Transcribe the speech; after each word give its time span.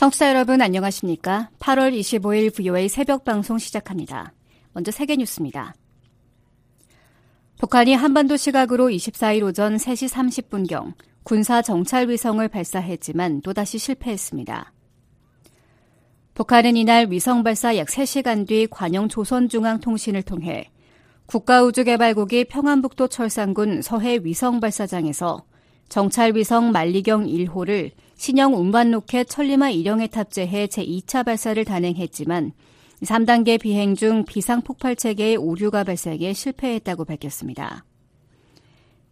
청취자 0.00 0.30
여러분 0.30 0.62
안녕하십니까? 0.62 1.50
8월 1.58 1.92
25일 1.92 2.54
VOA 2.54 2.88
새벽 2.88 3.22
방송 3.22 3.58
시작합니다. 3.58 4.32
먼저 4.72 4.90
세계 4.90 5.14
뉴스입니다. 5.14 5.74
북한이 7.58 7.92
한반도 7.92 8.38
시각으로 8.38 8.88
24일 8.88 9.42
오전 9.42 9.76
3시 9.76 10.08
30분경 10.08 10.94
군사 11.22 11.60
정찰 11.60 12.08
위성을 12.08 12.48
발사했지만 12.48 13.42
또다시 13.42 13.76
실패했습니다. 13.76 14.72
북한은 16.32 16.78
이날 16.78 17.10
위성 17.10 17.42
발사 17.42 17.76
약 17.76 17.88
3시간 17.88 18.48
뒤 18.48 18.66
관영 18.68 19.06
조선중앙통신을 19.10 20.22
통해 20.22 20.70
국가우주개발국이 21.26 22.46
평안북도 22.46 23.08
철산군 23.08 23.82
서해 23.82 24.18
위성 24.22 24.60
발사장에서 24.60 25.44
정찰 25.90 26.34
위성 26.34 26.72
만리경 26.72 27.26
1호를 27.26 27.90
신형 28.20 28.54
운반 28.54 28.90
로켓 28.90 29.30
천리마 29.30 29.70
1형에 29.70 30.10
탑재해 30.10 30.66
제2차 30.66 31.24
발사를 31.24 31.64
단행했지만 31.64 32.52
3단계 33.00 33.58
비행 33.58 33.94
중 33.94 34.26
비상 34.26 34.60
폭발 34.60 34.94
체계의 34.94 35.38
오류가 35.38 35.84
발생해 35.84 36.34
실패했다고 36.34 37.06
밝혔습니다. 37.06 37.86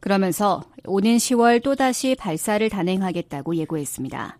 그러면서 0.00 0.62
오는 0.84 1.16
10월 1.16 1.62
또다시 1.62 2.16
발사를 2.16 2.68
단행하겠다고 2.68 3.56
예고했습니다. 3.56 4.38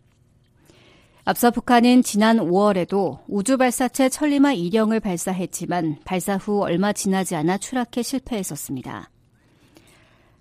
앞서 1.25 1.51
북한은 1.51 2.03
지난 2.03 2.37
5월에도 2.37 3.21
우주발사체 3.27 4.11
천리마 4.11 4.53
1형을 4.53 5.01
발사했지만 5.01 6.01
발사 6.05 6.37
후 6.37 6.61
얼마 6.61 6.93
지나지 6.93 7.37
않아 7.37 7.57
추락해 7.57 8.03
실패했었습니다. 8.03 9.09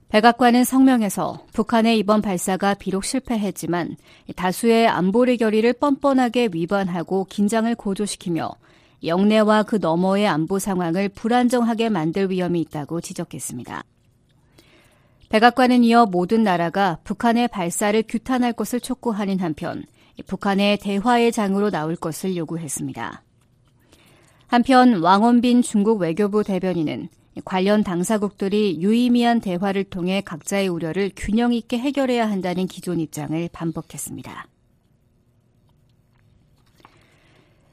백악관은 0.10 0.64
성명에서 0.64 1.46
북한의 1.52 2.00
이번 2.00 2.22
발사가 2.22 2.74
비록 2.74 3.04
실패했지만 3.04 3.98
다수의 4.38 4.88
안보리 4.88 5.36
결의를 5.38 5.74
뻔뻔하게 5.74 6.50
위반하고 6.54 7.26
긴장을 7.26 7.74
고조시키며 7.76 8.50
영내와 9.04 9.64
그 9.64 9.76
너머의 9.76 10.26
안보 10.28 10.60
상황을 10.60 11.10
불안정하게 11.10 11.90
만들 11.90 12.32
위험이 12.32 12.62
있다고 12.62 13.02
지적했습니다. 13.02 13.84
백악관은 15.30 15.84
이어 15.84 16.06
모든 16.06 16.42
나라가 16.42 17.00
북한의 17.04 17.50
발사를 17.50 18.02
규탄할 18.08 18.54
것을 18.54 18.80
촉구하는 18.80 19.40
한편 19.40 19.84
북한의 20.26 20.78
대화의 20.78 21.34
장으로 21.34 21.70
나올 21.70 21.98
것을 21.98 22.38
요구했습니다. 22.38 23.24
한편 24.48 25.02
왕원빈 25.02 25.62
중국 25.64 26.00
외교부 26.00 26.46
대변인은 26.46 27.10
관련 27.46 27.84
당사국들이 27.84 28.82
유의미한 28.82 29.40
대화를 29.40 29.84
통해 29.86 30.22
각자의 30.22 30.68
우려를 30.68 31.12
균형 31.16 31.54
있게 31.54 31.78
해결해야 31.78 32.30
한다는 32.30 32.68
기존 32.68 33.00
입장을 33.00 33.50
반복했습니다. 33.52 34.48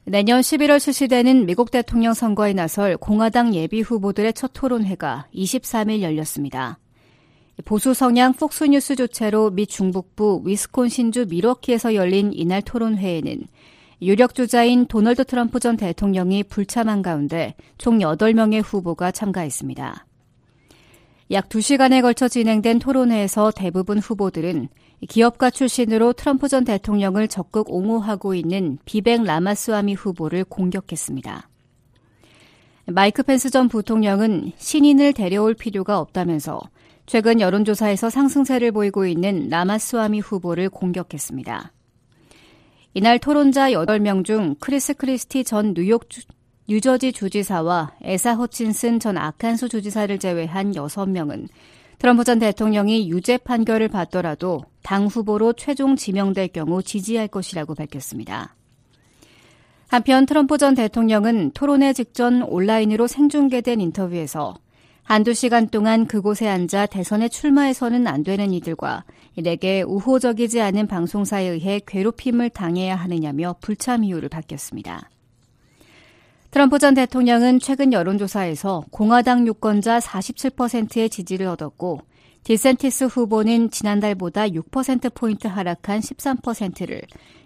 내년 0.07 0.41
11월 0.43 0.79
실시되는 0.79 1.47
미국 1.47 1.71
대통령 1.71 2.13
선거에 2.13 2.53
나설 2.53 2.97
공화당 2.99 3.55
예비 3.55 3.81
후보들의 3.81 4.35
첫 4.35 4.51
토론회가 4.53 5.29
23일 5.35 6.03
열렸습니다. 6.03 6.79
보수 7.65 7.95
성향 7.95 8.33
폭스뉴스 8.35 8.97
조차로 8.97 9.51
미 9.51 9.67
중북부 9.67 10.43
위스콘신주 10.45 11.27
미러키에서 11.31 11.95
열린 11.95 12.33
이날 12.35 12.61
토론회에는 12.61 13.47
유력 14.03 14.35
주자인 14.35 14.87
도널드 14.87 15.25
트럼프 15.25 15.61
전 15.61 15.77
대통령이 15.77 16.45
불참한 16.45 17.03
가운데 17.03 17.55
총 17.79 17.99
8명의 17.99 18.63
후보가 18.65 19.13
참가했습니다. 19.13 20.07
약 21.31 21.49
2시간에 21.49 22.03
걸쳐 22.03 22.29
진행된 22.29 22.79
토론회에서 22.79 23.51
대부분 23.51 23.99
후보들은 23.99 24.69
기업가 25.09 25.51
출신으로 25.51 26.13
트럼프 26.13 26.49
전 26.49 26.65
대통령을 26.65 27.29
적극 27.29 27.71
옹호하고 27.71 28.35
있는 28.35 28.79
비벡 28.85 29.25
라마스와미 29.25 29.95
후보를 29.95 30.45
공격했습니다. 30.45 31.49
마이크 32.87 33.23
펜스 33.23 33.51
전 33.51 33.69
부통령은 33.69 34.53
신인을 34.57 35.15
데려올 35.15 35.55
필요가 35.55 35.99
없다면서 35.99 36.61
최근 37.07 37.41
여론조사에서 37.41 38.11
상승세를 38.11 38.73
보이고 38.73 39.07
있는 39.07 39.49
라마스와미 39.49 40.21
후보를 40.21 40.69
공격했습니다. 40.71 41.74
이날 42.97 43.19
토론자 43.19 43.71
8명 43.73 44.25
중 44.25 44.55
크리스 44.61 44.95
크리스티 44.95 45.43
전 45.43 45.75
뉴욕 45.75 46.09
주, 46.09 46.21
뉴저지 46.69 47.13
주지사와 47.13 47.95
에사 48.03 48.35
허친슨 48.35 49.01
전 49.01 49.19
아칸소 49.19 49.67
주지사를 49.67 50.17
제외한 50.21 50.71
6명은 50.71 51.49
트럼프 51.99 52.23
전 52.23 52.39
대통령이 52.39 53.11
유죄 53.11 53.37
판결을 53.37 53.89
받더라도 53.89 54.63
당 54.85 55.07
후보로 55.07 55.55
최종 55.55 55.97
지명될 55.97 56.49
경우 56.49 56.85
지지할 56.85 57.27
것이라고 57.27 57.75
밝혔습니다. 57.75 58.55
한편 59.89 60.25
트럼프 60.25 60.57
전 60.57 60.77
대통령은 60.77 61.51
토론회 61.51 61.95
직전 61.95 62.43
온라인으로 62.43 63.09
생중계된 63.09 63.81
인터뷰에서 63.81 64.55
한두 65.03 65.35
시간 65.35 65.69
동안 65.69 66.07
그곳에 66.07 66.49
앉아 66.49 66.87
대선에 66.87 67.29
출마해서는 67.29 68.07
안 68.07 68.23
되는 68.23 68.53
이들과 68.53 69.05
내게 69.43 69.83
우호적이지 69.83 70.61
않은 70.61 70.87
방송사에 70.87 71.47
의해 71.47 71.81
괴롭힘을 71.87 72.51
당해야 72.51 72.95
하느냐며 72.97 73.57
불참 73.61 74.05
이유를 74.05 74.29
밝혔습니다. 74.29 75.11
트럼프 76.51 76.79
전 76.79 76.95
대통령은 76.95 77.59
최근 77.59 77.93
여론조사에서 77.93 78.85
공화당 78.91 79.47
유권자 79.47 79.99
47%의 79.99 81.11
지지를 81.11 81.49
얻었고 81.49 82.03
디센티스 82.45 83.05
후보는 83.05 83.71
지난달보다 83.71 84.49
6%포인트 84.49 85.49
하락한 85.49 86.01
13%를 86.01 87.03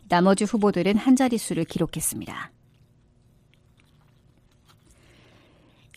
나머지 0.09 0.45
후보들은 0.45 0.97
한 0.97 1.17
자릿수를 1.17 1.65
기록했습니다. 1.65 2.51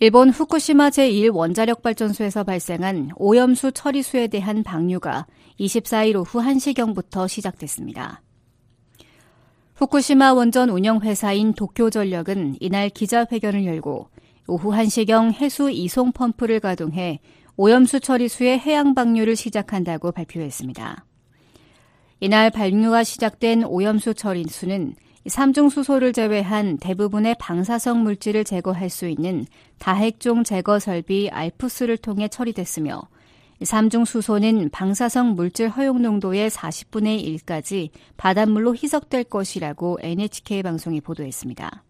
일본 0.03 0.31
후쿠시마 0.31 0.89
제1원자력 0.89 1.84
발전소에서 1.84 2.44
발생한 2.44 3.12
오염수 3.17 3.72
처리수에 3.73 4.29
대한 4.29 4.63
방류가 4.63 5.28
24일 5.59 6.16
오후 6.16 6.39
1시경부터 6.39 7.28
시작됐습니다. 7.28 8.23
후쿠시마 9.75 10.34
원전 10.34 10.72
운영회사인 10.72 11.53
도쿄전력은 11.53 12.56
이날 12.59 12.90
기자회견을 12.90 13.67
열고 13.67 14.09
오후 14.47 14.72
1시경 14.72 15.34
해수 15.34 15.69
이송 15.69 16.13
펌프를 16.13 16.59
가동해 16.59 17.19
오염수 17.56 18.00
처리수의 18.00 18.57
해양 18.57 18.95
방류를 18.95 19.35
시작한다고 19.35 20.13
발표했습니다. 20.13 21.06
이날 22.22 22.50
방류가 22.50 23.03
시작된 23.03 23.66
오염수 23.66 24.16
처리수는 24.16 24.95
삼중 25.28 25.70
수소를 25.70 26.14
제외한 26.14 26.78
대부분의 26.78 27.36
방사성 27.40 28.02
물질을 28.04 28.44
제거할 28.44 28.90
수 28.90 29.08
있는 29.08 29.46
다핵종 29.78 30.44
제거 30.44 30.80
설비 30.80 31.30
알프스를 31.30 31.98
통해 31.98 32.28
처리됐으며 32.28 33.04
삼중 33.62 34.06
수소는 34.06 34.72
방사성 34.72 35.36
물질 35.36 35.70
허용 35.70 36.02
농도의 36.02 36.50
40분의 36.50 37.24
1까지 37.46 37.90
바닷물로 38.18 38.74
희석될 38.76 39.26
것이라고 39.26 40.00
NHK 40.02 40.64
방송이 40.64 41.02
보도했습니다. 41.02 41.84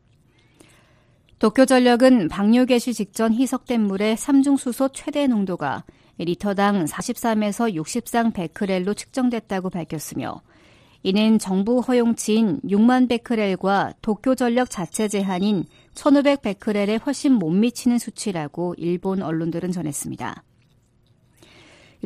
도쿄전력은 1.39 2.27
방류 2.27 2.65
개시 2.65 2.93
직전 2.93 3.33
희석된 3.33 3.81
물의 3.81 4.17
삼중 4.17 4.57
수소 4.57 4.89
최대 4.89 5.25
농도가 5.27 5.85
리터당 6.17 6.85
43에서 6.85 7.73
60상 7.73 8.33
베크렐로 8.33 8.93
측정됐다고 8.93 9.69
밝혔으며 9.69 10.41
이는 11.03 11.39
정부 11.39 11.79
허용치인 11.79 12.59
6만 12.61 13.09
베크렐과 13.09 13.93
도쿄 14.01 14.35
전력 14.35 14.69
자체 14.69 15.07
제한인 15.07 15.65
1500 15.95 16.41
베크렐에 16.43 16.97
훨씬 16.97 17.33
못 17.33 17.49
미치는 17.49 17.97
수치라고 17.97 18.75
일본 18.77 19.23
언론들은 19.23 19.71
전했습니다. 19.71 20.43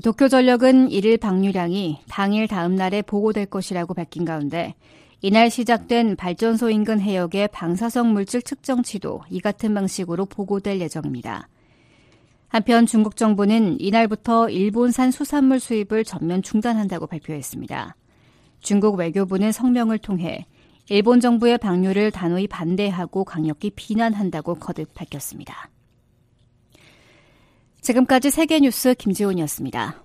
도쿄 0.03 0.28
전력은 0.28 0.91
이일 0.91 1.17
방류량이 1.17 2.01
당일 2.09 2.47
다음 2.47 2.75
날에 2.75 3.01
보고될 3.01 3.45
것이라고 3.47 3.94
밝힌 3.94 4.24
가운데 4.24 4.75
이날 5.21 5.50
시작된 5.50 6.15
발전소 6.15 6.69
인근 6.69 7.00
해역의 7.00 7.50
방사성 7.50 8.13
물질 8.13 8.42
측정치도 8.42 9.24
이 9.30 9.39
같은 9.39 9.74
방식으로 9.74 10.25
보고될 10.25 10.80
예정입니다. 10.81 11.47
한편 12.47 12.86
중국 12.86 13.15
정부는 13.15 13.80
이날부터 13.80 14.50
일본산 14.50 15.12
수산물 15.12 15.59
수입을 15.59 16.03
전면 16.06 16.42
중단한다고 16.42 17.07
발표했습니다. 17.07 17.95
중국 18.65 18.95
외교부는 18.95 19.51
성명을 19.51 20.00
통해 20.00 20.47
일본 20.89 21.19
정부의 21.19 21.59
방류를 21.59 22.09
단호히 22.09 22.47
반대하고 22.47 23.23
강력히 23.23 23.69
비난한다고 23.69 24.56
거듭 24.56 24.91
밝혔습니다. 24.95 25.69
지금까지 27.81 28.31
세계뉴스 28.31 28.95
김지훈이었습니다. 28.95 30.05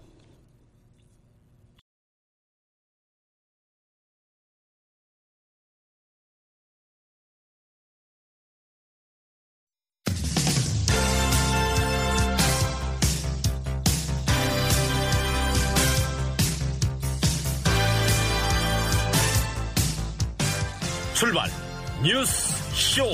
뉴스 22.12 22.52
쇼. 22.74 23.04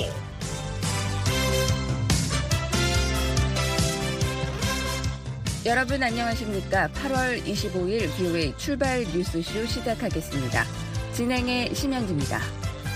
여러분 5.67 6.01
안녕하십니까? 6.01 6.87
8월 6.87 7.43
25일 7.45 8.17
BOA 8.17 8.55
출발 8.57 9.03
뉴스쇼 9.03 9.67
시작하겠습니다. 9.67 10.63
진행의 11.13 11.75
심현지입니다. 11.75 12.39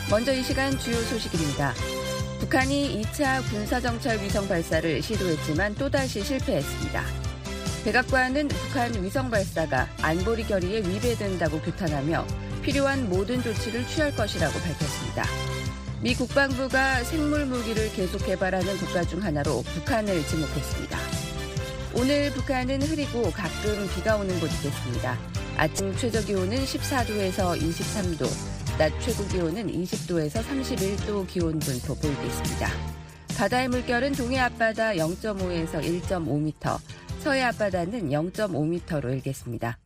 먼저 0.10 0.34
이 0.34 0.42
시간 0.42 0.76
주요 0.80 0.96
소식입니다. 0.96 1.76
북한이 2.40 3.04
2차 3.04 3.48
군사정찰 3.52 4.24
위성 4.24 4.48
발사를 4.48 5.04
시도했지만 5.04 5.76
또다시 5.76 6.24
실패했습니다. 6.24 7.04
백악관은 7.86 8.48
북한 8.48 9.04
위성 9.04 9.30
발사가 9.30 9.88
안보리 10.02 10.46
결의에 10.46 10.80
위배된다고 10.80 11.62
규탄하며 11.62 12.26
필요한 12.64 13.08
모든 13.08 13.44
조치를 13.44 13.86
취할 13.86 14.16
것이라고 14.16 14.54
밝혔습니다. 14.62 15.61
미 16.02 16.16
국방부가 16.16 17.04
생물 17.04 17.46
무기를 17.46 17.92
계속 17.94 18.26
개발하는 18.26 18.76
국가 18.78 19.04
중 19.04 19.22
하나로 19.22 19.62
북한을 19.62 20.26
지목했습니다. 20.26 20.98
오늘 21.94 22.32
북한은 22.32 22.82
흐리고 22.82 23.30
가끔 23.30 23.88
비가 23.94 24.16
오는 24.16 24.40
곳이겠습니다. 24.40 25.16
아침 25.58 25.96
최저 25.98 26.20
기온은 26.26 26.58
14도에서 26.58 27.56
23도, 27.56 28.26
낮 28.80 28.92
최고 29.00 29.28
기온은 29.28 29.68
20도에서 29.68 30.42
31도 30.42 31.28
기온 31.28 31.60
분포 31.60 31.94
보이겠습니다. 31.94 32.70
바다의 33.38 33.68
물결은 33.68 34.14
동해 34.14 34.40
앞바다 34.40 34.94
0.5에서 34.94 35.84
1.5m, 35.84 36.80
서해 37.20 37.44
앞바다는 37.44 38.10
0.5m로 38.10 39.12
일겠습니다. 39.14 39.78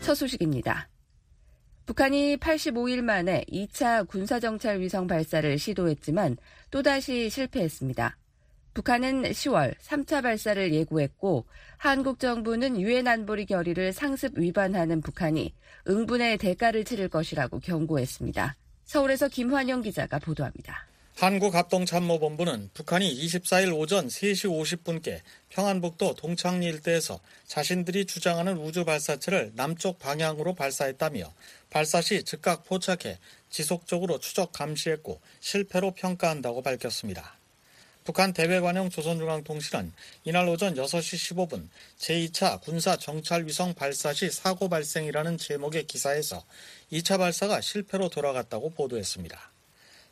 첫 0.00 0.14
소식입니다. 0.14 0.89
북한이 1.86 2.36
85일 2.36 3.02
만에 3.02 3.44
2차 3.50 4.06
군사정찰 4.08 4.80
위성 4.80 5.06
발사를 5.06 5.58
시도했지만 5.58 6.36
또다시 6.70 7.28
실패했습니다. 7.30 8.16
북한은 8.74 9.22
10월 9.22 9.74
3차 9.78 10.22
발사를 10.22 10.72
예고했고 10.72 11.44
한국 11.76 12.20
정부는 12.20 12.80
유엔 12.80 13.08
안보리 13.08 13.46
결의를 13.46 13.92
상습 13.92 14.38
위반하는 14.38 15.00
북한이 15.00 15.52
응분의 15.88 16.38
대가를 16.38 16.84
치를 16.84 17.08
것이라고 17.08 17.58
경고했습니다. 17.58 18.54
서울에서 18.84 19.28
김환영 19.28 19.82
기자가 19.82 20.18
보도합니다. 20.18 20.86
한국합동참모본부는 21.16 22.70
북한이 22.72 23.14
24일 23.26 23.78
오전 23.78 24.06
3시 24.06 24.48
50분께 24.48 25.20
평안북도 25.50 26.14
동창리 26.14 26.64
일대에서 26.66 27.20
자신들이 27.46 28.06
주장하는 28.06 28.56
우주 28.56 28.86
발사체를 28.86 29.52
남쪽 29.54 29.98
방향으로 29.98 30.54
발사했다며 30.54 31.30
발사 31.70 32.00
시 32.02 32.24
즉각 32.24 32.64
포착해 32.64 33.18
지속적으로 33.48 34.18
추적 34.18 34.52
감시했고 34.52 35.20
실패로 35.40 35.92
평가한다고 35.92 36.62
밝혔습니다. 36.62 37.36
북한 38.04 38.32
대외관용 38.32 38.90
조선중앙통신은 38.90 39.92
이날 40.24 40.48
오전 40.48 40.74
6시 40.74 41.48
15분 41.48 41.68
제2차 41.98 42.60
군사 42.60 42.96
정찰 42.96 43.46
위성 43.46 43.74
발사 43.74 44.12
시 44.12 44.30
사고 44.30 44.68
발생이라는 44.68 45.38
제목의 45.38 45.86
기사에서 45.86 46.44
2차 46.92 47.18
발사가 47.18 47.60
실패로 47.60 48.08
돌아갔다고 48.08 48.70
보도했습니다. 48.70 49.38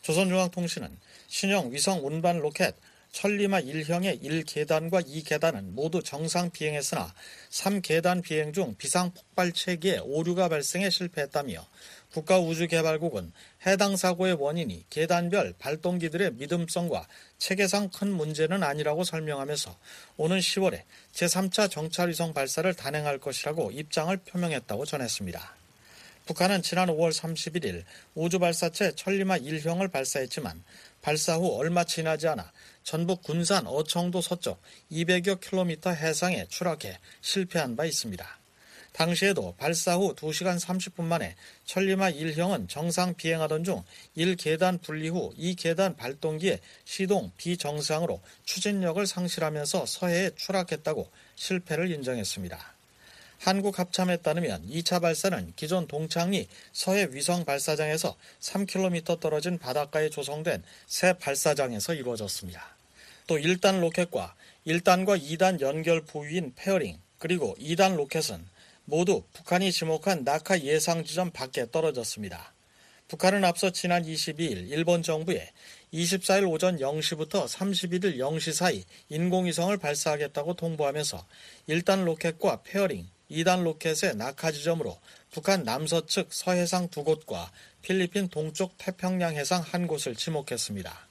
조선중앙통신은 0.03 0.97
신형 1.27 1.73
위성 1.73 2.07
운반 2.07 2.39
로켓 2.39 2.75
천리마 3.13 3.63
1형의 3.63 4.23
1계단과 4.23 5.07
2계단은 5.07 5.71
모두 5.71 6.03
정상 6.03 6.51
비행했으나 6.51 7.13
3계단 7.51 8.23
비행 8.23 8.53
중 8.53 8.75
비상 8.77 9.13
폭발 9.13 9.53
체계에 9.53 9.99
오류가 9.99 10.49
발생해 10.49 10.91
실패했다며 10.91 11.67
국가우주개발국은 12.13 13.33
해당 13.67 13.97
사고의 13.97 14.35
원인이 14.35 14.85
계단별 14.91 15.55
발동기들의 15.59 16.35
믿음성과 16.35 17.07
체계상 17.39 17.91
큰 17.91 18.13
문제는 18.13 18.63
아니라고 18.63 19.05
설명하면서 19.05 19.77
오는 20.17 20.39
10월에 20.39 20.83
제3차 21.13 21.71
정찰위성 21.71 22.33
발사를 22.33 22.73
단행할 22.75 23.19
것이라고 23.19 23.71
입장을 23.73 24.17
표명했다고 24.17 24.85
전했습니다. 24.87 25.57
북한은 26.29 26.61
지난 26.61 26.89
5월 26.89 27.11
31일 27.11 27.85
우주발사체 28.15 28.93
천리마 28.97 29.39
1형을 29.39 29.91
발사했지만 29.91 30.63
발사 31.01 31.37
후 31.37 31.57
얼마 31.57 31.85
지나지 31.85 32.29
않아 32.29 32.53
전북 32.89 33.23
군산 33.23 33.67
어청도 33.67 34.23
서쪽 34.23 34.63
200여 34.91 35.43
킬로미터 35.43 35.91
해상에 35.91 36.47
추락해 36.49 36.99
실패한 37.21 37.77
바 37.77 37.85
있습니다. 37.85 38.27
당시에도 38.93 39.55
발사 39.59 39.97
후 39.97 40.15
2시간 40.15 40.59
30분 40.59 41.05
만에 41.05 41.37
천리마 41.67 42.13
1형은 42.13 42.67
정상 42.71 43.13
비행하던 43.13 43.65
중 43.65 43.85
1계단 44.17 44.81
분리 44.81 45.11
후 45.11 45.35
2계단 45.39 45.99
발동기에 45.99 46.61
시동 46.87 47.31
비정상으로 47.37 48.23
추진력을 48.45 49.07
상실하면서 49.07 49.85
서해에 49.85 50.31
추락했다고 50.35 51.11
실패를 51.35 51.91
인정했습니다. 51.91 52.59
한국 53.41 53.79
합참에 53.79 54.17
따르면 54.17 54.67
2차 54.67 55.03
발사는 55.03 55.53
기존 55.57 55.87
동창리 55.87 56.49
서해 56.73 57.07
위성 57.11 57.45
발사장에서 57.45 58.17
3km 58.41 59.21
떨어진 59.21 59.59
바닷가에 59.59 60.09
조성된 60.09 60.65
새 60.87 61.13
발사장에서 61.13 61.93
이루어졌습니다. 61.93 62.78
또 63.29 63.37
1단 63.37 63.81
로켓과 63.81 64.35
1단과 64.67 65.21
2단 65.23 65.61
연결 65.61 66.01
부위인 66.01 66.55
페어링 66.57 66.99
그리고 67.19 67.55
2단 67.61 67.95
로켓은 67.95 68.43
모두 68.87 69.23
북한이 69.35 69.71
지목한 69.71 70.25
낙하 70.25 70.59
예상 70.61 71.05
지점 71.05 71.31
밖에 71.31 71.71
떨어졌습니다. 71.71 72.55
북한은 73.07 73.45
앞서 73.45 73.71
지난 73.71 74.03
22일 74.03 74.71
일본 74.71 75.03
정부에 75.03 75.51
24일 75.93 76.51
오전 76.51 76.79
0시부터 76.79 77.47
31일 77.47 78.17
0시 78.17 78.55
사이 78.55 78.85
인공위성을 79.11 79.77
발사하겠다고 79.77 80.55
통보하면서 80.55 81.27
1단 81.69 82.05
로켓과 82.05 82.63
페어링, 82.63 83.07
2단 83.31 83.63
로켓의 83.63 84.17
낙하 84.17 84.53
지점으로 84.53 84.99
북한 85.33 85.65
남서측 85.65 86.33
서해상 86.33 86.89
두 86.89 87.05
곳과 87.05 87.51
필리핀 87.83 88.29
동쪽 88.29 88.73
태평양 88.79 89.37
해상 89.37 89.61
한 89.63 89.87
곳을 89.87 90.15
지목했습니다. 90.17 91.08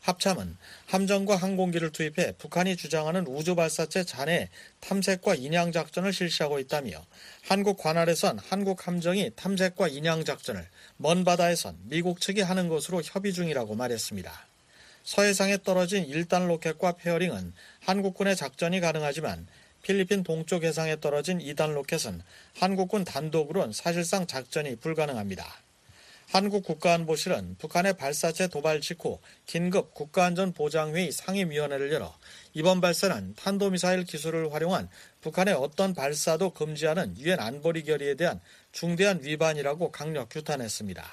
합참은 0.00 0.56
함정과 0.86 1.36
항공기를 1.36 1.90
투입해 1.90 2.32
북한이 2.38 2.76
주장하는 2.76 3.26
우주 3.26 3.54
발사체 3.54 4.04
잔해 4.04 4.48
탐색과 4.80 5.34
인양 5.34 5.72
작전을 5.72 6.12
실시하고 6.12 6.58
있다며 6.58 7.04
한국 7.46 7.76
관할에선 7.76 8.38
한국 8.38 8.86
함정이 8.86 9.32
탐색과 9.36 9.88
인양 9.88 10.24
작전을 10.24 10.66
먼 10.96 11.24
바다에선 11.24 11.76
미국 11.84 12.20
측이 12.20 12.40
하는 12.40 12.68
것으로 12.68 13.02
협의 13.04 13.32
중이라고 13.32 13.74
말했습니다. 13.74 14.46
서해상에 15.04 15.58
떨어진 15.62 16.06
1단 16.06 16.46
로켓과 16.46 16.92
페어링은 16.92 17.52
한국군의 17.80 18.36
작전이 18.36 18.80
가능하지만 18.80 19.46
필리핀 19.82 20.22
동쪽 20.22 20.64
해상에 20.64 21.00
떨어진 21.00 21.38
2단 21.38 21.72
로켓은 21.72 22.22
한국군 22.58 23.04
단독으론 23.04 23.72
사실상 23.72 24.26
작전이 24.26 24.76
불가능합니다. 24.76 25.69
한국 26.32 26.62
국가안보실은 26.62 27.56
북한의 27.58 27.94
발사체 27.94 28.46
도발 28.46 28.80
직후 28.80 29.18
긴급 29.46 29.92
국가안전보장회의 29.94 31.10
상임위원회를 31.10 31.92
열어 31.92 32.16
이번 32.54 32.80
발사는 32.80 33.34
탄도미사일 33.34 34.04
기술을 34.04 34.52
활용한 34.52 34.88
북한의 35.22 35.54
어떤 35.54 35.92
발사도 35.92 36.50
금지하는 36.50 37.18
유엔 37.18 37.40
안보리 37.40 37.82
결의에 37.82 38.14
대한 38.14 38.40
중대한 38.70 39.18
위반이라고 39.24 39.90
강력 39.90 40.28
규탄했습니다. 40.28 41.04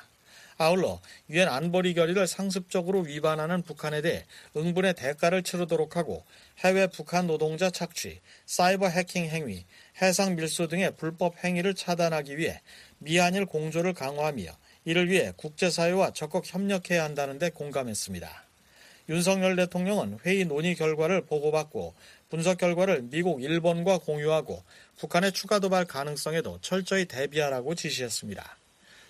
아울러 0.59 1.01
유엔 1.31 1.47
안보리 1.47 1.95
결의를 1.95 2.27
상습적으로 2.27 2.99
위반하는 2.99 3.63
북한에 3.63 4.03
대해 4.03 4.23
응분의 4.55 4.93
대가를 4.93 5.41
치르도록 5.41 5.97
하고 5.97 6.25
해외 6.59 6.85
북한 6.85 7.25
노동자 7.25 7.71
착취, 7.71 8.19
사이버 8.45 8.87
해킹 8.87 9.25
행위, 9.25 9.65
해상 9.99 10.35
밀수 10.35 10.67
등의 10.67 10.95
불법 10.95 11.43
행위를 11.43 11.73
차단하기 11.73 12.37
위해 12.37 12.61
미한일 12.99 13.47
공조를 13.47 13.93
강화하며 13.93 14.45
이를 14.87 15.09
위해 15.09 15.33
국제사회와 15.35 16.13
적극 16.13 16.45
협력해야 16.45 17.03
한다는데 17.03 17.49
공감했습니다. 17.49 18.45
윤석열 19.09 19.57
대통령은 19.57 20.19
회의 20.25 20.45
논의 20.45 20.75
결과를 20.75 21.25
보고받고 21.25 21.93
분석 22.29 22.57
결과를 22.57 23.01
미국, 23.09 23.43
일본과 23.43 23.97
공유하고 23.97 24.63
북한의 24.97 25.33
추가 25.33 25.59
도발 25.59 25.83
가능성에도 25.83 26.59
철저히 26.61 27.03
대비하라고 27.03 27.75
지시했습니다. 27.75 28.57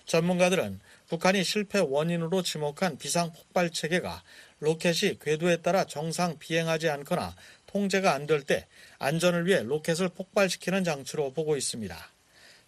전문가들은 0.04 0.80
북한이 1.10 1.44
실패 1.44 1.78
원인으로 1.78 2.42
지목한 2.42 2.98
비상 2.98 3.32
폭발 3.32 3.70
체계가 3.70 4.24
로켓이 4.58 5.20
궤도에 5.20 5.58
따라 5.58 5.84
정상 5.84 6.40
비행하지 6.40 6.88
않거나 6.88 7.36
통제가 7.66 8.14
안 8.14 8.26
될 8.26 8.42
때 8.42 8.66
안전을 8.98 9.46
위해 9.46 9.62
로켓을 9.62 10.08
폭발시키는 10.08 10.82
장치로 10.82 11.32
보고 11.34 11.56
있습니다. 11.56 11.96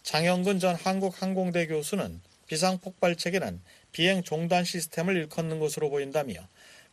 장영근 0.03 0.59
전 0.59 0.75
한국항공대 0.75 1.67
교수는 1.67 2.21
비상폭발 2.51 3.15
체계는 3.15 3.61
비행 3.93 4.23
종단 4.23 4.65
시스템을 4.65 5.15
일컫는 5.15 5.59
것으로 5.59 5.89
보인다며 5.89 6.33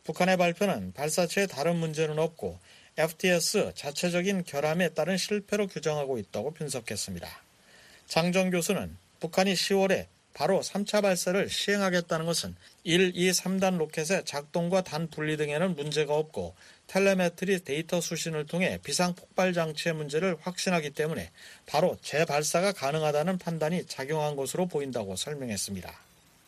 북한의 0.05 0.37
발표는 0.37 0.93
발사체에 0.93 1.47
다른 1.47 1.75
문제는 1.75 2.17
없고 2.17 2.57
FTS 2.95 3.73
자체적인 3.75 4.45
결함에 4.45 4.93
따른 4.93 5.17
실패로 5.17 5.67
규정하고 5.67 6.17
있다고 6.17 6.51
분석했습니다. 6.53 7.27
장정 8.07 8.51
교수는 8.51 8.95
북한이 9.19 9.53
10월에 9.53 10.05
바로 10.33 10.61
3차 10.61 11.01
발사를 11.01 11.49
시행하겠다는 11.49 12.25
것은 12.25 12.55
1, 12.83 13.13
2, 13.15 13.31
3단 13.31 13.77
로켓의 13.77 14.23
작동과 14.25 14.83
단 14.83 15.09
분리 15.09 15.37
등에는 15.37 15.75
문제가 15.75 16.15
없고 16.15 16.55
텔레메트리 16.87 17.63
데이터 17.63 18.01
수신을 18.01 18.45
통해 18.45 18.79
비상 18.83 19.13
폭발 19.15 19.53
장치의 19.53 19.95
문제를 19.95 20.37
확신하기 20.41 20.91
때문에 20.91 21.31
바로 21.65 21.97
재발사가 22.01 22.71
가능하다는 22.71 23.37
판단이 23.37 23.85
작용한 23.85 24.35
것으로 24.35 24.67
보인다고 24.67 25.15
설명했습니다. 25.15 25.91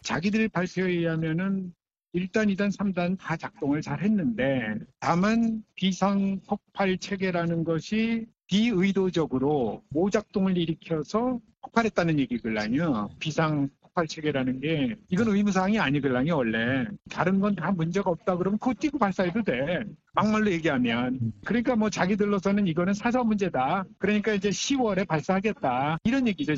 자기들 0.02 0.50
발표에 0.50 0.92
의하면은 0.92 1.74
1단, 2.16 2.54
2단, 2.56 2.76
3단 2.76 3.18
다 3.20 3.38
작동을 3.38 3.82
잘 3.82 4.02
했는데 4.02 4.76
다만 5.00 5.64
비상 5.76 6.40
폭발 6.48 6.98
체계라는 6.98 7.64
것이 7.64 8.26
비의도적으로 8.48 9.82
모작동을 9.90 10.58
일으켜서 10.58 11.40
폭발했다는 11.62 12.20
얘기글라요. 12.20 13.10
비상 13.20 13.70
폭발 13.82 14.08
체계라는 14.08 14.60
게. 14.60 14.96
이건 15.08 15.30
의무사항이 15.30 15.80
아니글라요 15.80 16.36
원래. 16.36 16.86
다른 17.10 17.40
건 17.40 17.56
다 17.56 17.72
문제가 17.72 18.10
없다 18.12 18.36
그러면 18.36 18.60
그거 18.60 18.74
띄고 18.78 18.98
발사해도 18.98 19.44
돼. 19.44 19.84
막말로 20.14 20.52
얘기하면. 20.52 21.32
그러니까 21.46 21.78
뭐 21.78 21.90
자기들로서는 21.90 22.68
이거는 22.68 22.94
사서 22.94 23.24
문제다. 23.24 23.86
그러니까 24.00 24.34
이제 24.34 24.50
10월에 24.50 25.08
발사하겠다. 25.08 26.00
이런 26.04 26.28
얘기죠. 26.28 26.56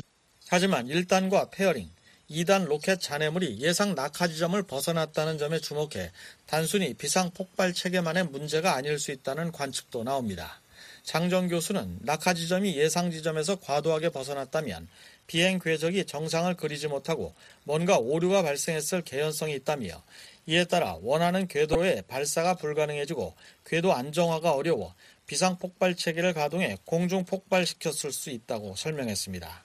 하지만 0.48 0.86
1단과 0.86 1.48
페어링 1.52 1.86
2단 2.30 2.64
로켓 2.64 3.00
잔해물이 3.00 3.58
예상 3.60 3.94
낙하 3.94 4.28
지점을 4.28 4.60
벗어났다는 4.62 5.38
점에 5.38 5.58
주목해 5.58 6.10
단순히 6.46 6.94
비상 6.94 7.30
폭발 7.30 7.72
체계만의 7.72 8.24
문제가 8.24 8.74
아닐 8.74 8.98
수 8.98 9.12
있다는 9.12 9.52
관측도 9.52 10.04
나옵니다. 10.04 10.60
장정 11.02 11.48
교수는 11.48 11.98
낙하 12.00 12.32
지점이 12.32 12.76
예상 12.78 13.10
지점에서 13.10 13.56
과도하게 13.56 14.08
벗어났다면 14.08 14.88
비행 15.26 15.58
궤적이 15.58 16.06
정상을 16.06 16.52
그리지 16.54 16.88
못하고 16.88 17.34
뭔가 17.64 17.98
오류가 17.98 18.42
발생했을 18.42 19.02
개연성이 19.02 19.54
있다며 19.54 20.02
이에 20.46 20.64
따라 20.64 20.98
원하는 21.02 21.46
궤도로의 21.46 22.04
발사가 22.08 22.54
불가능해지고 22.54 23.34
궤도 23.66 23.94
안정화가 23.94 24.52
어려워 24.52 24.94
비상 25.26 25.58
폭발 25.58 25.94
체계를 25.94 26.34
가동해 26.34 26.76
공중 26.84 27.24
폭발시켰을 27.24 28.12
수 28.12 28.30
있다고 28.30 28.76
설명했습니다. 28.76 29.62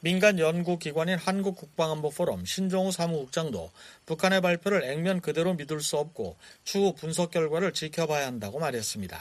민간 0.00 0.38
연구기관인 0.38 1.18
한국국방안보포럼 1.18 2.44
신종우 2.44 2.92
사무국장도 2.92 3.70
북한의 4.06 4.40
발표를 4.40 4.84
액면 4.84 5.20
그대로 5.20 5.54
믿을 5.54 5.80
수 5.80 5.96
없고 5.96 6.36
추후 6.62 6.94
분석 6.94 7.30
결과를 7.32 7.72
지켜봐야 7.72 8.26
한다고 8.26 8.60
말했습니다. 8.60 9.18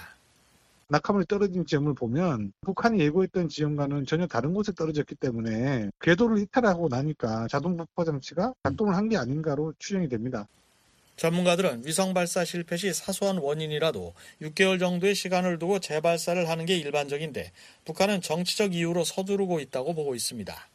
낙하물이 0.89 1.25
떨어진 1.25 1.65
지점을 1.65 1.93
보면 1.95 2.53
북한이 2.61 2.99
예고했던 3.01 3.49
지점과는 3.49 4.05
전혀 4.05 4.25
다른 4.27 4.53
곳에 4.53 4.71
떨어졌기 4.71 5.15
때문에 5.15 5.89
궤도를 5.99 6.37
이탈하고 6.39 6.87
나니까 6.87 7.47
자동 7.49 7.75
폭파 7.75 8.05
장치가 8.05 8.53
작동을 8.63 8.95
한 8.95 9.09
게 9.09 9.17
아닌가로 9.17 9.73
추정이 9.79 10.07
됩니다. 10.07 10.47
전문가들은 11.17 11.85
위성 11.85 12.13
발사 12.13 12.45
실패 12.45 12.77
시 12.77 12.93
사소한 12.93 13.39
원인이라도 13.39 14.13
6개월 14.43 14.79
정도의 14.79 15.15
시간을 15.15 15.57
두고 15.57 15.79
재발사를 15.79 16.47
하는 16.47 16.65
게 16.65 16.77
일반적인데 16.77 17.51
북한은 17.85 18.21
정치적 18.21 18.75
이유로 18.75 19.03
서두르고 19.03 19.59
있다고 19.59 19.95
보고 19.95 20.13
있습니다. 20.13 20.69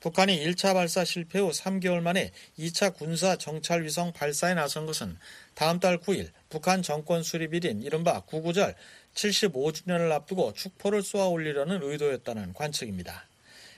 북한이 0.00 0.44
1차 0.46 0.74
발사 0.74 1.04
실패 1.04 1.38
후 1.38 1.50
3개월 1.50 2.00
만에 2.00 2.32
2차 2.58 2.94
군사 2.94 3.36
정찰 3.36 3.84
위성 3.84 4.12
발사에 4.12 4.54
나선 4.54 4.86
것은 4.86 5.16
다음 5.54 5.78
달 5.78 5.98
9일 5.98 6.30
북한 6.48 6.82
정권 6.82 7.22
수립일인 7.22 7.82
이른바 7.82 8.20
구구절 8.20 8.74
75주년을 9.14 10.10
앞두고 10.10 10.54
축포를 10.54 11.02
쏘아 11.02 11.26
올리려는 11.26 11.82
의도였다는 11.82 12.54
관측입니다. 12.54 13.28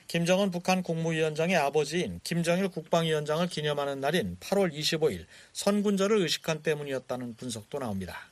김정은 0.07 0.51
북한 0.51 0.83
국무위원장의 0.83 1.55
아버지인 1.55 2.19
김정일 2.23 2.67
국방위원장을 2.69 3.47
기념하는 3.47 3.99
날인 3.99 4.37
8월 4.39 4.71
25일 4.71 5.25
선군절을 5.53 6.21
의식한 6.21 6.61
때문이었다는 6.61 7.35
분석도 7.35 7.79
나옵니다. 7.79 8.29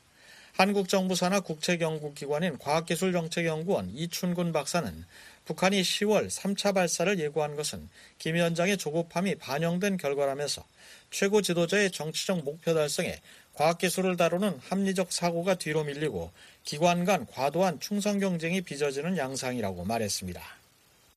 한국 0.53 0.87
정부 0.87 1.15
산하 1.15 1.39
국책연구기관인 1.39 2.59
과학기술정책연구원 2.59 3.89
이춘군 3.95 4.53
박사는 4.53 5.03
북한이 5.45 5.81
10월 5.81 6.29
3차 6.29 6.75
발사를 6.75 7.19
예고한 7.19 7.55
것은 7.55 7.89
김 8.19 8.35
위원장의 8.35 8.77
조급함이 8.77 9.35
반영된 9.35 9.97
결과라면서 9.97 10.63
최고 11.09 11.41
지도자의 11.41 11.89
정치적 11.89 12.43
목표 12.43 12.75
달성에 12.75 13.19
과학기술을 13.53 14.15
다루는 14.15 14.59
합리적 14.61 15.11
사고가 15.11 15.55
뒤로 15.55 15.83
밀리고 15.83 16.31
기관 16.63 17.03
간 17.03 17.25
과도한 17.25 17.79
충성 17.79 18.19
경쟁이 18.19 18.61
빚어지는 18.61 19.17
양상이라고 19.17 19.85
말했습니다. 19.85 20.62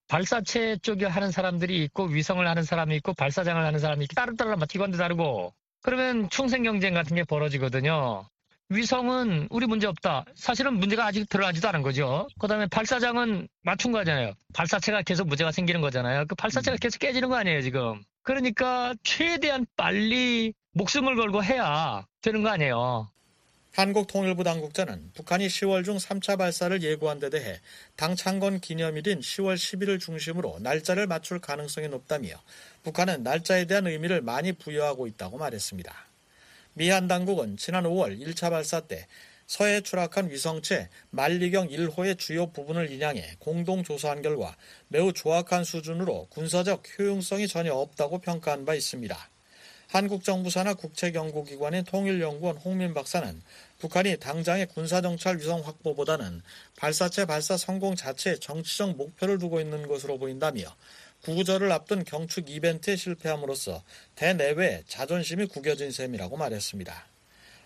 발사체 0.08 0.76
쪽에 0.82 1.06
하는 1.06 1.30
사람들이 1.30 1.82
있고 1.84 2.04
위성을 2.04 2.46
하는 2.46 2.62
사람이 2.62 2.96
있고 2.96 3.14
발사장을 3.14 3.62
하는 3.62 3.78
사람이 3.78 4.04
있고 4.04 4.14
따로따로 4.14 4.56
기관도 4.66 4.98
다르고 4.98 5.52
그러면 5.82 6.28
충성 6.30 6.62
경쟁 6.62 6.94
같은 6.94 7.16
게 7.16 7.24
벌어지거든요. 7.24 8.28
위성은 8.68 9.46
우리 9.50 9.66
문제 9.66 9.86
없다. 9.86 10.24
사실은 10.34 10.74
문제가 10.74 11.06
아직 11.06 11.28
드러나지도 11.28 11.68
않은 11.68 11.82
거죠. 11.82 12.26
그 12.40 12.48
다음에 12.48 12.66
발사장은 12.66 13.46
맞춘 13.62 13.92
거잖아요. 13.92 14.32
발사체가 14.54 15.02
계속 15.02 15.28
문제가 15.28 15.52
생기는 15.52 15.80
거잖아요. 15.80 16.24
그 16.26 16.34
발사체가 16.34 16.76
계속 16.78 16.98
깨지는 16.98 17.28
거 17.28 17.36
아니에요, 17.36 17.62
지금. 17.62 18.02
그러니까 18.22 18.94
최대한 19.04 19.66
빨리 19.76 20.52
목숨을 20.72 21.14
걸고 21.14 21.44
해야 21.44 22.04
되는 22.22 22.42
거 22.42 22.48
아니에요. 22.48 23.08
한국통일부 23.76 24.42
당국자는 24.42 25.10
북한이 25.12 25.48
10월 25.48 25.84
중 25.84 25.98
3차 25.98 26.38
발사를 26.38 26.82
예고한 26.82 27.18
데 27.18 27.28
대해 27.28 27.60
당 27.94 28.16
창건 28.16 28.60
기념일인 28.60 29.20
10월 29.20 29.54
10일을 29.54 30.00
중심으로 30.00 30.60
날짜를 30.60 31.06
맞출 31.06 31.40
가능성이 31.40 31.88
높다며 31.88 32.42
북한은 32.84 33.22
날짜에 33.22 33.66
대한 33.66 33.86
의미를 33.86 34.22
많이 34.22 34.52
부여하고 34.52 35.06
있다고 35.08 35.36
말했습니다. 35.36 35.94
미한 36.72 37.06
당국은 37.06 37.58
지난 37.58 37.84
5월 37.84 38.18
1차 38.18 38.48
발사 38.48 38.80
때 38.80 39.06
서해에 39.46 39.82
추락한 39.82 40.30
위성체 40.30 40.88
만리경 41.10 41.68
1호의 41.68 42.18
주요 42.18 42.46
부분을 42.46 42.90
인양해 42.90 43.36
공동 43.40 43.84
조사한 43.84 44.22
결과 44.22 44.56
매우 44.88 45.12
조악한 45.12 45.64
수준으로 45.64 46.28
군사적 46.30 46.82
효용성이 46.98 47.46
전혀 47.46 47.74
없다고 47.74 48.20
평가한 48.20 48.64
바 48.64 48.74
있습니다. 48.74 49.30
한국 49.88 50.24
정부 50.24 50.50
산하 50.50 50.74
국책연구기관인 50.74 51.84
통일연구원 51.84 52.56
홍민 52.56 52.92
박사는 52.92 53.40
북한이 53.78 54.16
당장의 54.16 54.66
군사정찰 54.68 55.38
위성 55.38 55.60
확보보다는 55.60 56.42
발사체 56.76 57.26
발사 57.26 57.56
성공 57.56 57.94
자체에 57.94 58.36
정치적 58.36 58.96
목표를 58.96 59.38
두고 59.38 59.60
있는 59.60 59.86
것으로 59.86 60.18
보인다며 60.18 60.74
구구절을 61.22 61.70
앞둔 61.72 62.04
경축 62.04 62.48
이벤트에 62.48 62.96
실패함으로써 62.96 63.82
대내외 64.14 64.82
자존심이 64.86 65.46
구겨진 65.46 65.90
셈이라고 65.90 66.36
말했습니다. 66.36 67.06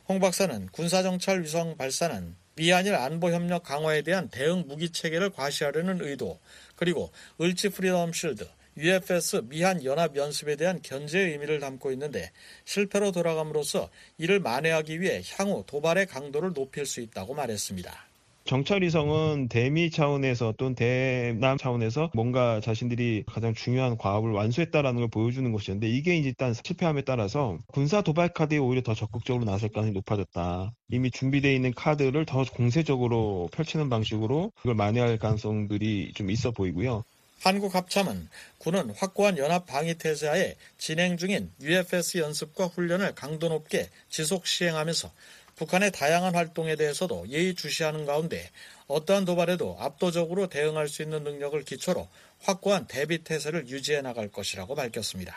홍 0.08 0.18
박사는 0.18 0.68
군사정찰 0.72 1.42
위성 1.42 1.76
발사는 1.76 2.34
미한일 2.56 2.94
안보협력 2.94 3.62
강화에 3.62 4.02
대한 4.02 4.28
대응 4.28 4.64
무기 4.66 4.90
체계를 4.90 5.30
과시하려는 5.30 6.00
의도, 6.02 6.40
그리고 6.74 7.12
을지 7.40 7.68
프리덤 7.68 8.12
실드, 8.12 8.48
UFS 8.76 9.42
미한 9.48 9.84
연합 9.84 10.16
연습에 10.16 10.56
대한 10.56 10.80
견제의 10.82 11.32
의미를 11.32 11.60
담고 11.60 11.92
있는데 11.92 12.30
실패로 12.64 13.12
돌아감으로써 13.12 13.88
이를 14.18 14.40
만회하기 14.40 15.00
위해 15.00 15.22
향후 15.36 15.64
도발의 15.66 16.06
강도를 16.06 16.52
높일 16.52 16.86
수 16.86 17.00
있다고 17.00 17.34
말했습니다. 17.34 18.10
정찰위성은 18.44 19.48
대미 19.48 19.90
차원에서 19.90 20.54
또는 20.56 20.74
대남 20.74 21.56
차원에서 21.56 22.10
뭔가 22.14 22.60
자신들이 22.60 23.24
가장 23.26 23.54
중요한 23.54 23.96
과업을 23.96 24.32
완수했다라는 24.32 25.00
걸 25.00 25.08
보여주는 25.08 25.52
것이었는데 25.52 25.88
이게 25.88 26.16
이제 26.16 26.30
일단 26.30 26.54
실패함에 26.54 27.02
따라서 27.02 27.58
군사 27.68 28.02
도발 28.02 28.30
카드에 28.30 28.58
오히려 28.58 28.82
더 28.82 28.94
적극적으로 28.94 29.44
나설 29.44 29.68
가능성이 29.68 29.94
높아졌다. 29.94 30.72
이미 30.90 31.10
준비되어 31.10 31.52
있는 31.52 31.72
카드를 31.74 32.24
더 32.24 32.44
공세적으로 32.44 33.48
펼치는 33.52 33.88
방식으로 33.88 34.52
그걸 34.56 34.74
만회할 34.74 35.18
가능성들이 35.18 36.12
좀 36.14 36.30
있어 36.30 36.50
보이고요. 36.50 37.04
한국 37.40 37.74
합참은 37.74 38.28
군은 38.58 38.90
확고한 38.90 39.38
연합 39.38 39.64
방위 39.64 39.94
태세하에 39.94 40.56
진행 40.76 41.16
중인 41.16 41.50
UFS 41.62 42.18
연습과 42.18 42.66
훈련을 42.66 43.14
강도 43.14 43.48
높게 43.48 43.88
지속 44.10 44.46
시행하면서 44.46 45.10
북한의 45.56 45.90
다양한 45.92 46.34
활동에 46.34 46.76
대해서도 46.76 47.28
예의주시하는 47.28 48.04
가운데 48.04 48.50
어떠한 48.88 49.24
도발에도 49.24 49.76
압도적으로 49.80 50.48
대응할 50.48 50.88
수 50.88 51.02
있는 51.02 51.24
능력을 51.24 51.62
기초로 51.64 52.08
확고한 52.42 52.86
대비 52.86 53.24
태세를 53.24 53.68
유지해 53.68 54.02
나갈 54.02 54.28
것이라고 54.28 54.74
밝혔습니다. 54.74 55.34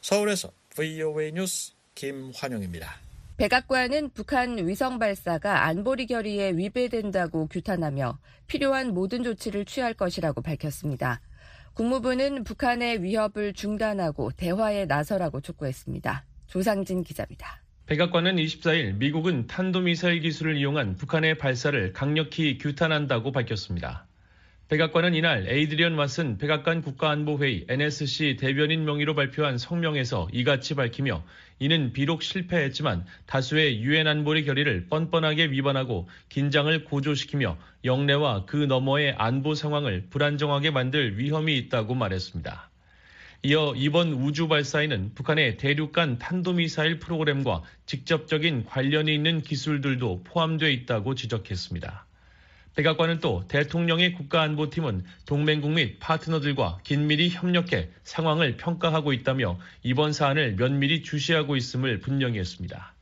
서울에서 0.00 0.50
VOA 0.70 1.32
뉴스 1.32 1.72
김환영입니다. 1.94 3.00
백악관은 3.36 4.10
북한 4.14 4.66
위성 4.66 4.98
발사가 4.98 5.66
안보리 5.66 6.06
결의에 6.06 6.52
위배된다고 6.52 7.46
규탄하며 7.48 8.18
필요한 8.46 8.94
모든 8.94 9.22
조치를 9.22 9.64
취할 9.64 9.94
것이라고 9.94 10.40
밝혔습니다. 10.40 11.20
국무부는 11.76 12.42
북한의 12.44 13.02
위협을 13.02 13.52
중단하고 13.52 14.30
대화에 14.30 14.86
나서라고 14.86 15.42
촉구했습니다. 15.42 16.24
조상진 16.46 17.04
기자입니다. 17.04 17.60
백악관은 17.84 18.36
24일 18.36 18.94
미국은 18.94 19.46
탄도미사일 19.46 20.20
기술을 20.20 20.56
이용한 20.56 20.96
북한의 20.96 21.36
발사를 21.36 21.92
강력히 21.92 22.56
규탄한다고 22.56 23.30
밝혔습니다. 23.30 24.06
백악관은 24.68 25.14
이날 25.14 25.46
에이드리언 25.48 25.94
왓슨 25.94 26.40
백악관 26.40 26.82
국가안보회의 26.82 27.66
NSC 27.68 28.36
대변인 28.36 28.84
명의로 28.84 29.14
발표한 29.14 29.58
성명에서 29.58 30.26
이같이 30.32 30.74
밝히며 30.74 31.22
이는 31.60 31.92
비록 31.92 32.24
실패했지만 32.24 33.06
다수의 33.26 33.80
유엔 33.82 34.08
안보리 34.08 34.44
결의를 34.44 34.88
뻔뻔하게 34.88 35.52
위반하고 35.52 36.08
긴장을 36.30 36.82
고조시키며 36.82 37.56
영내와 37.84 38.46
그 38.46 38.56
너머의 38.56 39.14
안보 39.16 39.54
상황을 39.54 40.06
불안정하게 40.10 40.72
만들 40.72 41.16
위험이 41.16 41.56
있다고 41.58 41.94
말했습니다. 41.94 42.68
이어 43.44 43.72
이번 43.76 44.14
우주 44.14 44.48
발사에는 44.48 45.12
북한의 45.14 45.58
대륙간 45.58 46.18
탄도미사일 46.18 46.98
프로그램과 46.98 47.62
직접적인 47.86 48.64
관련이 48.64 49.14
있는 49.14 49.42
기술들도 49.42 50.24
포함되어 50.24 50.70
있다고 50.70 51.14
지적했습니다. 51.14 52.05
백악관은 52.76 53.20
또 53.20 53.42
대통령의 53.48 54.12
국가안보팀은 54.12 55.04
동맹국 55.24 55.72
및 55.72 55.98
파트너들과 55.98 56.80
긴밀히 56.84 57.30
협력해 57.30 57.88
상황을 58.04 58.58
평가하고 58.58 59.14
있다며 59.14 59.58
이번 59.82 60.12
사안을 60.12 60.56
면밀히 60.56 61.02
주시하고 61.02 61.56
있음을 61.56 62.00
분명히 62.00 62.38
했습니다. 62.38 62.92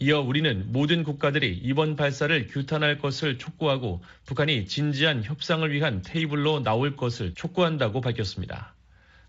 이어 0.00 0.20
우리는 0.20 0.66
모든 0.72 1.04
국가들이 1.04 1.58
이번 1.64 1.96
발사를 1.96 2.48
규탄할 2.48 2.98
것을 2.98 3.38
촉구하고 3.38 4.04
북한이 4.26 4.66
진지한 4.66 5.24
협상을 5.24 5.72
위한 5.72 6.02
테이블로 6.02 6.62
나올 6.62 6.94
것을 6.94 7.32
촉구한다고 7.34 8.02
밝혔습니다. 8.02 8.74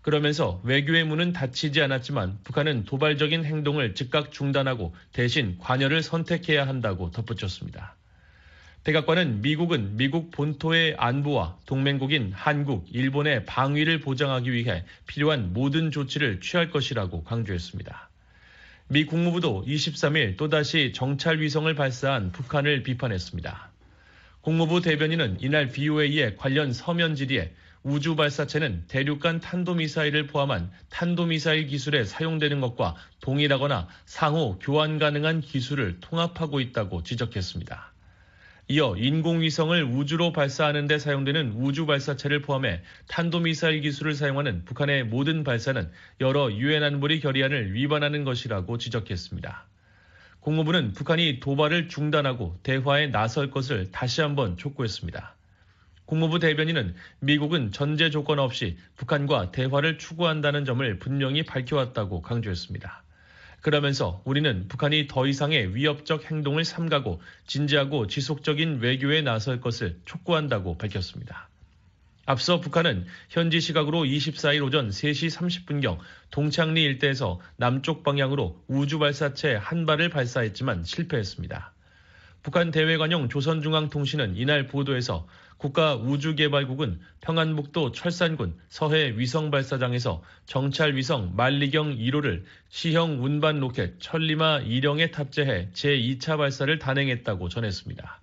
그러면서 0.02 0.60
외교의 0.62 1.04
문은 1.04 1.32
닫히지 1.32 1.80
않았지만 1.80 2.40
북한은 2.44 2.84
도발적인 2.84 3.46
행동을 3.46 3.94
즉각 3.94 4.30
중단하고 4.30 4.94
대신 5.12 5.56
관여를 5.58 6.02
선택해야 6.02 6.68
한다고 6.68 7.10
덧붙였습니다. 7.10 7.96
백악관은 8.82 9.42
미국은 9.42 9.98
미국 9.98 10.30
본토의 10.30 10.94
안보와 10.96 11.58
동맹국인 11.66 12.32
한국, 12.34 12.86
일본의 12.90 13.44
방위를 13.44 14.00
보장하기 14.00 14.50
위해 14.52 14.84
필요한 15.06 15.52
모든 15.52 15.90
조치를 15.90 16.40
취할 16.40 16.70
것이라고 16.70 17.22
강조했습니다. 17.24 18.08
미 18.88 19.04
국무부도 19.04 19.64
23일 19.68 20.38
또다시 20.38 20.92
정찰 20.94 21.40
위성을 21.40 21.72
발사한 21.74 22.32
북한을 22.32 22.82
비판했습니다. 22.82 23.70
국무부 24.40 24.80
대변인은 24.80 25.42
이날 25.42 25.68
BOA의 25.68 26.36
관련 26.36 26.72
서면 26.72 27.16
질의에 27.16 27.52
우주 27.82 28.16
발사체는 28.16 28.84
대륙간 28.88 29.40
탄도미사일을 29.40 30.26
포함한 30.26 30.70
탄도미사일 30.88 31.66
기술에 31.66 32.04
사용되는 32.04 32.62
것과 32.62 32.96
동일하거나 33.20 33.88
상호 34.06 34.58
교환 34.58 34.98
가능한 34.98 35.42
기술을 35.42 36.00
통합하고 36.00 36.60
있다고 36.60 37.02
지적했습니다. 37.02 37.89
이어 38.70 38.94
인공위성을 38.96 39.82
우주로 39.82 40.30
발사하는 40.30 40.86
데 40.86 41.00
사용되는 41.00 41.54
우주 41.56 41.86
발사체를 41.86 42.40
포함해 42.40 42.82
탄도미사일 43.08 43.80
기술을 43.80 44.14
사용하는 44.14 44.64
북한의 44.64 45.06
모든 45.06 45.42
발사는 45.42 45.90
여러 46.20 46.52
유엔 46.52 46.84
안보리 46.84 47.18
결의안을 47.18 47.74
위반하는 47.74 48.22
것이라고 48.22 48.78
지적했습니다. 48.78 49.66
국무부는 50.38 50.92
북한이 50.92 51.40
도발을 51.40 51.88
중단하고 51.88 52.60
대화에 52.62 53.08
나설 53.08 53.50
것을 53.50 53.90
다시 53.90 54.20
한번 54.20 54.56
촉구했습니다. 54.56 55.34
국무부 56.04 56.38
대변인은 56.38 56.94
미국은 57.18 57.72
전제 57.72 58.08
조건 58.08 58.38
없이 58.38 58.78
북한과 58.94 59.50
대화를 59.50 59.98
추구한다는 59.98 60.64
점을 60.64 60.98
분명히 61.00 61.42
밝혀왔다고 61.42 62.22
강조했습니다. 62.22 63.02
그러면서 63.60 64.22
우리는 64.24 64.68
북한이 64.68 65.06
더 65.06 65.26
이상의 65.26 65.74
위협적 65.74 66.30
행동을 66.30 66.64
삼가고 66.64 67.20
진지하고 67.46 68.06
지속적인 68.06 68.80
외교에 68.80 69.22
나설 69.22 69.60
것을 69.60 69.98
촉구한다고 70.06 70.78
밝혔습니다. 70.78 71.48
앞서 72.26 72.60
북한은 72.60 73.06
현지 73.28 73.60
시각으로 73.60 74.04
24일 74.04 74.64
오전 74.64 74.90
3시 74.90 75.36
30분경 75.36 75.98
동창리 76.30 76.82
일대에서 76.84 77.40
남쪽 77.56 78.04
방향으로 78.04 78.62
우주 78.68 78.98
발사체 78.98 79.54
한 79.54 79.84
발을 79.84 80.10
발사했지만 80.10 80.84
실패했습니다. 80.84 81.72
북한 82.42 82.70
대외관용 82.70 83.28
조선중앙통신은 83.28 84.36
이날 84.36 84.66
보도에서 84.66 85.26
국가우주개발국은 85.60 87.00
평안북도 87.20 87.92
철산군 87.92 88.56
서해 88.68 89.12
위성발사장에서 89.16 90.22
정찰 90.46 90.96
위성 90.96 91.36
만리경 91.36 91.96
1호를 91.96 92.44
시형 92.70 93.22
운반 93.22 93.60
로켓 93.60 94.00
천리마 94.00 94.60
1형에 94.60 95.12
탑재해 95.12 95.68
제2차 95.74 96.38
발사를 96.38 96.78
단행했다고 96.78 97.50
전했습니다. 97.50 98.20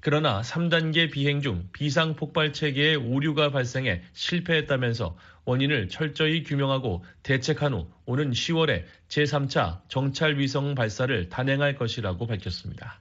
그러나 0.00 0.42
3단계 0.42 1.10
비행 1.10 1.40
중 1.40 1.68
비상 1.72 2.14
폭발 2.16 2.52
체계에 2.52 2.94
오류가 2.96 3.50
발생해 3.50 4.02
실패했다면서 4.12 5.16
원인을 5.46 5.88
철저히 5.88 6.42
규명하고 6.42 7.04
대책한 7.22 7.72
후 7.72 7.88
오는 8.04 8.32
10월에 8.32 8.84
제3차 9.08 9.80
정찰 9.88 10.38
위성 10.38 10.74
발사를 10.74 11.28
단행할 11.28 11.76
것이라고 11.76 12.26
밝혔습니다. 12.26 13.00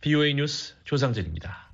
BOA 0.00 0.34
뉴스 0.34 0.74
조상진입니다. 0.84 1.69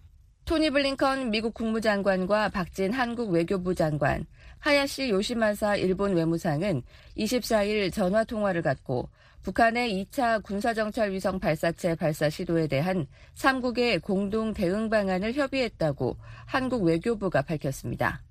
토니 0.47 0.71
블링컨 0.71 1.33
미국 1.33 1.55
국무장관과 1.55 2.51
박진 2.51 2.93
한국 2.93 3.33
외교부 3.33 3.75
장관, 3.75 4.25
하야시 4.61 5.11
요시마사 5.11 5.75
일본 5.75 6.15
외무상은 6.15 6.85
24일 7.17 7.93
전화 7.93 8.23
통화를 8.23 8.63
갖고 8.63 9.09
북한의 9.43 10.07
2차 10.07 10.45
군사정찰 10.45 11.11
위성 11.11 11.41
발사체 11.41 11.97
발사 11.97 12.31
시도에 12.31 12.69
대한 12.69 13.09
3국의 13.35 14.01
공동 14.01 14.55
대응 14.55 14.89
방안을 14.89 15.33
협의했다고 15.33 16.17
한국 16.45 16.85
외교부가 16.85 17.43
밝혔습니다. 17.43 18.23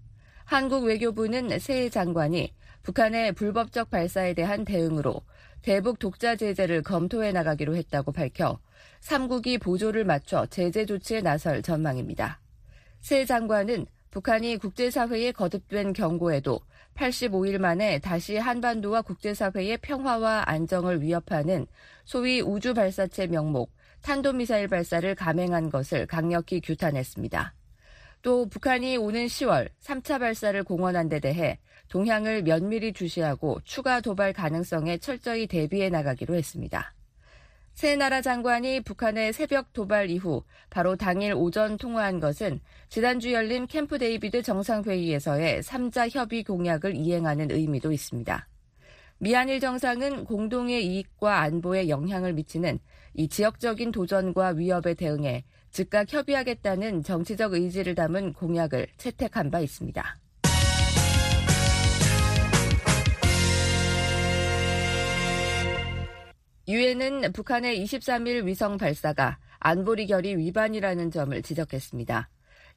한국 0.46 0.86
외교부는 0.86 1.60
새 1.60 1.90
장관이 1.90 2.54
북한의 2.84 3.34
불법적 3.34 3.90
발사에 3.90 4.34
대한 4.36 4.64
대응으로 4.64 5.22
대북 5.62 6.00
독자 6.00 6.38
제재를 6.38 6.82
검토해 6.82 7.34
나가기로 7.34 7.76
했다고 7.76 8.14
밝혀 8.14 8.58
3국이 9.06 9.62
보조를 9.62 10.04
맞춰 10.04 10.48
제재 10.48 10.86
조치에 10.86 11.22
나설 11.22 11.62
전망입니다. 11.62 12.40
새 13.02 13.24
장관은 13.24 13.86
북한이 14.10 14.58
국제사회에 14.58 15.32
거듭된 15.32 15.94
경고에도 15.94 16.60
85일 16.96 17.60
만에 17.60 18.00
다시 18.00 18.38
한반도와 18.38 19.04
국제사회의 19.04 19.78
평화와 19.78 20.46
안정을 20.48 21.02
위협하는 21.02 21.68
소위 22.04 22.42
우주 22.42 22.74
발사체 22.74 23.28
명목 23.28 23.72
탄도미사일 24.02 24.70
발사를 24.70 25.14
감행한 25.14 25.70
것을 25.70 26.08
강력히 26.08 26.60
규탄했습니다. 26.62 27.54
또 28.24 28.48
북한이 28.50 28.98
오는 28.98 29.28
10월 29.28 29.70
3차 29.84 30.20
발사를 30.20 30.64
공언한 30.64 31.10
데 31.10 31.20
대해 31.20 31.60
동향을 31.90 32.42
면밀히 32.42 32.92
주시하고 32.94 33.60
추가 33.66 34.02
도발 34.02 34.34
가능성에 34.34 34.98
철저히 34.98 35.46
대비해 35.46 35.90
나가기로 35.90 36.34
했습니다. 36.34 36.95
세 37.76 37.98
나라 37.98 38.22
장관이 38.22 38.80
북한의 38.80 39.34
새벽 39.34 39.74
도발 39.74 40.10
이후 40.10 40.44
바로 40.70 40.96
당일 40.96 41.34
오전 41.34 41.76
통화한 41.76 42.22
것은 42.22 42.62
지난주 42.88 43.34
열린 43.34 43.68
캠프 43.68 43.98
데이비드 43.98 44.44
정상회의에서의 44.44 45.62
3자 45.62 46.10
협의 46.10 46.46
공약을 46.46 46.96
이행하는 46.96 47.52
의미도 47.52 47.92
있습니다. 47.92 48.48
미한일 49.18 49.60
정상은 49.60 50.24
공동의 50.24 50.88
이익과 50.88 51.42
안보에 51.42 51.90
영향을 51.90 52.32
미치는 52.32 52.80
이 53.14 53.28
지역적인 53.28 53.92
도전과 53.92 54.52
위협에 54.52 54.94
대응해 54.94 55.44
즉각 55.70 56.12
협의하겠다는 56.14 57.04
정치적 57.04 57.54
의지를 57.54 57.94
담은 57.94 58.32
공약을 58.32 58.88
채택한 58.96 59.52
바 59.52 59.60
있습니다. 59.60 60.25
유엔은 66.68 67.32
북한의 67.32 67.84
23일 67.84 68.46
위성 68.46 68.78
발사가 68.78 69.38
안보리 69.60 70.08
결의 70.08 70.36
위반이라는 70.36 71.12
점을 71.12 71.40
지적했습니다. 71.44 72.30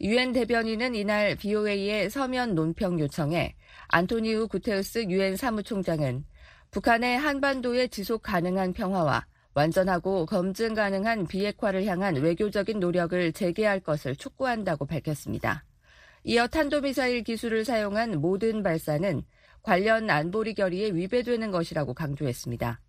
유엔 0.03 0.33
대변인은 0.33 0.95
이날 0.95 1.35
BOA의 1.37 2.11
서면 2.11 2.55
논평 2.55 3.01
요청에 3.01 3.55
안토니우 3.89 4.49
구테우스 4.49 5.07
유엔 5.09 5.37
사무총장은 5.37 6.25
북한의 6.71 7.17
한반도의 7.19 7.89
지속 7.89 8.23
가능한 8.23 8.75
평화와 8.75 9.27
완전하고 9.55 10.27
검증 10.27 10.75
가능한 10.75 11.27
비핵화를 11.27 11.87
향한 11.87 12.17
외교적인 12.17 12.79
노력을 12.81 13.33
재개할 13.33 13.81
것을 13.81 14.17
촉구한다고 14.17 14.85
밝혔습니다. 14.85 15.65
이어 16.25 16.47
탄도미사일 16.47 17.23
기술을 17.23 17.65
사용한 17.65 18.21
모든 18.21 18.63
발사는 18.63 19.23
관련 19.63 20.11
안보리 20.11 20.53
결의에 20.55 20.91
위배되는 20.91 21.51
것이라고 21.51 21.95
강조했습니다. 21.95 22.81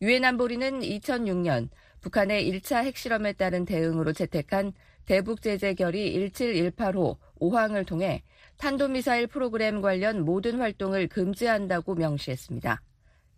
유엔 0.00 0.24
안보리는 0.24 0.80
2006년 0.80 1.68
북한의 2.00 2.48
1차 2.52 2.84
핵실험에 2.84 3.32
따른 3.32 3.64
대응으로 3.64 4.12
채택한 4.12 4.72
대북 5.06 5.42
제재 5.42 5.74
결의 5.74 6.12
17185 6.12 7.18
5항을 7.40 7.84
통해 7.84 8.22
탄도미사일 8.58 9.26
프로그램 9.26 9.80
관련 9.80 10.24
모든 10.24 10.60
활동을 10.60 11.08
금지한다고 11.08 11.96
명시했습니다. 11.96 12.80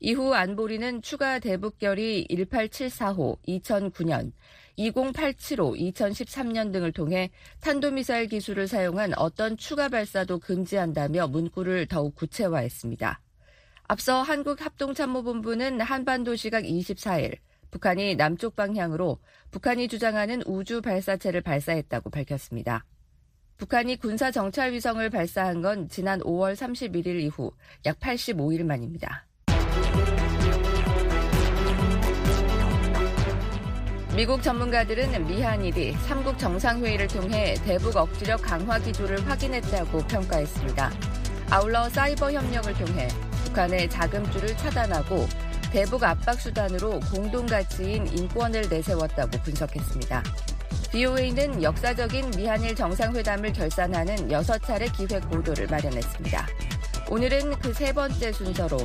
이후 0.00 0.34
안보리는 0.34 1.00
추가 1.00 1.38
대북 1.38 1.78
결의 1.78 2.26
18745 2.28 3.38
2009년 3.48 4.32
2087호 4.78 5.78
2013년 5.94 6.72
등을 6.72 6.92
통해 6.92 7.30
탄도미사일 7.60 8.28
기술을 8.28 8.68
사용한 8.68 9.14
어떤 9.16 9.56
추가 9.56 9.88
발사도 9.88 10.38
금지한다며 10.40 11.28
문구를 11.28 11.86
더욱 11.86 12.14
구체화했습니다. 12.14 13.20
앞서 13.90 14.22
한국합동참모본부는 14.22 15.80
한반도 15.80 16.36
시각 16.36 16.62
24일 16.62 17.38
북한이 17.72 18.14
남쪽 18.14 18.54
방향으로 18.54 19.18
북한이 19.50 19.88
주장하는 19.88 20.44
우주 20.46 20.80
발사체를 20.80 21.40
발사했다고 21.40 22.10
밝혔습니다. 22.10 22.84
북한이 23.56 23.96
군사 23.96 24.30
정찰 24.30 24.70
위성을 24.70 25.10
발사한 25.10 25.60
건 25.60 25.88
지난 25.88 26.20
5월 26.20 26.54
31일 26.54 27.20
이후 27.20 27.50
약 27.84 27.98
85일 27.98 28.62
만입니다. 28.62 29.26
미국 34.14 34.40
전문가들은 34.40 35.26
미한일이 35.26 35.94
3국 35.94 36.38
정상회의를 36.38 37.08
통해 37.08 37.54
대북 37.64 37.96
억지력 37.96 38.40
강화 38.42 38.78
기조를 38.78 39.28
확인했다고 39.28 39.98
평가했습니다. 40.06 40.92
아울러 41.50 41.88
사이버 41.88 42.30
협력을 42.30 42.72
통해 42.74 43.08
북한의 43.50 43.90
자금줄을 43.90 44.56
차단하고 44.56 45.26
대북 45.72 46.02
압박 46.02 46.40
수단으로 46.40 47.00
공동 47.12 47.46
가치인 47.46 48.06
인권을 48.06 48.68
내세웠다고 48.68 49.38
분석했습니다. 49.42 50.22
BOA는 50.92 51.62
역사적인 51.62 52.32
미한일 52.36 52.74
정상회담을 52.74 53.52
결산하는 53.52 54.28
6차례 54.28 54.92
기획 54.96 55.28
보도를 55.30 55.66
마련했습니다. 55.68 56.46
오늘은 57.10 57.58
그 57.58 57.72
세 57.72 57.92
번째 57.92 58.32
순서로 58.32 58.76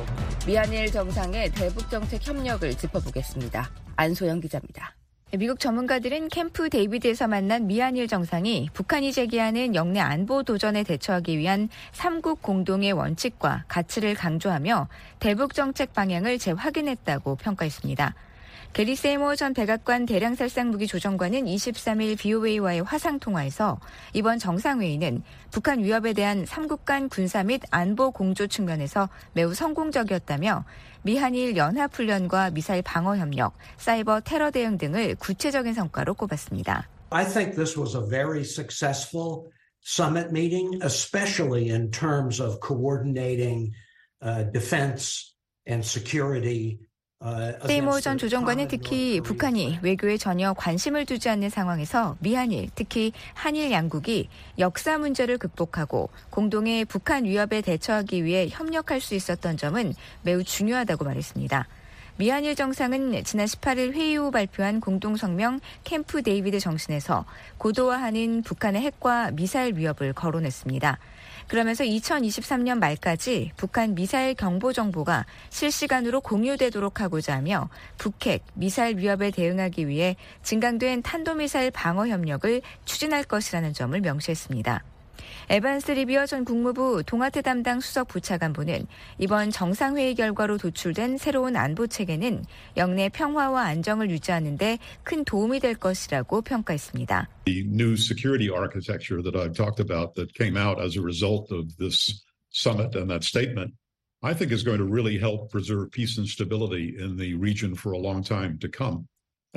미한일 0.46 0.90
정상의 0.90 1.50
대북 1.50 1.88
정책 1.90 2.26
협력을 2.26 2.72
짚어보겠습니다. 2.76 3.70
안소영 3.96 4.40
기자입니다. 4.40 4.94
미국 5.32 5.58
전문가들은 5.58 6.28
캠프 6.28 6.70
데이비드에서 6.70 7.26
만난 7.26 7.66
미한일 7.66 8.06
정상이 8.06 8.70
북한이 8.72 9.12
제기하는 9.12 9.74
영내 9.74 9.98
안보 9.98 10.44
도전에 10.44 10.84
대처하기 10.84 11.36
위한 11.36 11.68
삼국 11.90 12.42
공동의 12.42 12.92
원칙과 12.92 13.64
가치를 13.66 14.14
강조하며 14.14 14.86
대북 15.18 15.52
정책 15.52 15.92
방향을 15.94 16.38
재확인했다고 16.38 17.34
평가했습니다. 17.34 18.14
게리 18.72 18.94
세이모 18.94 19.36
전 19.36 19.54
백악관 19.54 20.06
대량살상 20.06 20.70
무기 20.70 20.86
조정관은 20.86 21.46
23일 21.46 22.18
BOA와의 22.18 22.82
화상 22.82 23.18
통화에서 23.18 23.80
이번 24.12 24.38
정상회의는 24.38 25.22
북한 25.50 25.82
위협에 25.82 26.12
대한 26.12 26.44
3국 26.44 26.84
간 26.84 27.08
군사 27.08 27.42
및 27.42 27.62
안보 27.70 28.10
공조 28.10 28.46
측면에서 28.46 29.08
매우 29.32 29.54
성공적이었다며 29.54 30.64
미한일 31.06 31.56
연합훈련과 31.56 32.50
미사일 32.50 32.82
방어 32.82 33.16
협력, 33.16 33.56
사이버 33.76 34.22
테러 34.22 34.50
대응 34.50 34.76
등을 34.76 35.14
구체적인 35.14 35.72
성과로 35.72 36.14
꼽았습니다. 36.14 36.88
I 37.10 37.24
think 37.24 37.54
this 37.54 37.78
was 37.78 37.96
a 37.96 38.04
very 38.04 38.42
successful 38.42 39.46
summit 39.84 40.32
meeting, 40.32 40.80
especially 40.82 41.70
in 41.70 41.92
terms 41.92 42.42
of 42.42 42.58
coordinating 42.58 43.70
uh, 44.20 44.50
defense 44.50 45.32
and 45.64 45.86
security 45.86 46.80
세이모어 47.66 48.00
전 48.00 48.18
조정관은 48.18 48.68
특히 48.68 49.22
북한이 49.22 49.78
외교에 49.80 50.18
전혀 50.18 50.52
관심을 50.52 51.06
두지 51.06 51.30
않는 51.30 51.48
상황에서 51.48 52.16
미한일, 52.20 52.68
특히 52.74 53.12
한일 53.32 53.72
양국이 53.72 54.28
역사 54.58 54.98
문제를 54.98 55.38
극복하고 55.38 56.10
공동의 56.28 56.84
북한 56.84 57.24
위협에 57.24 57.62
대처하기 57.62 58.22
위해 58.24 58.48
협력할 58.50 59.00
수 59.00 59.14
있었던 59.14 59.56
점은 59.56 59.94
매우 60.22 60.44
중요하다고 60.44 61.06
말했습니다. 61.06 61.66
미한일 62.18 62.54
정상은 62.54 63.24
지난 63.24 63.46
18일 63.46 63.92
회의 63.94 64.16
후 64.16 64.30
발표한 64.30 64.80
공동성명 64.80 65.60
캠프 65.84 66.22
데이비드 66.22 66.60
정신에서 66.60 67.24
고도화하는 67.58 68.42
북한의 68.42 68.82
핵과 68.82 69.30
미사일 69.32 69.76
위협을 69.76 70.12
거론했습니다. 70.12 70.98
그러면서 71.48 71.84
2023년 71.84 72.78
말까지 72.78 73.52
북한 73.56 73.94
미사일 73.94 74.34
경보 74.34 74.72
정보가 74.72 75.26
실시간으로 75.50 76.20
공유되도록 76.20 77.00
하고자 77.00 77.36
하며 77.36 77.68
북핵, 77.98 78.44
미사일 78.54 78.98
위협에 78.98 79.30
대응하기 79.30 79.88
위해 79.88 80.16
증강된 80.42 81.02
탄도미사일 81.02 81.70
방어 81.70 82.08
협력을 82.08 82.62
추진할 82.84 83.24
것이라는 83.24 83.72
점을 83.72 84.00
명시했습니다. 84.00 84.95
에반스 85.50 85.92
리비어 85.92 86.26
전 86.26 86.44
국무부 86.44 87.02
동아태 87.04 87.42
담당 87.42 87.80
수석 87.80 88.08
부차관보는 88.08 88.86
이번 89.18 89.50
정상회의 89.50 90.14
결과로 90.14 90.58
도출된 90.58 91.18
새로운 91.18 91.56
안보 91.56 91.86
체계는 91.86 92.44
영내 92.76 93.08
평화와 93.10 93.62
안정을 93.64 94.10
유지하는 94.10 94.56
데 94.56 94.78
큰 95.02 95.24
도움이 95.24 95.60
될 95.60 95.74
것이라고 95.74 96.42
평가했습니다. 96.42 97.28
The 97.46 97.62
new 97.62 97.94
security 97.94 98.50
architecture 98.50 99.22
that 99.22 99.36
I've 99.36 99.54
talked 99.54 99.80
about 99.80 100.14
that 100.14 100.34
came 100.34 100.56
out 100.56 100.80
as 100.82 100.96
a 100.96 101.02
result 101.02 101.52
of 101.52 101.76
this 101.78 102.24
summit 102.50 102.96
and 102.96 103.10
that 103.10 103.24
statement 103.24 103.74
I 104.22 104.34
think 104.34 104.50
is 104.50 104.64
going 104.64 104.78
to 104.78 104.84
really 104.84 105.18
help 105.18 105.50
preserve 105.50 105.90
peace 105.92 106.18
and 106.18 106.26
stability 106.26 106.96
in 106.98 107.16
the 107.16 107.34
region 107.34 107.74
for 107.74 107.92
a 107.92 107.98
long 107.98 108.22
time 108.22 108.58
to 108.58 108.68
come. 108.68 109.06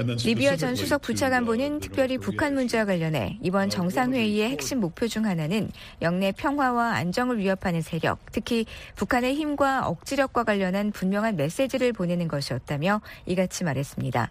리비아 0.03 0.55
전 0.55 0.75
수석 0.75 1.01
부차관보는 1.01 1.81
특별히 1.81 2.17
북한 2.17 2.53
문제와 2.53 2.85
관련해 2.85 3.37
이번 3.41 3.69
정상회의의 3.69 4.49
핵심 4.49 4.79
목표 4.79 5.09
중 5.09 5.25
하나는 5.25 5.69
영내 6.01 6.31
평화와 6.31 6.93
안정을 6.93 7.37
위협하는 7.37 7.81
세력, 7.81 8.19
특히 8.31 8.65
북한의 8.95 9.35
힘과 9.35 9.87
억지력과 9.87 10.45
관련한 10.45 10.91
분명한 10.91 11.35
메시지를 11.35 11.91
보내는 11.91 12.29
것이었다며 12.29 13.01
이같이 13.25 13.65
말했습니다. 13.65 14.29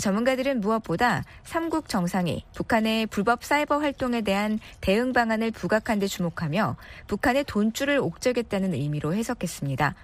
전문가들은 0.00 0.60
무엇보다 0.60 1.24
삼국 1.42 1.88
정상이 1.88 2.44
북한의 2.54 3.06
불법 3.06 3.42
사이버 3.42 3.78
활동에 3.78 4.20
대한 4.20 4.60
대응 4.80 5.12
방안을 5.12 5.50
부각한 5.50 5.98
데 5.98 6.06
주목하며 6.06 6.76
북한의 7.08 7.44
돈줄을 7.44 7.98
옥죄겠다는 7.98 8.74
의미로 8.74 9.14
해석했습니다. 9.14 9.96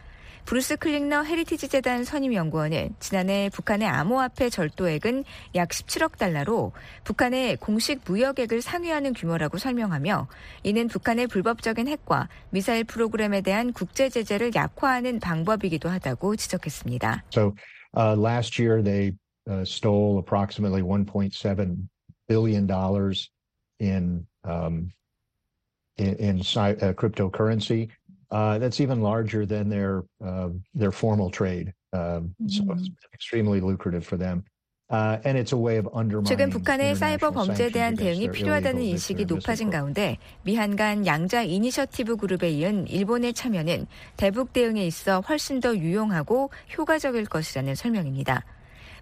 브루스 0.44 0.76
클링너 0.76 1.22
헤리티지 1.22 1.68
재단 1.68 2.04
선임 2.04 2.35
연구원은 2.35 2.96
지난해 3.00 3.48
북한의 3.50 3.88
암호화폐 3.88 4.50
절도액은 4.50 5.24
약 5.54 5.70
17억 5.70 6.18
달러로 6.18 6.72
북한의 7.04 7.57
공식 7.57 8.02
무역액을 8.07 8.61
상회하는 8.61 9.14
규모라고 9.14 9.57
설명하며 9.57 10.28
이는 10.62 10.88
북한의 10.88 11.28
불법적인 11.28 11.88
핵과 11.88 12.28
미사일 12.50 12.85
프로그램에 12.85 13.40
대한 13.40 13.72
국제 13.72 14.11
제재를 14.11 14.54
약화하는 14.54 15.18
방법이기도 15.18 15.88
하다고 15.88 16.37
지적했습니다. 16.37 17.24
So 17.30 17.54
uh, 17.96 18.14
last 18.14 18.61
year 18.61 18.83
they 18.83 19.12
uh, 19.48 19.64
stole 19.64 20.18
approximately 20.18 20.83
1.7 20.83 21.88
billion 22.28 22.66
dollars 22.66 23.30
in 23.80 24.26
um, 24.44 24.92
in, 25.96 26.16
in 26.18 26.37
uh, 26.40 26.92
cryptocurrency. 26.92 27.88
Uh, 28.35 28.59
that's 28.59 28.81
even 28.81 29.01
larger 29.01 29.47
than 29.47 29.68
their 29.68 30.03
uh, 30.20 30.49
their 30.75 30.90
formal 30.90 31.31
trade. 31.31 31.73
Um, 31.92 32.35
mm-hmm. 32.42 32.49
So 32.49 32.64
it's 32.73 32.90
extremely 33.14 33.61
lucrative 33.61 34.05
for 34.05 34.18
them. 34.18 34.42
최근 36.27 36.51
북한의 36.51 36.94
사이버 36.94 37.31
범죄에 37.31 37.70
대한 37.70 37.97
대응이 37.97 38.31
필요하다는 38.31 38.83
인식이 38.83 39.25
높아진 39.25 39.70
가운데 39.70 40.18
미한 40.42 40.77
간 40.77 41.07
양자 41.07 41.42
이니셔티브 41.42 42.16
그룹에 42.16 42.51
이은 42.51 42.87
일본의 42.88 43.33
참여는 43.33 43.87
대북 44.16 44.53
대응에 44.53 44.87
있어 44.87 45.20
훨씬 45.20 45.61
더 45.61 45.75
유용하고 45.75 46.51
효과적일 46.77 47.25
것이라는 47.25 47.75
설명입니다. 47.75 48.44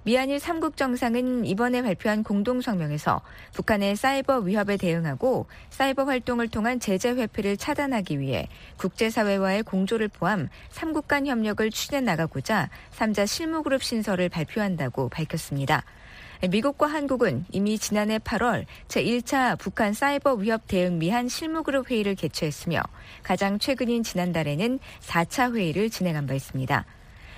미한일 0.04 0.38
3국 0.38 0.76
정상은 0.76 1.44
이번에 1.44 1.80
발표한 1.80 2.24
공동성명에서 2.24 3.20
북한의 3.52 3.94
사이버 3.94 4.38
위협에 4.38 4.76
대응하고 4.76 5.46
사이버 5.70 6.04
활동을 6.04 6.48
통한 6.48 6.80
제재 6.80 7.10
회피를 7.10 7.56
차단하기 7.56 8.18
위해 8.18 8.48
국제사회와의 8.78 9.62
공조를 9.62 10.08
포함 10.08 10.48
3국 10.72 11.06
간 11.06 11.28
협력을 11.28 11.70
추진해 11.70 12.00
나가고자 12.00 12.68
3자 12.90 13.28
실무그룹 13.28 13.80
신설을 13.84 14.28
발표한다고 14.28 15.08
밝혔습니다. 15.08 15.84
미국과 16.50 16.88
한국은 16.88 17.44
이미 17.52 17.78
지난해 17.78 18.18
8월 18.18 18.64
제1차 18.88 19.56
북한 19.60 19.92
사이버 19.92 20.34
위협 20.34 20.66
대응 20.66 20.98
미한 20.98 21.28
실무그룹 21.28 21.88
회의를 21.88 22.16
개최했으며 22.16 22.82
가장 23.22 23.60
최근인 23.60 24.02
지난달에는 24.02 24.80
4차 25.00 25.54
회의를 25.54 25.90
진행한 25.90 26.26
바 26.26 26.34
있습니다. 26.34 26.84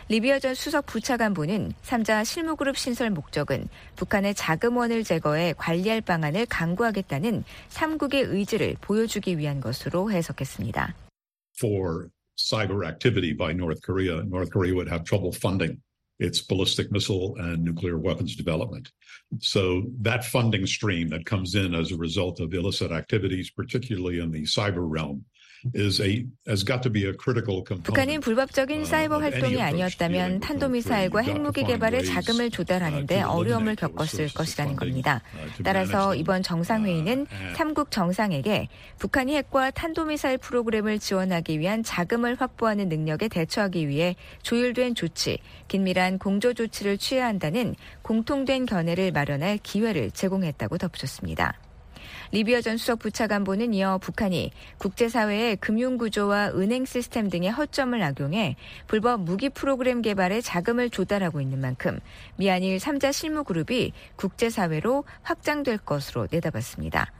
리비아 0.08 0.38
전 0.38 0.54
수석 0.54 0.84
부차관보는 0.84 1.72
3자 1.82 2.26
실무그룹 2.26 2.76
신설 2.76 3.08
목적은 3.10 3.68
북한의 3.96 4.34
자금원을 4.34 5.02
제거해 5.02 5.54
관리할 5.56 6.02
방안을 6.02 6.44
강구하겠다는 6.46 7.44
3국의 7.70 8.30
의지를 8.30 8.76
보여주기 8.82 9.38
위한 9.38 9.60
것으로 9.60 10.12
해석했습니다. 10.12 10.94
For 11.58 12.08
cyber 12.36 12.84
activity 12.84 13.32
by 13.32 13.52
North 13.52 13.80
Korea, 13.82 14.22
North 14.26 14.50
Korea 14.50 14.74
would 14.74 14.90
have 14.90 15.04
trouble 15.04 15.32
funding 15.32 15.80
its 16.20 16.40
ballistic 16.40 16.92
missile 16.92 17.34
and 17.38 17.64
nuclear 17.64 17.98
weapons 17.98 18.36
development. 18.36 18.92
So 19.40 19.84
that 20.02 20.24
funding 20.24 20.66
stream 20.66 21.08
that 21.08 21.24
comes 21.24 21.54
in 21.54 21.74
as 21.74 21.92
a 21.92 21.96
result 21.96 22.40
of 22.40 22.52
illicit 22.52 22.92
activities, 22.92 23.50
particularly 23.50 24.20
in 24.20 24.30
the 24.30 24.42
cyber 24.42 24.84
realm, 24.86 25.24
북한이 27.82 28.18
불법적인 28.18 28.84
사이버 28.84 29.18
활동이 29.18 29.60
아니었다면 29.62 30.40
탄도미사일과 30.40 31.20
핵무기 31.20 31.64
개발에 31.64 32.02
자금을 32.02 32.50
조달하는데 32.50 33.22
어려움을 33.22 33.76
겪었을 33.76 34.28
것이라는 34.34 34.76
겁니다. 34.76 35.22
따라서 35.64 36.14
이번 36.14 36.42
정상회의는 36.42 37.26
3국 37.54 37.90
정상에게 37.90 38.68
북한이 38.98 39.34
핵과 39.36 39.70
탄도미사일 39.70 40.38
프로그램을 40.38 40.98
지원하기 40.98 41.58
위한 41.58 41.82
자금을 41.82 42.34
확보하는 42.38 42.88
능력에 42.88 43.28
대처하기 43.28 43.88
위해 43.88 44.16
조율된 44.42 44.94
조치, 44.94 45.38
긴밀한 45.68 46.18
공조 46.18 46.52
조치를 46.52 46.98
취해야 46.98 47.26
한다는 47.26 47.74
공통된 48.02 48.66
견해를 48.66 49.12
마련할 49.12 49.58
기회를 49.62 50.10
제공했다고 50.10 50.78
덧붙였습니다. 50.78 51.63
리비아 52.34 52.60
전 52.60 52.76
수석 52.76 52.98
부차관보는 52.98 53.74
이어 53.74 53.98
북한이 53.98 54.50
국제사회의 54.78 55.54
금융구조와 55.54 56.48
은행 56.56 56.84
시스템 56.84 57.30
등의 57.30 57.52
허점을 57.52 58.02
악용해 58.02 58.56
불법 58.88 59.20
무기 59.20 59.48
프로그램 59.48 60.02
개발에 60.02 60.40
자금을 60.40 60.90
조달하고 60.90 61.40
있는 61.40 61.60
만큼 61.60 62.00
미한일 62.34 62.78
3자 62.78 63.12
실무그룹이 63.12 63.92
국제사회로 64.16 65.04
확장될 65.22 65.78
것으로 65.78 66.26
내다봤습니다. 66.28 67.12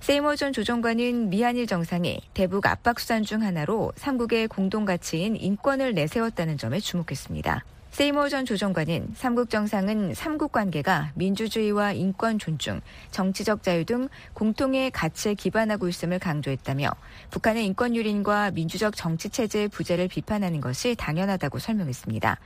세이머 0.00 0.34
전 0.34 0.52
조정관은 0.52 1.30
미한일 1.30 1.68
정상이 1.68 2.20
대북 2.34 2.66
압박 2.66 2.98
수단 2.98 3.22
중 3.22 3.42
하나로 3.42 3.92
삼국의 3.94 4.48
공동 4.48 4.84
가치인 4.84 5.36
인권을 5.36 5.94
내세웠다는 5.94 6.58
점에 6.58 6.80
주목했습니다. 6.80 7.64
세이모 8.00 8.30
전 8.30 8.46
조정관은 8.46 9.12
삼국 9.14 9.50
정상은 9.50 10.14
삼국 10.14 10.52
관계가 10.52 11.12
민주주의와 11.16 11.92
인권 11.92 12.38
존중, 12.38 12.80
정치적 13.10 13.62
자유 13.62 13.84
등 13.84 14.08
공통의 14.32 14.90
가치에 14.90 15.34
기반하고 15.34 15.86
있음을 15.86 16.18
강조했다며 16.18 16.88
북한의 17.30 17.66
인권 17.66 17.94
유린과 17.94 18.52
민주적 18.52 18.96
정치 18.96 19.28
체제의 19.28 19.68
부재를 19.68 20.08
비판하는 20.08 20.62
것이 20.62 20.94
당연하다고 20.94 21.58
설명했습니다. 21.58 22.38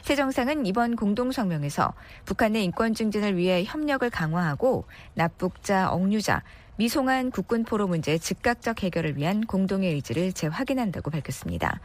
새 0.00 0.16
정상은 0.16 0.64
이번 0.64 0.96
공동성명에서 0.96 1.92
북한의 2.24 2.64
인권 2.64 2.94
증진을 2.94 3.36
위해 3.36 3.64
협력을 3.66 4.08
강화하고 4.08 4.86
납북자, 5.12 5.90
억류자, 5.90 6.42
미송한 6.76 7.32
국군 7.32 7.64
포로 7.64 7.86
문제 7.86 8.16
즉각적 8.16 8.82
해결을 8.82 9.18
위한 9.18 9.42
공동의 9.42 9.92
의지를 9.92 10.32
재확인한다고 10.32 11.10
밝혔습니다. 11.10 11.80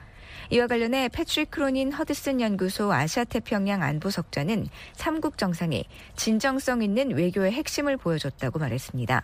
이와 0.49 0.67
관련해 0.67 1.09
패트릭 1.09 1.51
크로닌 1.51 1.91
허드슨 1.91 2.39
연구소 2.39 2.93
아시아 2.93 3.25
태평양 3.25 3.83
안보석자는 3.83 4.67
삼국 4.93 5.37
정상이 5.37 5.85
진정성 6.15 6.81
있는 6.81 7.11
외교의 7.11 7.51
핵심을 7.51 7.97
보여줬다고 7.97 8.59
말했습니다. 8.59 9.23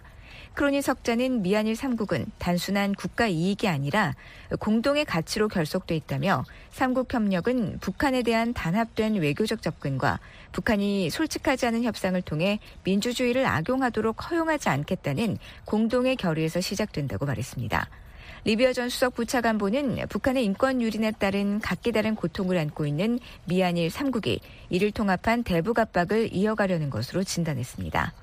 크로닌 0.53 0.81
석자는 0.81 1.41
미한일 1.41 1.75
삼국은 1.75 2.25
단순한 2.37 2.93
국가 2.93 3.27
이익이 3.27 3.67
아니라 3.67 4.13
공동의 4.59 5.05
가치로 5.05 5.47
결속돼 5.47 5.95
있다며 5.95 6.43
삼국 6.71 7.13
협력은 7.13 7.79
북한에 7.79 8.21
대한 8.21 8.53
단합된 8.53 9.15
외교적 9.15 9.61
접근과 9.61 10.19
북한이 10.51 11.09
솔직하지 11.09 11.67
않은 11.67 11.83
협상을 11.83 12.21
통해 12.23 12.59
민주주의를 12.83 13.45
악용하도록 13.45 14.29
허용하지 14.29 14.69
않겠다는 14.69 15.37
공동의 15.65 16.17
결의에서 16.17 16.61
시작된다고 16.61 17.25
말했습니다. 17.25 17.89
리비아 18.45 18.73
전 18.73 18.89
수석 18.89 19.15
부차관보는 19.15 20.07
북한의 20.09 20.43
인권 20.43 20.81
유린에 20.81 21.11
따른 21.11 21.59
각기 21.59 21.93
다른 21.93 22.13
고통을 22.13 22.57
안고 22.57 22.85
있는 22.85 23.19
미한일 23.45 23.87
3국이 23.87 24.41
이를 24.69 24.91
통합한 24.91 25.43
대북 25.43 25.79
압박을 25.79 26.33
이어가려는 26.33 26.89
것으로 26.89 27.23
진단했습니다. 27.23 28.13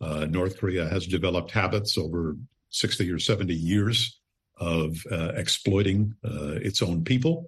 Of 0.00 0.08
uh, 0.08 0.24
North 0.30 0.56
Korea 0.58 0.88
has 0.88 1.06
developed 1.06 1.52
habits 1.52 1.98
over 1.98 2.34
60 2.70 3.12
or 3.12 3.18
70 3.18 3.52
years 3.52 4.18
of 4.58 4.96
uh, 5.12 5.32
exploiting 5.36 6.14
uh, 6.24 6.56
its 6.64 6.80
own 6.80 7.04
people. 7.04 7.46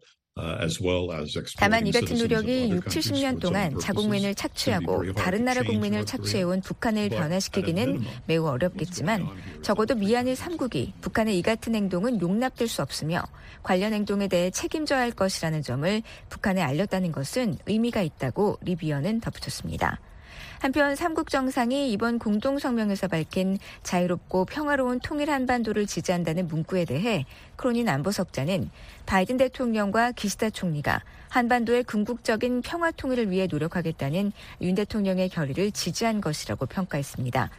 다만 1.59 1.87
이 1.87 1.93
같은 1.93 2.17
노력이 2.17 2.71
6, 2.71 2.85
70년 2.87 3.39
동안 3.39 3.79
자국민을 3.79 4.35
착취하고 4.35 5.13
다른 5.13 5.45
나라 5.45 5.63
국민을 5.63 6.07
착취해온 6.07 6.63
북한을 6.63 7.11
변화시키기는 7.11 8.03
매우 8.27 8.47
어렵겠지만 8.47 9.29
적어도 9.61 9.95
미얀일 9.95 10.35
3국이 10.35 10.93
북한의 11.03 11.39
이 11.39 11.43
같은 11.43 11.75
행동은 11.75 12.23
용납될 12.23 12.67
수 12.67 12.81
없으며 12.81 13.23
관련 13.63 13.93
행동에 13.93 14.27
대해 14.29 14.51
책임져야 14.51 15.01
할 15.01 15.11
것이라는 15.11 15.61
점을 15.63 16.03
북한에 16.31 16.63
알렸다는 16.63 17.13
것은 17.13 17.59
의미가 17.67 18.01
있다고 18.01 18.59
리비어는 18.63 19.21
덧붙였습니다. 19.21 20.01
한편 20.63 20.95
삼국 20.95 21.29
정상이 21.29 21.91
이번 21.91 22.21
공동성명에서 22.21 23.09
밝힌 23.09 23.59
자유롭고 23.83 24.45
평화로운 24.45 25.01
통일 25.01 25.29
한반도를 25.29 25.87
지지한다는 25.87 26.47
문구에 26.47 26.85
대해 26.85 27.27
크로닌 27.57 27.89
안보석자는 27.89 28.71
바이든 29.05 29.39
대통령과 29.39 30.13
기시다 30.13 30.51
총리가 30.51 31.03
한반도의 31.31 31.83
궁극적인 31.83 32.63
평화 32.63 32.93
통일을 32.93 33.29
위해 33.29 33.49
노력하겠다는 33.51 34.31
윤 34.61 34.75
대통령의 34.77 35.31
결의를 35.31 35.73
지지한 35.73 36.21
것이라고 36.21 36.67
평가했습니다. 36.67 37.51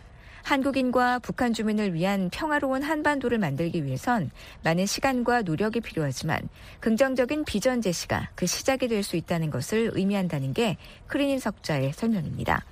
한국인과 0.44 1.20
북한 1.20 1.52
주민을 1.52 1.94
위한 1.94 2.30
평화로운 2.30 2.84
한반도를 2.84 3.38
만들기 3.38 3.84
위해선 3.84 4.32
많은 4.64 4.86
시간과 4.86 5.42
노력이 5.42 5.82
필요하지만 5.82 6.40
긍정적인 6.80 7.44
비전 7.44 7.82
제시가 7.82 8.30
그 8.36 8.46
시작이 8.46 8.88
될 8.88 9.04
수 9.04 9.18
있다는 9.18 9.50
것을 9.50 9.92
의미한다는 9.94 10.54
게 10.54 10.78
크리닌 11.08 11.40
석자의 11.40 11.92
설명입니다. 11.92 12.64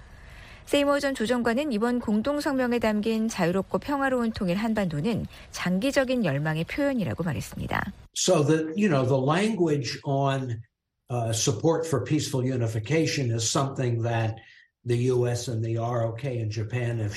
세이머 0.66 1.00
전 1.00 1.14
조정관은 1.14 1.72
이번 1.72 2.00
공동성명에 2.00 2.80
담긴 2.80 3.28
자유롭고 3.28 3.80
평화로운 3.80 4.32
통일 4.32 4.58
한반도는 4.58 5.26
장기적인 5.52 6.26
열망의 6.26 6.66
표현이라고 6.66 7.24
말했습니다. 7.24 7.92
So 8.16 8.44
that, 8.46 8.74
you 8.78 8.90
know, 8.90 9.06
the 9.06 9.18
language 9.18 10.00
on 10.04 10.62
uh, 11.10 11.32
support 11.34 11.86
for 11.86 12.04
peaceful 12.04 12.44
unification 12.46 13.32
is 13.32 13.50
something 13.50 14.02
that 14.04 14.36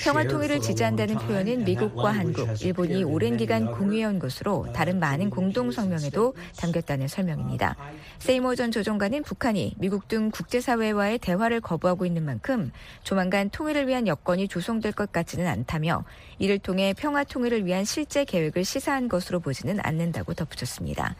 평화 0.03 0.23
통일을 0.23 0.61
지지한다는 0.61 1.17
표현은 1.17 1.63
미국과 1.63 2.11
한국, 2.11 2.61
일본이 2.61 3.03
오랜 3.03 3.37
기간 3.37 3.71
공유해온 3.71 4.19
것으로 4.19 4.67
다른 4.71 4.99
많은 4.99 5.31
공동성명에도 5.31 6.35
담겼다는 6.57 7.07
설명입니다. 7.07 7.75
세이모 8.19 8.53
전 8.53 8.69
조정관은 8.69 9.23
북한이 9.23 9.73
미국 9.79 10.07
등 10.07 10.29
국제사회와의 10.29 11.17
대화를 11.17 11.59
거부하고 11.59 12.05
있는 12.05 12.23
만큼 12.23 12.71
조만간 13.01 13.49
통일을 13.49 13.87
위한 13.87 14.05
여건이 14.05 14.47
조성될 14.47 14.91
것 14.91 15.11
같지는 15.11 15.47
않다며 15.47 16.03
이를 16.37 16.59
통해 16.59 16.93
평화 16.95 17.23
통일을 17.23 17.65
위한 17.65 17.83
실제 17.83 18.25
계획을 18.25 18.63
시사한 18.63 19.09
것으로 19.09 19.39
보지는 19.39 19.79
않는다고 19.81 20.35
덧붙였습니다. 20.35 21.15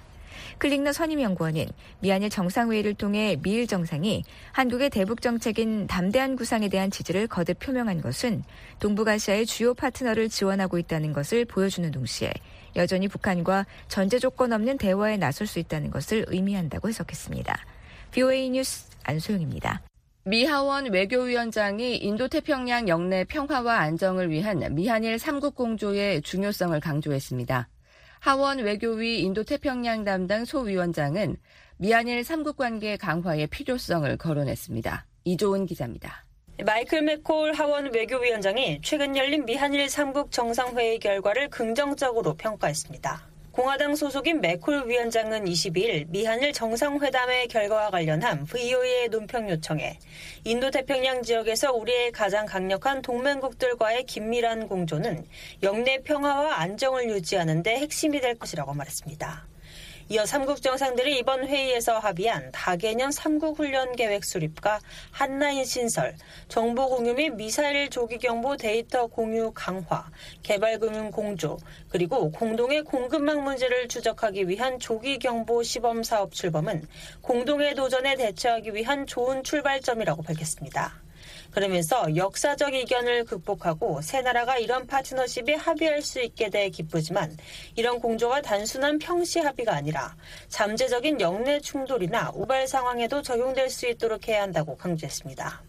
클릭너 0.57 0.93
선임연구원은 0.93 1.65
미한일 1.99 2.29
정상회의를 2.29 2.93
통해 2.93 3.37
미일 3.41 3.67
정상이 3.67 4.23
한국의 4.51 4.89
대북 4.89 5.21
정책인 5.21 5.87
담대한 5.87 6.35
구상에 6.35 6.69
대한 6.69 6.91
지지를 6.91 7.27
거듭 7.27 7.59
표명한 7.59 8.01
것은 8.01 8.43
동북아시아의 8.79 9.45
주요 9.45 9.73
파트너를 9.73 10.29
지원하고 10.29 10.77
있다는 10.77 11.13
것을 11.13 11.45
보여주는 11.45 11.89
동시에 11.91 12.31
여전히 12.75 13.07
북한과 13.07 13.65
전제 13.87 14.19
조건 14.19 14.53
없는 14.53 14.77
대화에 14.77 15.17
나설 15.17 15.47
수 15.47 15.59
있다는 15.59 15.91
것을 15.91 16.25
의미한다고 16.27 16.89
해석했습니다. 16.89 17.55
BOA 18.11 18.49
뉴스 18.49 18.89
안소영입니다. 19.03 19.81
미하원 20.27 20.91
외교위원장이 20.91 21.97
인도태평양 21.97 22.87
영내 22.87 23.25
평화와 23.25 23.77
안정을 23.77 24.31
위한 24.31 24.73
미한일 24.73 25.17
3국 25.17 25.53
공조의 25.53 26.23
중요성을 26.23 26.79
강조했습니다. 26.79 27.67
하원 28.25 28.57
외교위 28.57 29.19
인도태평양 29.19 30.03
담당 30.03 30.45
소위원장은 30.45 31.37
미한일 31.77 32.21
3국 32.23 32.55
관계 32.55 32.97
강화의 32.97 33.45
필요성을 33.45 34.17
거론했습니다. 34.17 35.05
이조은 35.25 35.67
기자입니다. 35.67 36.25
마이클 36.65 37.03
맥콜 37.03 37.53
하원 37.53 37.93
외교위원장이 37.93 38.79
최근 38.81 39.15
열린 39.15 39.45
미한일 39.45 39.85
3국 39.85 40.31
정상회의 40.31 40.97
결과를 40.97 41.51
긍정적으로 41.51 42.33
평가했습니다. 42.33 43.34
공화당 43.55 43.95
소속인 43.95 44.41
맥콜 44.41 44.89
위원장은 44.89 45.45
22일 45.45 46.09
미한일 46.09 46.51
정상회담의 46.51 47.47
결과와 47.47 47.89
관련한 47.89 48.45
VOA의 48.45 49.07
논평 49.07 49.49
요청에 49.49 49.97
인도태평양 50.43 51.23
지역에서 51.23 51.71
우리의 51.71 52.11
가장 52.11 52.45
강력한 52.45 53.01
동맹국들과의 53.01 54.07
긴밀한 54.07 54.67
공조는 54.67 55.25
영내 55.63 55.99
평화와 56.03 56.59
안정을 56.59 57.09
유지하는 57.09 57.63
데 57.63 57.77
핵심이 57.77 58.19
될 58.19 58.37
것이라고 58.37 58.73
말했습니다. 58.73 59.47
이어 60.07 60.21
3국 60.21 60.61
정상들이 60.61 61.17
이번 61.17 61.47
회의에서 61.47 61.97
합의한 61.97 62.51
다개년 62.51 63.09
3국 63.09 63.57
훈련 63.57 63.95
계획 63.95 64.23
수립과 64.23 64.79
한라인 65.09 65.65
신설, 65.65 66.15
정보 66.47 66.87
공유 66.89 67.15
및 67.15 67.31
미사일 67.31 67.89
조기 67.89 68.19
경보 68.19 68.57
데이터 68.57 69.07
공유 69.07 69.51
강화, 69.55 70.05
개발금융 70.43 71.09
공조, 71.09 71.57
그리고 71.89 72.29
공동의 72.29 72.83
공급망 72.83 73.43
문제를 73.43 73.87
추적하기 73.87 74.47
위한 74.47 74.77
조기 74.77 75.17
경보 75.17 75.63
시범 75.63 76.03
사업 76.03 76.33
출범은 76.33 76.87
공동의 77.21 77.73
도전에 77.73 78.15
대처하기 78.15 78.75
위한 78.75 79.07
좋은 79.07 79.41
출발점이라고 79.41 80.21
밝혔습니다. 80.21 81.04
그러면서 81.55 82.13
역사적 82.17 82.73
이견을 82.73 83.23
극복하고 83.23 84.01
세 84.01 84.21
나라가 84.21 84.57
이런 84.57 84.85
파트너십에 84.85 85.53
합의할 85.53 86.01
수 86.01 86.21
있게 86.21 86.49
돼 86.49 86.69
기쁘지만 86.69 87.37
이런 87.77 88.01
공조가 88.01 88.41
단순한 88.41 88.99
평시 88.99 89.39
합의가 89.39 89.73
아니라 89.73 90.17
잠재적인 90.49 91.21
영내 91.21 91.61
충돌이나 91.61 92.33
우발 92.35 92.67
상황에도 92.67 93.21
적용될 93.21 93.69
수 93.69 93.87
있도록 93.87 94.27
해야 94.27 94.41
한다고 94.41 94.75
강조했습니다. 94.75 95.64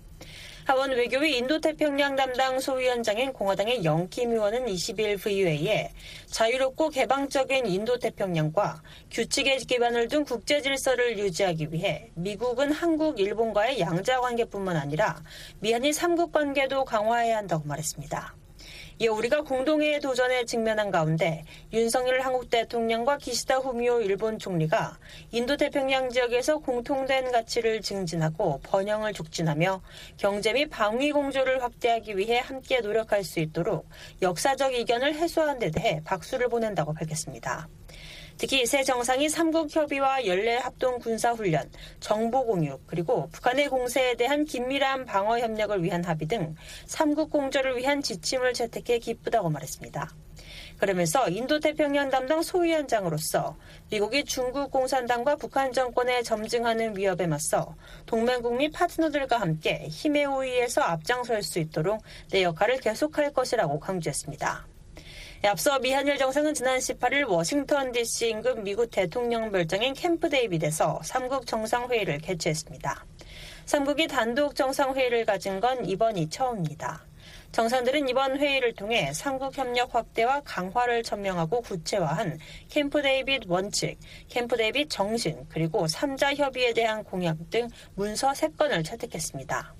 하원 0.66 0.90
외교위 0.90 1.36
인도태평양 1.36 2.16
담당 2.16 2.58
소위원장인 2.58 3.32
공화당의 3.32 3.84
영킴 3.84 4.32
의원은 4.32 4.66
20일 4.66 5.22
VOA에 5.22 5.92
자유롭고 6.26 6.88
개방적인 6.90 7.66
인도태평양과 7.66 8.82
규칙에 9.12 9.58
기반을 9.58 10.08
둔 10.08 10.24
국제 10.24 10.60
질서를 10.60 11.20
유지하기 11.20 11.72
위해 11.72 12.10
미국은 12.14 12.72
한국, 12.72 13.20
일본과의 13.20 13.78
양자 13.78 14.20
관계뿐만 14.20 14.76
아니라 14.76 15.22
미한일 15.60 15.92
삼국 15.92 16.32
관계도 16.32 16.84
강화해야 16.84 17.36
한다고 17.36 17.62
말했습니다. 17.68 18.35
이어 18.98 19.12
우리가 19.12 19.42
공동의 19.42 20.00
도전에 20.00 20.46
직면한 20.46 20.90
가운데 20.90 21.44
윤석열 21.70 22.22
한국 22.22 22.48
대통령과 22.48 23.18
기시다 23.18 23.58
후미오 23.58 24.00
일본 24.00 24.38
총리가 24.38 24.96
인도 25.32 25.58
태평양 25.58 26.08
지역에서 26.08 26.58
공통된 26.58 27.30
가치를 27.30 27.82
증진하고 27.82 28.60
번영을 28.62 29.12
촉진하며 29.12 29.82
경제 30.16 30.54
및 30.54 30.70
방위 30.70 31.12
공조를 31.12 31.62
확대하기 31.62 32.16
위해 32.16 32.38
함께 32.38 32.80
노력할 32.80 33.22
수 33.22 33.40
있도록 33.40 33.86
역사적 34.22 34.72
이견을 34.74 35.14
해소하는 35.14 35.58
데 35.58 35.70
대해 35.70 36.00
박수를 36.02 36.48
보낸다고 36.48 36.94
밝혔습니다. 36.94 37.68
특히 38.38 38.66
새 38.66 38.82
정상이 38.82 39.30
삼국 39.30 39.74
협의와 39.74 40.26
연례 40.26 40.56
합동 40.56 40.98
군사 40.98 41.32
훈련, 41.32 41.70
정보 42.00 42.44
공유, 42.44 42.78
그리고 42.86 43.28
북한의 43.30 43.68
공세에 43.68 44.14
대한 44.14 44.44
긴밀한 44.44 45.06
방어 45.06 45.38
협력을 45.38 45.82
위한 45.82 46.04
합의 46.04 46.28
등 46.28 46.54
삼국 46.84 47.30
공조를 47.30 47.78
위한 47.78 48.02
지침을 48.02 48.52
채택해 48.52 48.98
기쁘다고 48.98 49.48
말했습니다. 49.48 50.10
그러면서 50.76 51.30
인도태평양 51.30 52.10
담당 52.10 52.42
소위원장으로서 52.42 53.56
미국이 53.90 54.24
중국 54.24 54.70
공산당과 54.70 55.36
북한 55.36 55.72
정권에 55.72 56.22
점증하는 56.22 56.94
위협에 56.96 57.26
맞서 57.26 57.74
동맹국 58.04 58.56
및 58.56 58.70
파트너들과 58.72 59.40
함께 59.40 59.86
힘의 59.88 60.26
우위에서 60.26 60.82
앞장설 60.82 61.42
수 61.42 61.58
있도록 61.58 62.02
내 62.30 62.42
역할을 62.42 62.80
계속할 62.80 63.32
것이라고 63.32 63.80
강조했습니다. 63.80 64.75
앞서 65.48 65.78
미 65.78 65.92
한일 65.92 66.18
정상은 66.18 66.54
지난 66.54 66.78
18일 66.78 67.28
워싱턴 67.28 67.92
DC 67.92 68.30
인근 68.30 68.64
미국 68.64 68.90
대통령 68.90 69.52
별장인 69.52 69.94
캠프 69.94 70.28
데이빗에서 70.28 71.00
삼국 71.04 71.46
정상회의를 71.46 72.18
개최했습니다. 72.18 73.06
삼국이 73.64 74.08
단독 74.08 74.56
정상회의를 74.56 75.24
가진 75.24 75.60
건 75.60 75.84
이번이 75.84 76.30
처음입니다. 76.30 77.04
정상들은 77.52 78.08
이번 78.08 78.38
회의를 78.38 78.74
통해 78.74 79.12
삼국 79.12 79.56
협력 79.56 79.94
확대와 79.94 80.40
강화를 80.40 81.04
천명하고 81.04 81.60
구체화한 81.62 82.38
캠프 82.68 83.00
데이빗 83.00 83.42
원칙, 83.46 83.98
캠프 84.28 84.56
데이빗 84.56 84.90
정신, 84.90 85.46
그리고 85.48 85.86
3자 85.86 86.34
협의에 86.34 86.72
대한 86.72 87.04
공약 87.04 87.50
등 87.50 87.68
문서 87.94 88.32
3건을 88.32 88.84
채택했습니다. 88.84 89.74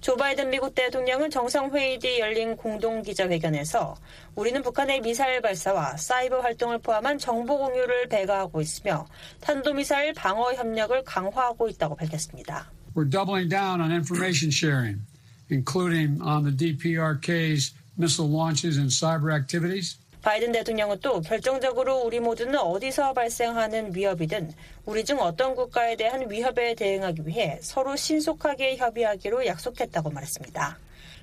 조 0.00 0.16
바이든 0.16 0.48
미국 0.48 0.74
대통령은 0.74 1.28
정상회의 1.28 1.98
뒤 1.98 2.20
열린 2.20 2.56
공동기자회견에서 2.56 3.94
우리는 4.34 4.62
북한의 4.62 5.02
미사일 5.02 5.42
발사와 5.42 5.98
사이버 5.98 6.40
활동을 6.40 6.78
포함한 6.78 7.18
정보 7.18 7.58
공유를 7.58 8.08
배가하고 8.08 8.62
있으며 8.62 9.06
탄도미사일 9.40 10.14
방어 10.14 10.54
협력을 10.54 11.04
강화하고 11.04 11.68
있다고 11.68 11.96
밝혔습니다. 11.96 12.70
We're 12.96 13.10
doubling 13.10 13.50
down 13.50 13.82
on 13.82 13.92
information 13.92 14.50
sharing, 14.50 15.02
including 15.50 16.18
on 16.22 16.44
the 16.44 16.50
DPRK's 16.50 17.74
missile 17.98 18.28
launches 18.28 18.78
and 18.78 18.88
cyber 18.88 19.34
activities. 19.34 19.99
바이든 20.22 20.52
대통령은 20.52 21.00
또 21.00 21.20
결정적으로 21.20 22.02
우리 22.02 22.20
모두는 22.20 22.58
어디서 22.58 23.12
발생하는 23.14 23.94
위협이든 23.94 24.52
우리 24.84 25.04
중 25.04 25.18
어떤 25.20 25.54
국가에 25.54 25.96
대한 25.96 26.30
위협에 26.30 26.74
대응하기 26.74 27.26
위해 27.26 27.58
서로 27.62 27.96
신속하게 27.96 28.76
협의하기로 28.76 29.46
약속했다고 29.46 30.10
말했습니다. 30.10 30.78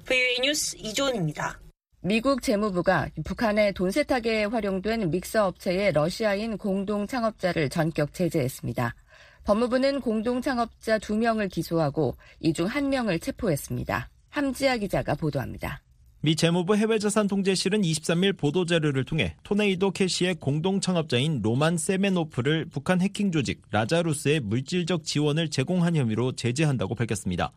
VOA 0.06 0.40
뉴스 0.42 0.76
이조은입니다. 0.78 1.60
미국 2.02 2.42
재무부가 2.42 3.10
북한의 3.26 3.74
돈 3.74 3.92
세탁에 3.92 4.46
활용된 4.46 5.10
믹서 5.10 5.48
업체의 5.48 5.92
러시아인 5.92 6.58
공동 6.58 7.06
창업자를 7.06 7.70
전격 7.70 8.14
제재했습니다. 8.14 8.96
법무부는 9.44 10.02
공동 10.02 10.42
창업자 10.42 11.00
2명을 11.00 11.50
기소하고 11.52 12.16
이 12.40 12.54
중 12.54 12.68
1명을 12.68 13.22
체포했습니다. 13.22 14.10
함지아 14.30 14.78
기자가 14.78 15.16
보도합니다. 15.16 15.82
미 16.20 16.36
재무부 16.36 16.76
해외자산 16.76 17.28
통제실은 17.28 17.84
23일 17.84 18.36
보도자료를 18.38 19.04
통해 19.04 19.36
토네이도 19.44 19.92
캐시의 19.92 20.36
공동 20.36 20.82
창업자인 20.82 21.42
로만 21.44 21.78
세메노프를 21.78 22.66
북한 22.72 23.02
해킹 23.02 23.32
조직 23.32 23.62
라자루스에 23.70 24.40
물질적 24.40 25.04
지원을 25.04 25.50
제공한 25.50 25.96
혐의로 25.96 26.32
제재한다고 26.32 26.96
밝혔습니다. 26.96 27.52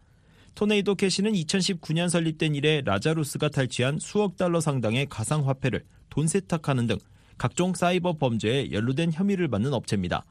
토네이도 0.55 0.97
캐시는 0.97 1.33
2019년 1.33 2.11
설립된 2.11 2.55
이래 2.55 2.83
라자루스가 2.85 3.49
탈취한 3.49 3.99
수억 3.99 4.37
달러 4.37 4.61
상당의 4.61 5.07
가상화폐를 5.07 5.83
돈 6.11 6.27
세탁하는 6.27 6.87
등 6.87 6.99
각종 7.39 7.73
사이버 7.73 8.19
범죄에 8.19 8.73
연루된 8.73 9.13
혐의를 9.13 9.49
받는 9.49 9.73
업체입니다. 9.73 10.27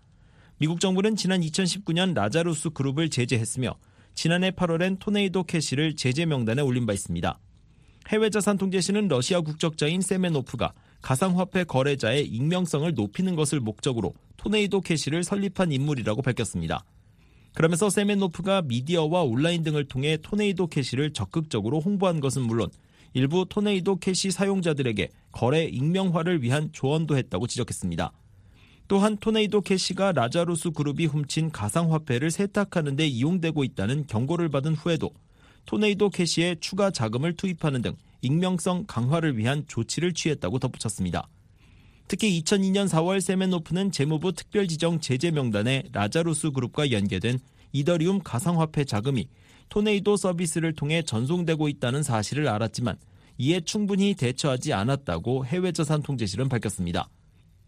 미국 0.59 0.79
정부는 0.79 1.15
지난 1.15 1.41
2019년 1.41 2.13
라자루스 2.13 2.71
그룹을 2.71 3.09
제재했으며 3.09 3.75
지난해 4.13 4.51
8월엔 4.51 4.99
토네이도 4.99 5.45
캐시를 5.45 5.95
제재 5.95 6.27
명단에 6.27 6.61
올린 6.61 6.85
바 6.85 6.93
있습니다. 6.93 7.39
해외 8.09 8.31
자산 8.31 8.57
통제실은 8.57 9.07
러시아 9.07 9.41
국적자인 9.41 10.01
세메노프가 10.01 10.73
가상화폐 11.03 11.63
거래자의 11.65 12.25
익명성을 12.25 12.91
높이는 12.95 13.35
것을 13.35 13.59
목적으로 13.59 14.15
토네이도 14.37 14.81
캐시를 14.81 15.23
설립한 15.23 15.71
인물이라고 15.71 16.23
밝혔습니다. 16.23 16.83
그러면서 17.53 17.91
세메노프가 17.91 18.63
미디어와 18.63 19.21
온라인 19.21 19.61
등을 19.61 19.85
통해 19.85 20.17
토네이도 20.17 20.67
캐시를 20.67 21.13
적극적으로 21.13 21.79
홍보한 21.79 22.19
것은 22.19 22.41
물론 22.41 22.69
일부 23.13 23.45
토네이도 23.47 23.97
캐시 23.97 24.31
사용자들에게 24.31 25.09
거래 25.31 25.65
익명화를 25.65 26.41
위한 26.41 26.69
조언도 26.71 27.15
했다고 27.15 27.45
지적했습니다. 27.45 28.11
또한 28.87 29.17
토네이도 29.17 29.61
캐시가 29.61 30.13
라자루스 30.13 30.71
그룹이 30.71 31.05
훔친 31.05 31.51
가상화폐를 31.51 32.31
세탁하는 32.31 32.95
데 32.95 33.05
이용되고 33.05 33.63
있다는 33.63 34.07
경고를 34.07 34.49
받은 34.49 34.73
후에도 34.73 35.11
토네이도 35.69 36.09
캐시에 36.09 36.55
추가 36.59 36.89
자금을 36.89 37.35
투입하는 37.35 37.83
등 37.83 37.95
익명성 38.23 38.85
강화를 38.87 39.37
위한 39.37 39.65
조치를 39.67 40.15
취했다고 40.15 40.57
덧붙였습니다. 40.57 41.29
특히 42.07 42.41
2022년 42.41 42.89
4월 42.89 43.21
세메노프는 43.21 43.91
재무부 43.91 44.31
특별지정 44.31 44.99
제재 44.99 45.29
명단에 45.29 45.83
라자루스 45.91 46.49
그룹과 46.53 46.91
연계된 46.91 47.37
이더리움 47.71 48.21
가상화폐 48.23 48.83
자금이 48.83 49.27
토네이도 49.69 50.17
서비스를 50.17 50.73
통해 50.73 51.03
전송되고 51.03 51.69
있다는 51.69 52.01
사실을 52.01 52.47
알았지만 52.47 52.97
이에 53.37 53.61
충분히 53.61 54.15
대처하지 54.15 54.73
않았다고 54.73 55.45
해외자산 55.45 56.01
통제실은 56.01 56.49
밝혔습니다. 56.49 57.09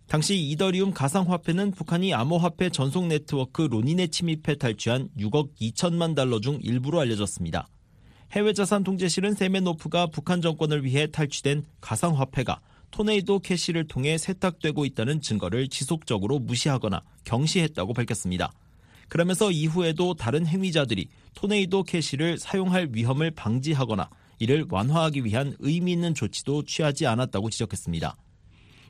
당시 0.08 0.42
이더리움 0.42 0.92
가상화폐는 0.92 1.70
북한이 1.70 2.16
암호화폐 2.16 2.72
전송 2.72 3.10
네트워크 3.10 3.62
로닌에 3.62 4.08
침입해 4.08 4.56
탈취한 4.56 5.10
6억 5.20 5.52
2천만 5.62 6.16
달러 6.16 6.40
중 6.40 6.58
일부로 6.64 7.00
알려졌습니다. 7.00 7.68
해외자산 8.32 8.84
통제실은 8.84 9.34
세메노프가 9.34 10.08
북한 10.08 10.41
정권을 10.41 10.86
위해 10.86 11.08
탈취된 11.08 11.65
가상화폐가 11.82 12.62
토네이도 12.91 13.39
캐시를 13.39 13.88
통해 13.88 14.17
세탁되고 14.17 14.86
있다는 14.86 15.22
증거를 15.22 15.67
지속적으로 15.67 16.39
무시하거나 16.39 17.02
경시했다고 17.26 17.94
밝혔습니다. 17.94 18.52
그러면서 19.10 19.52
이후에도 19.52 20.13
다른 20.13 20.46
행위자들이 20.46 21.08
토네이도 21.36 21.84
캐시를 21.84 22.38
사용할 22.38 22.89
위험을 22.94 23.32
방지하거나 23.32 24.10
이를 24.39 24.65
완화하기 24.70 25.26
위한 25.26 25.56
의미 25.60 25.91
있는 25.91 26.13
조치도 26.13 26.63
취하지 26.63 27.08
않았다고 27.08 27.50
지적했습니다. 27.50 28.15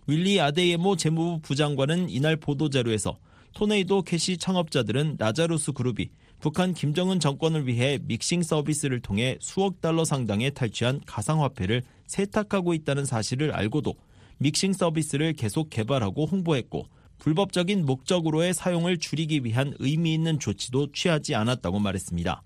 윌리 0.08 0.39
아데예모 0.39 0.95
재무부 0.97 1.41
부장관은 1.41 2.10
이날 2.10 2.36
보도자료에서 2.36 3.17
토네이도 3.54 4.04
캐시 4.04 4.38
창업자들은 4.38 5.17
라자루스 5.19 5.73
그룹이 5.73 6.10
북한 6.41 6.73
김정은 6.73 7.19
정권을 7.19 7.67
위해 7.67 7.99
믹싱 8.01 8.41
서비스를 8.41 8.99
통해 8.99 9.38
수억 9.39 9.79
달러 9.79 10.04
상당의 10.04 10.56
탈취한 10.56 11.02
가상화폐를 11.06 11.83
세탁하고 12.08 12.73
있다는 12.73 13.06
사실을 13.06 13.52
알고도 13.52 13.94
믹싱 14.39 14.73
서비스를 14.73 15.33
계속 15.33 15.69
개발하고 15.69 16.25
홍보했고 16.25 16.87
불법적인 17.19 17.85
목적으로의 17.85 18.56
사용을 18.56 18.98
줄이기 18.98 19.46
위한 19.46 19.75
의미 19.77 20.15
있는 20.15 20.39
조치도 20.39 20.94
취하지 20.94 21.35
않았다고 21.35 21.77
말했습니다. 21.77 22.42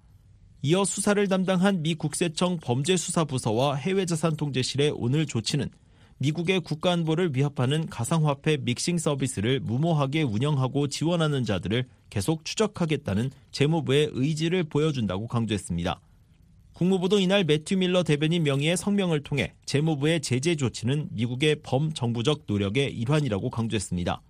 이어 0.64 0.84
수사를 0.84 1.26
담당한 1.30 1.82
미 1.82 1.96
국세청 1.96 2.58
범죄수사부서와 2.58 3.76
해외자산통제실의 3.76 4.92
오늘 4.94 5.26
조치는 5.26 5.70
미국의 6.18 6.62
국가안보를 6.62 7.36
위협하는 7.36 7.88
가상화폐 7.88 8.58
믹싱 8.62 8.98
서비스를 8.98 9.60
무모하게 9.60 10.24
운영하고 10.24 10.88
지원하는 10.88 11.44
자들을 11.44 11.86
계속 12.10 12.46
추적하겠다는 12.46 13.32
재무부의 13.52 14.12
의지를 14.14 14.64
보여준다고 14.64 15.28
강조했습니다. 15.28 16.00
국무부도 16.74 17.20
이날 17.20 17.44
매튜 17.44 17.76
밀러 17.78 18.04
대변인 18.04 18.44
명의의 18.44 18.78
성명을 18.78 19.24
통해 19.24 19.54
재무부의 19.66 20.22
제재 20.22 20.56
조치는 20.56 21.10
미국의 21.12 21.58
범정부적 21.64 22.44
노력의 22.48 22.94
일환이라고 22.94 23.50
강조했습니다. 23.50 24.22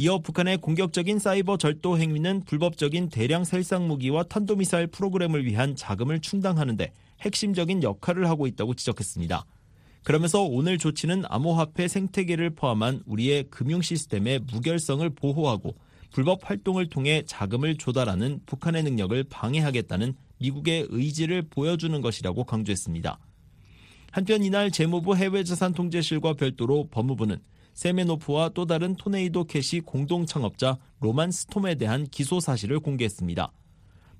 이어 0.00 0.18
북한의 0.18 0.58
공격적인 0.58 1.18
사이버 1.18 1.56
절도 1.56 1.98
행위는 1.98 2.44
불법적인 2.44 3.08
대량 3.08 3.44
살상 3.44 3.88
무기와 3.88 4.22
탄도미사일 4.22 4.86
프로그램을 4.86 5.44
위한 5.44 5.76
자금을 5.76 6.20
충당하는데 6.20 6.92
핵심적인 7.20 7.82
역할을 7.82 8.28
하고 8.28 8.46
있다고 8.46 8.74
지적했습니다. 8.74 9.44
그러면서 10.02 10.42
오늘 10.42 10.78
조치는 10.78 11.24
암호화폐 11.28 11.88
생태계를 11.88 12.50
포함한 12.50 13.02
우리의 13.06 13.44
금융 13.50 13.82
시스템의 13.82 14.40
무결성을 14.50 15.08
보호하고 15.10 15.74
불법 16.10 16.48
활동을 16.48 16.88
통해 16.88 17.22
자금을 17.26 17.76
조달하는 17.76 18.40
북한의 18.46 18.82
능력을 18.84 19.22
방해하겠다는 19.24 20.14
미국의 20.38 20.86
의지를 20.90 21.42
보여주는 21.42 22.00
것이라고 22.00 22.44
강조했습니다. 22.44 23.18
한편 24.10 24.42
이날 24.42 24.70
재무부 24.70 25.16
해외자산통제실과 25.16 26.34
별도로 26.34 26.88
법무부는 26.90 27.38
세메노프와 27.74 28.50
또 28.54 28.66
다른 28.66 28.96
토네이도 28.96 29.44
캐시 29.44 29.80
공동 29.80 30.26
창업자 30.26 30.78
로만 31.00 31.30
스톰에 31.30 31.76
대한 31.76 32.06
기소 32.06 32.40
사실을 32.40 32.80
공개했습니다. 32.80 33.52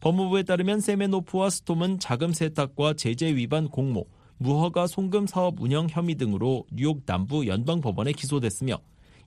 법무부에 0.00 0.44
따르면 0.44 0.80
세메노프와 0.80 1.50
스톰은 1.50 1.98
자금 1.98 2.32
세탁과 2.32 2.94
제재 2.94 3.34
위반 3.34 3.68
공모, 3.68 4.06
무허가 4.38 4.86
송금 4.86 5.26
사업 5.26 5.60
운영 5.60 5.88
혐의 5.90 6.14
등으로 6.14 6.64
뉴욕 6.72 7.04
남부 7.04 7.46
연방 7.48 7.80
법원에 7.80 8.12
기소됐으며 8.12 8.78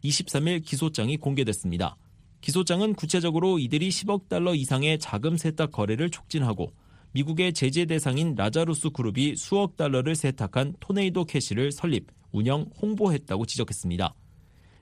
23일 0.04 0.64
기소장이 0.64 1.18
공개됐습니다. 1.18 1.98
기소장은 2.40 2.96
구체적으로 2.96 3.60
이들이 3.60 3.90
10억 3.90 4.30
달러 4.30 4.56
이상의 4.56 5.00
자금 5.00 5.38
세탁 5.38 5.72
거래를 5.72 6.10
촉진하고 6.10 6.72
미국의 7.12 7.54
제재 7.54 7.86
대상인 7.86 8.36
라자루스 8.36 8.92
그룹이 8.92 9.36
수억 9.36 9.76
달러를 9.76 10.16
세탁한 10.16 10.76
토네이도 10.80 11.26
캐시를 11.26 11.74
설립, 11.74 12.08
운영, 12.32 12.70
홍보했다고 12.82 13.46
지적했습니다. 13.46 14.16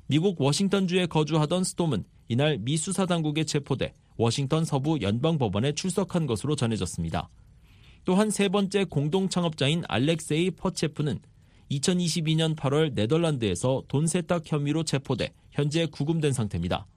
미국 0.06 0.40
워싱턴주에 0.40 1.08
거주하던 1.08 1.64
스톰은 1.64 2.04
이날 2.28 2.60
미 2.60 2.78
수사당국에 2.78 3.44
체포돼 3.46 3.96
워싱턴 4.16 4.64
서부 4.64 5.00
연방법원에 5.02 5.72
출석한 5.74 6.28
것으로 6.28 6.56
전해졌습니다. 6.56 7.30
또한 8.10 8.32
세 8.32 8.50
번째 8.50 8.86
공동 8.86 9.30
창업자인 9.30 9.84
알렉세이 9.88 10.50
퍼체프는 10.56 11.20
2022년 11.70 12.56
8월 12.56 12.96
네덜란드에서 12.96 13.84
돈 13.88 14.08
세탁 14.08 14.52
혐의로 14.52 14.82
체포돼 14.82 15.32
현재 15.52 15.86
구금된 15.86 16.34
상태입니다. 16.34 16.88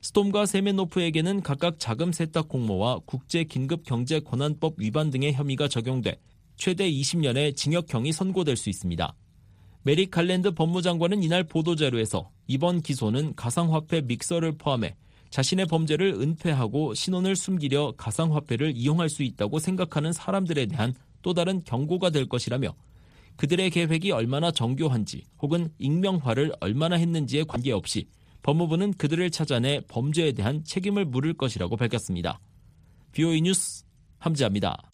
스톰과 0.00 0.46
세메노프에게는 0.46 1.42
각각 1.42 1.78
자금 1.78 2.10
세탁 2.10 2.48
공모와 2.48 3.00
국제 3.04 3.44
긴급 3.44 3.84
경제 3.84 4.18
권한법 4.18 4.76
위반 4.78 5.10
등의 5.10 5.34
혐의가 5.34 5.68
적용돼 5.68 6.18
최대 6.56 6.90
20년의 6.90 7.54
징역형이 7.54 8.12
선고될 8.12 8.56
수 8.56 8.70
있습니다. 8.70 9.14
메릭 9.82 10.10
갈랜드 10.10 10.52
법무장관은 10.52 11.22
이날 11.22 11.44
보도자료에서 11.44 12.30
이번 12.46 12.80
기소는 12.80 13.34
가상화폐 13.34 14.00
믹서를 14.00 14.52
포함해 14.52 14.96
자신의 15.36 15.66
범죄를 15.66 16.14
은폐하고 16.14 16.94
신원을 16.94 17.36
숨기려 17.36 17.92
가상화폐를 17.98 18.72
이용할 18.74 19.10
수 19.10 19.22
있다고 19.22 19.58
생각하는 19.58 20.14
사람들에 20.14 20.64
대한 20.64 20.94
또 21.20 21.34
다른 21.34 21.62
경고가 21.62 22.08
될 22.08 22.26
것이라며 22.26 22.74
그들의 23.36 23.68
계획이 23.68 24.12
얼마나 24.12 24.50
정교한지 24.50 25.24
혹은 25.42 25.68
익명화를 25.78 26.54
얼마나 26.60 26.96
했는지에 26.96 27.44
관계없이 27.44 28.08
법무부는 28.44 28.94
그들을 28.94 29.30
찾아내 29.30 29.82
범죄에 29.88 30.32
대한 30.32 30.64
책임을 30.64 31.04
물을 31.04 31.34
것이라고 31.34 31.76
밝혔습니다. 31.76 32.40
BOE 33.12 33.42
뉴스 33.42 33.84
함지아입니다. 34.18 34.84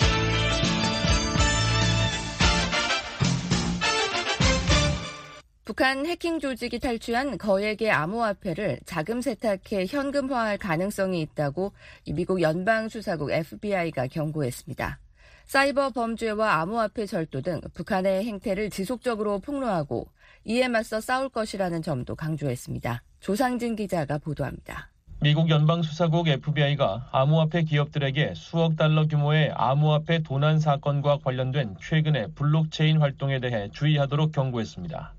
북한 5.65 6.07
해킹 6.07 6.41
조직이 6.41 6.81
탈취한 6.81 7.39
거액의 7.39 7.93
암호화폐를 7.93 8.81
자금 8.85 9.21
세탁해 9.21 9.87
현금화할 9.89 10.59
가능성이 10.59 11.21
있다고 11.21 11.73
미국 12.11 12.43
연방수사국 12.43 13.31
FBI가 13.31 14.09
경고했습니다. 14.09 14.99
사이버 15.45 15.91
범죄와 15.91 16.61
암호화폐 16.63 17.07
절도 17.07 17.43
등 17.43 17.61
북한의 17.75 18.25
행태를 18.25 18.71
지속적으로 18.71 19.39
폭로하고 19.39 20.09
이에 20.45 20.67
맞서 20.67 21.01
싸울 21.01 21.29
것이라는 21.29 21.81
점도 21.81 22.17
강조했습니다. 22.17 23.05
조상진 23.21 23.77
기자가 23.77 24.19
보도합니다. 24.19 24.89
미국 25.21 25.49
연방수사국 25.49 26.27
FBI가 26.27 27.09
암호화폐 27.13 27.63
기업들에게 27.63 28.33
수억 28.35 28.75
달러 28.75 29.07
규모의 29.07 29.53
암호화폐 29.55 30.25
도난 30.25 30.59
사건과 30.59 31.19
관련된 31.19 31.77
최근의 31.81 32.33
블록체인 32.35 33.01
활동에 33.01 33.39
대해 33.39 33.69
주의하도록 33.71 34.33
경고했습니다. 34.33 35.15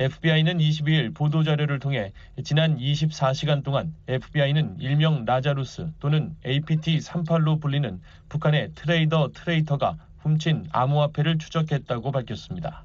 FBI는 0.00 0.58
22일 0.58 1.14
보도자료를 1.14 1.78
통해 1.78 2.12
지난 2.42 2.76
24시간 2.78 3.62
동안 3.62 3.94
FBI는 4.08 4.80
일명 4.80 5.24
라자루스 5.24 5.92
또는 6.00 6.34
APT-38로 6.44 7.60
불리는 7.60 8.00
북한의 8.28 8.72
트레이더 8.74 9.30
트레이터가 9.32 9.96
훔친 10.18 10.66
암호화폐를 10.72 11.38
추적했다고 11.38 12.10
밝혔습니다. 12.10 12.84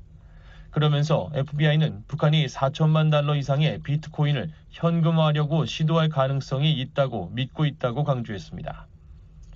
그러면서 0.69 1.31
FBI는 1.33 2.03
북한이 2.07 2.45
4천만 2.45 3.09
달러 3.09 3.35
이상의 3.35 3.79
비트코인을 3.81 4.51
현금화하려고 4.69 5.65
시도할 5.65 6.09
가능성이 6.09 6.73
있다고 6.73 7.31
믿고 7.33 7.65
있다고 7.65 8.03
강조했습니다. 8.03 8.88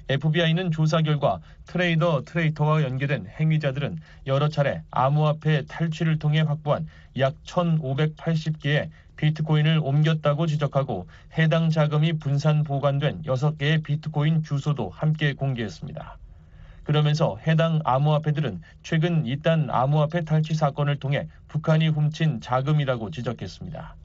FBI는 0.10 0.72
조사 0.72 1.02
결과 1.02 1.40
트레이더 1.66 2.24
트레이터와 2.26 2.84
연계된 2.84 3.28
행위자들은 3.40 4.00
여러 4.28 4.50
차례 4.50 4.82
암호화폐 4.92 5.66
탈취를 5.68 6.20
통해 6.20 6.42
확보한 6.42 6.88
약 7.18 7.36
1,580개의 7.46 8.90
비트코인을 9.16 9.80
옮겼다고 9.82 10.48
지적하고 10.48 11.08
해당 11.38 11.70
자금이 11.70 12.14
분산 12.14 12.64
보관된 12.64 13.22
6개의 13.24 13.84
비트코인 13.84 14.44
주소도 14.44 14.90
함께 14.90 15.34
공개했습니다. 15.34 16.18
그러면서 16.84 17.38
해당 17.48 17.80
암호화폐들은 17.86 18.62
최근 18.82 19.26
잇단 19.26 19.70
암호화폐 19.70 20.26
탈취 20.26 20.54
사건을 20.54 21.00
통해 21.00 21.28
북한이 21.48 21.88
훔친 21.88 22.42
자금이라고 22.42 23.12
지적했습니다. 23.12 23.96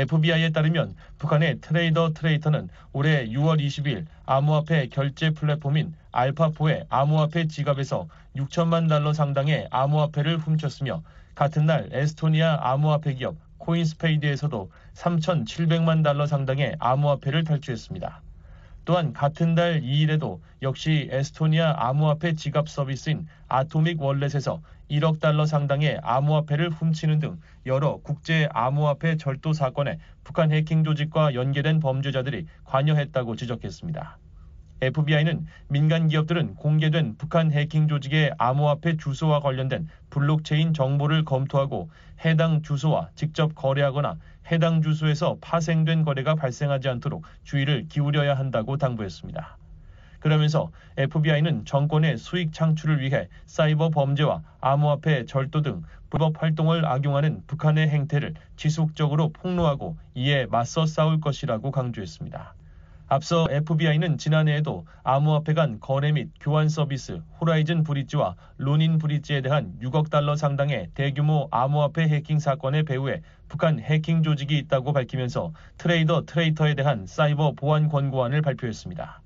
FBI에 0.00 0.50
따르면 0.50 0.94
북한의 1.18 1.60
트레이더 1.60 2.14
트레이터는 2.14 2.70
올해 2.94 3.26
6월 3.26 3.60
20일 3.60 4.06
암호화폐 4.24 4.86
결제 4.86 5.30
플랫폼인 5.30 5.92
알파포의 6.10 6.86
암호화폐 6.88 7.48
지갑에서 7.48 8.08
6천만 8.34 8.88
달러 8.88 9.12
상당의 9.12 9.68
암호화폐를 9.70 10.38
훔쳤으며 10.38 11.02
같은 11.34 11.66
날 11.66 11.90
에스토니아 11.92 12.60
암호화폐 12.62 13.14
기업 13.14 13.36
코인스페이드에서도 13.58 14.70
3,700만 14.94 16.02
달러 16.02 16.26
상당의 16.26 16.76
암호화폐를 16.78 17.44
탈취했습니다. 17.44 18.22
또한 18.86 19.12
같은 19.12 19.54
달 19.54 19.82
2일에도 19.82 20.40
역시 20.62 21.08
에스토니아 21.12 21.74
암호화폐 21.76 22.36
지갑 22.36 22.70
서비스인 22.70 23.26
아토믹 23.48 24.00
월렛에서 24.00 24.62
1억 24.90 25.20
달러 25.20 25.46
상당의 25.46 26.00
암호화폐를 26.02 26.70
훔치는 26.70 27.20
등 27.20 27.38
여러 27.64 27.98
국제 28.02 28.48
암호화폐 28.52 29.16
절도 29.16 29.52
사건에 29.52 29.98
북한 30.24 30.50
해킹 30.50 30.82
조직과 30.82 31.34
연계된 31.34 31.78
범죄자들이 31.78 32.46
관여했다고 32.64 33.36
지적했습니다. 33.36 34.18
FBI는 34.82 35.46
민간 35.68 36.08
기업들은 36.08 36.54
공개된 36.56 37.16
북한 37.18 37.52
해킹 37.52 37.86
조직의 37.86 38.32
암호화폐 38.38 38.96
주소와 38.96 39.40
관련된 39.40 39.88
블록체인 40.08 40.72
정보를 40.72 41.24
검토하고 41.24 41.90
해당 42.24 42.62
주소와 42.62 43.10
직접 43.14 43.54
거래하거나 43.54 44.18
해당 44.50 44.82
주소에서 44.82 45.36
파생된 45.40 46.02
거래가 46.02 46.34
발생하지 46.34 46.88
않도록 46.88 47.24
주의를 47.44 47.86
기울여야 47.88 48.34
한다고 48.34 48.76
당부했습니다. 48.78 49.59
그러면서 50.20 50.70
FBI는 50.96 51.64
정권의 51.64 52.18
수익 52.18 52.52
창출을 52.52 53.00
위해 53.00 53.28
사이버 53.46 53.90
범죄와 53.90 54.42
암호화폐 54.60 55.24
절도 55.24 55.62
등 55.62 55.82
불법 56.10 56.42
활동을 56.42 56.84
악용하는 56.86 57.42
북한의 57.46 57.88
행태를 57.88 58.34
지속적으로 58.56 59.30
폭로하고 59.30 59.96
이에 60.14 60.46
맞서 60.46 60.86
싸울 60.86 61.20
것이라고 61.20 61.70
강조했습니다. 61.70 62.54
앞서 63.12 63.48
FBI는 63.50 64.18
지난해에도 64.18 64.86
암호화폐 65.02 65.54
간 65.54 65.80
거래 65.80 66.12
및 66.12 66.30
교환 66.38 66.68
서비스 66.68 67.20
호라이즌 67.40 67.82
브릿지와 67.82 68.36
로닌 68.56 68.98
브릿지에 68.98 69.40
대한 69.40 69.74
6억 69.82 70.10
달러 70.10 70.36
상당의 70.36 70.90
대규모 70.94 71.48
암호화폐 71.50 72.02
해킹 72.02 72.38
사건의 72.38 72.84
배후에 72.84 73.22
북한 73.48 73.80
해킹 73.80 74.22
조직이 74.22 74.58
있다고 74.58 74.92
밝히면서 74.92 75.52
트레이더 75.78 76.22
트레이터에 76.26 76.74
대한 76.74 77.04
사이버 77.06 77.52
보안 77.56 77.88
권고안을 77.88 78.42
발표했습니다. 78.42 79.22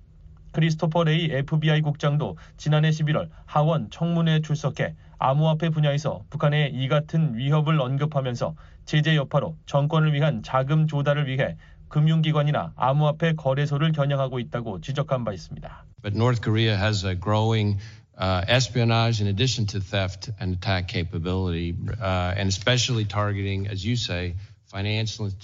크리스토퍼 0.54 1.04
레이 1.04 1.30
FBI 1.32 1.82
국장도 1.82 2.38
지난해 2.56 2.90
11월 2.90 3.28
하원 3.44 3.90
청문회에 3.90 4.40
출석해 4.40 4.94
암호화폐 5.18 5.70
분야에서 5.70 6.22
북한의 6.30 6.72
이 6.72 6.88
같은 6.88 7.36
위협을 7.36 7.80
언급하면서 7.80 8.54
제재 8.84 9.16
여파로 9.16 9.56
정권을 9.66 10.14
위한 10.14 10.42
자금 10.42 10.86
조달을 10.86 11.26
위해 11.26 11.56
금융기관이나 11.88 12.72
암호화폐 12.76 13.34
거래소를 13.34 13.92
겨냥하고 13.92 14.38
있다고 14.38 14.80
지적한 14.80 15.24
바 15.24 15.32
있습니다. 15.32 15.84
But 16.02 16.16
North 16.16 16.40
Korea 16.40 16.76
has 16.76 17.04
a 17.04 17.14
growing 17.18 17.78
uh, 18.16 18.44
espionage 18.46 19.20
in 19.20 19.26
addition 19.26 19.66
to 19.68 19.80
theft 19.80 20.30
and 20.38 20.54
attack 20.54 20.86
capability, 20.86 21.74
uh, 22.00 22.34
and 22.36 22.48
especially 22.48 23.04
targeting, 23.04 23.66
as 23.66 23.84
you 23.84 23.96
say, 23.96 24.34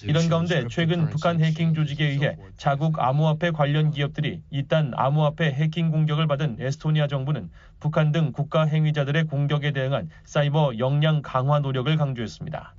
이런 0.02 0.28
가운데 0.28 0.66
최근 0.68 1.08
북한 1.08 1.40
해킹 1.40 1.72
조직에 1.72 2.04
의해 2.04 2.36
자국 2.56 2.98
암호화폐 2.98 3.52
관련 3.52 3.92
기업들이 3.92 4.42
이딴 4.50 4.90
암호화폐 4.96 5.52
해킹 5.52 5.92
공격을 5.92 6.26
받은 6.26 6.56
에스토니아 6.58 7.06
정부는 7.06 7.48
북한 7.78 8.10
등 8.10 8.32
국가 8.32 8.64
행위자들의 8.64 9.24
공격에 9.28 9.70
대응한 9.70 10.10
사이버 10.24 10.78
역량 10.78 11.22
강화 11.22 11.60
노력을 11.60 11.96
강조했습니다. 11.96 12.74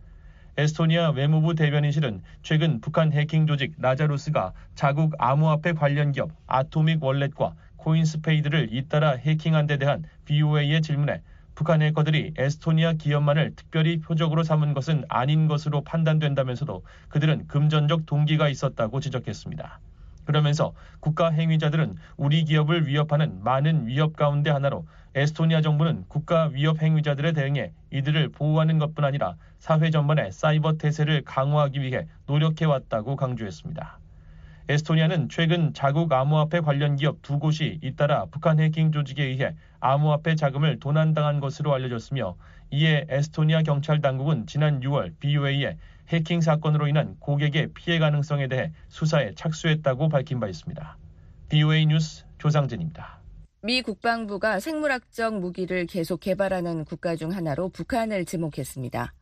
에스토니아 0.58 1.12
외무부 1.12 1.56
대변인실은 1.56 2.22
최근 2.44 2.82
북한 2.82 3.14
해킹 3.14 3.48
조직 3.48 3.76
라자루스가 3.78 4.52
자국 4.76 5.14
암호화폐 5.20 5.72
관련 5.72 6.12
기업 6.12 6.32
아토믹 6.48 7.02
월렛과 7.02 7.56
코인스페이드를 7.78 8.74
잇따라 8.74 9.12
해킹한 9.12 9.68
데 9.68 9.78
대한 9.78 10.04
VOA의 10.26 10.82
질문에 10.82 11.22
북한 11.56 11.82
해커들이 11.82 12.34
에스토니아 12.38 12.94
기업만을 12.94 13.54
특별히 13.56 14.00
표적으로 14.00 14.44
삼은 14.44 14.74
것은 14.74 15.06
아닌 15.10 15.48
것으로 15.48 15.82
판단된다면서도 15.82 16.84
그들은 17.10 17.48
금전적 17.48 18.06
동기가 18.06 18.50
있었다고 18.50 19.00
지적했습니다. 19.00 19.80
그러면서 20.26 20.74
국가 21.00 21.30
행위자들은 21.30 21.96
우리 22.18 22.44
기업을 22.46 22.88
위협하는 22.88 23.44
많은 23.44 23.88
위협 23.88 24.16
가운데 24.16 24.50
하나로 24.50 24.86
에스토니아 25.14 25.62
정부는 25.62 26.06
국가 26.08 26.46
위협 26.46 26.82
행위자들에 26.82 27.34
대응해 27.34 27.74
이들을 27.92 28.30
보호하는 28.30 28.80
것뿐 28.80 29.04
아니라 29.04 29.36
사회 29.60 29.90
전반의 29.90 30.32
사이버 30.32 30.78
태세를 30.78 31.24
강화하기 31.24 31.82
위해 31.82 32.08
노력해왔다고 32.28 33.16
강조했습니다. 33.16 34.01
에스토니아는 34.70 35.30
최근 35.30 35.74
자국 35.74 36.12
암호화폐 36.12 36.62
관련 36.62 36.96
기업 36.96 37.22
두 37.22 37.40
곳이 37.40 37.80
잇따라 37.82 38.26
북한 38.32 38.60
해킹 38.60 38.92
조직에 38.92 39.24
의해 39.24 39.56
암호화폐 39.80 40.36
자금을 40.36 40.80
도난당한 40.80 41.40
것으로 41.40 41.74
알려졌으며 41.74 42.36
이에 42.72 43.06
에스토니아 43.10 43.64
경찰 43.64 44.02
당국은 44.02 44.46
지난 44.48 44.80
6월 44.80 45.14
BOA에 45.20 45.78
해킹 46.10 46.42
사건으로 46.42 46.88
인한 46.88 47.16
고객의 47.20 47.74
피해 47.74 48.00
가능성에 48.00 48.48
대해 48.48 48.72
수사에 48.90 49.34
착수했다고 49.36 50.10
밝힌 50.10 50.40
바 50.40 50.48
있습니다. 50.48 50.98
BOA 51.50 51.86
뉴스 51.88 52.26
조상진입니다. 52.38 53.20
미 53.64 53.82
국방부가 53.82 54.60
생물학적 54.60 55.40
무기를 55.40 55.86
계속 55.86 56.20
개발하는 56.22 56.86
국가 56.86 57.16
중 57.16 57.32
하나로 57.32 57.70
북한을 57.70 58.26
지목했습니다. 58.26 59.14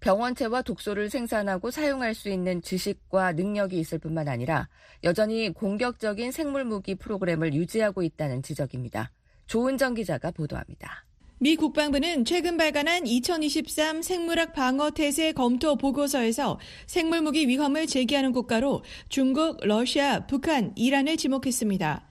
병원체와 0.00 0.62
독소를 0.62 1.10
생산하고 1.10 1.70
사용할 1.70 2.14
수 2.14 2.28
있는 2.28 2.62
지식과 2.62 3.32
능력이 3.32 3.78
있을 3.78 3.98
뿐만 3.98 4.28
아니라 4.28 4.68
여전히 5.04 5.52
공격적인 5.52 6.32
생물 6.32 6.64
무기 6.64 6.94
프로그램을 6.94 7.54
유지하고 7.54 8.02
있다는 8.02 8.42
지적입니다. 8.42 9.10
조은정 9.46 9.94
기자가 9.94 10.30
보도합니다. 10.30 11.04
미 11.38 11.54
국방부는 11.54 12.24
최근 12.24 12.56
발간한 12.56 13.06
2023 13.06 14.00
생물학 14.00 14.54
방어 14.54 14.90
태세 14.90 15.32
검토 15.32 15.76
보고서에서 15.76 16.58
생물무기 16.86 17.46
위험을 17.46 17.86
제기하는 17.86 18.32
국가로 18.32 18.82
중국, 19.10 19.58
러시아, 19.60 20.26
북한, 20.26 20.72
이란을 20.76 21.18
지목했습니다. 21.18 22.05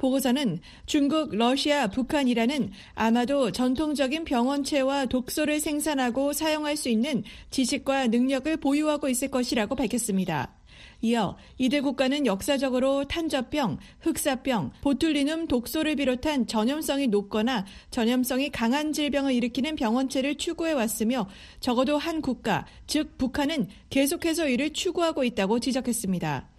보고서는 0.00 0.60
중국, 0.86 1.36
러시아, 1.36 1.86
북한이라는 1.88 2.72
아마도 2.94 3.52
전통적인 3.52 4.24
병원체와 4.24 5.06
독소를 5.06 5.60
생산하고 5.60 6.32
사용할 6.32 6.76
수 6.76 6.88
있는 6.88 7.22
지식과 7.50 8.06
능력을 8.08 8.56
보유하고 8.56 9.10
있을 9.10 9.28
것이라고 9.30 9.76
밝혔습니다. 9.76 10.54
이어 11.02 11.36
이들 11.58 11.82
국가는 11.82 12.26
역사적으로 12.26 13.04
탄저병, 13.04 13.78
흑사병, 14.00 14.72
보툴리눔 14.80 15.48
독소를 15.48 15.96
비롯한 15.96 16.46
전염성이 16.46 17.08
높거나 17.08 17.66
전염성이 17.90 18.50
강한 18.50 18.92
질병을 18.92 19.34
일으키는 19.34 19.76
병원체를 19.76 20.36
추구해 20.36 20.72
왔으며 20.72 21.28
적어도 21.60 21.98
한 21.98 22.20
국가, 22.22 22.66
즉 22.86 23.16
북한은 23.18 23.68
계속해서 23.90 24.48
이를 24.48 24.72
추구하고 24.72 25.24
있다고 25.24 25.60
지적했습니다. 25.60 26.49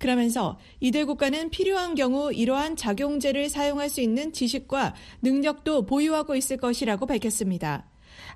그러면서 0.00 0.58
이들 0.80 1.06
국가는 1.06 1.50
필요한 1.50 1.94
경우 1.94 2.32
이러한 2.32 2.74
작용제를 2.74 3.50
사용할 3.50 3.90
수 3.90 4.00
있는 4.00 4.32
지식과 4.32 4.94
능력도 5.22 5.84
보유하고 5.84 6.34
있을 6.34 6.56
것이라고 6.56 7.06
밝혔습니다. 7.06 7.86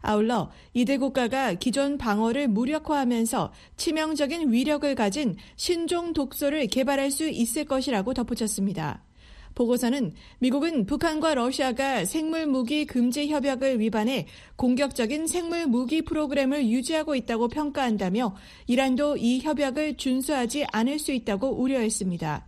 아울러 0.03 0.51
이들 0.75 0.99
국가가 0.99 1.55
기존 1.55 1.97
방어를 1.97 2.49
무력화하면서 2.49 3.53
치명적인 3.79 4.53
위력을 4.53 4.95
가진 4.95 5.37
신종 5.57 6.13
독소를 6.13 6.67
개발할 6.67 7.11
수 7.11 7.27
있을 7.27 7.65
것이라고 7.65 8.13
덧붙였습니다. 8.13 9.03
보고서는 9.55 10.13
미국은 10.39 10.87
북한과 10.87 11.35
러시아가 11.35 12.05
생물 12.05 12.47
무기 12.47 12.85
금지 12.85 13.29
협약을 13.29 13.81
위반해 13.81 14.27
공격적인 14.57 15.27
생물 15.27 15.67
무기 15.67 16.03
프로그램을 16.03 16.69
유지하고 16.69 17.15
있다고 17.15 17.49
평가한다며 17.49 18.35
이란도 18.67 19.17
이 19.17 19.41
협약을 19.41 19.97
준수하지 19.97 20.67
않을 20.73 20.99
수 20.99 21.13
있다고 21.13 21.49
우려했습니다. 21.61 22.47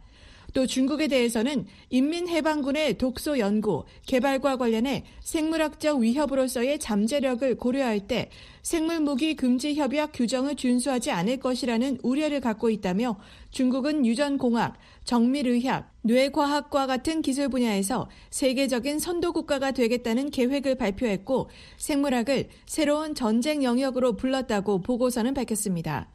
또 0.57 0.67
중국에 0.67 1.07
대해서는 1.07 1.67
인민해방군의 1.91 2.97
독소 2.97 3.39
연구, 3.39 3.85
개발과 4.07 4.57
관련해 4.57 5.05
생물학적 5.21 5.99
위협으로서의 5.99 6.79
잠재력을 6.79 7.57
고려할 7.57 8.07
때 8.07 8.31
생물 8.63 9.01
무기 9.01 9.37
금지 9.37 9.75
협약 9.75 10.13
규정을 10.15 10.57
준수하지 10.57 11.11
않을 11.11 11.41
것이라는 11.41 11.99
우려를 12.03 12.41
갖고 12.41 12.71
있다며 12.71 13.19
중국은 13.51 14.07
유전공학, 14.07 14.79
정밀의학, 15.07 15.93
뇌과학과 16.03 16.87
같은 16.87 17.23
기술 17.23 17.49
분야에서 17.49 18.11
세계적인 18.31 18.99
선도 18.99 19.33
국가가 19.33 19.71
되겠다는 19.71 20.31
계획을 20.31 20.75
발표했고 20.75 21.49
생물학을 21.79 22.49
새로운 22.67 23.15
전쟁 23.15 23.63
영역으로 23.63 24.17
불렀다고 24.17 24.83
보고서는 24.83 25.33
밝혔습니다. 25.33 26.09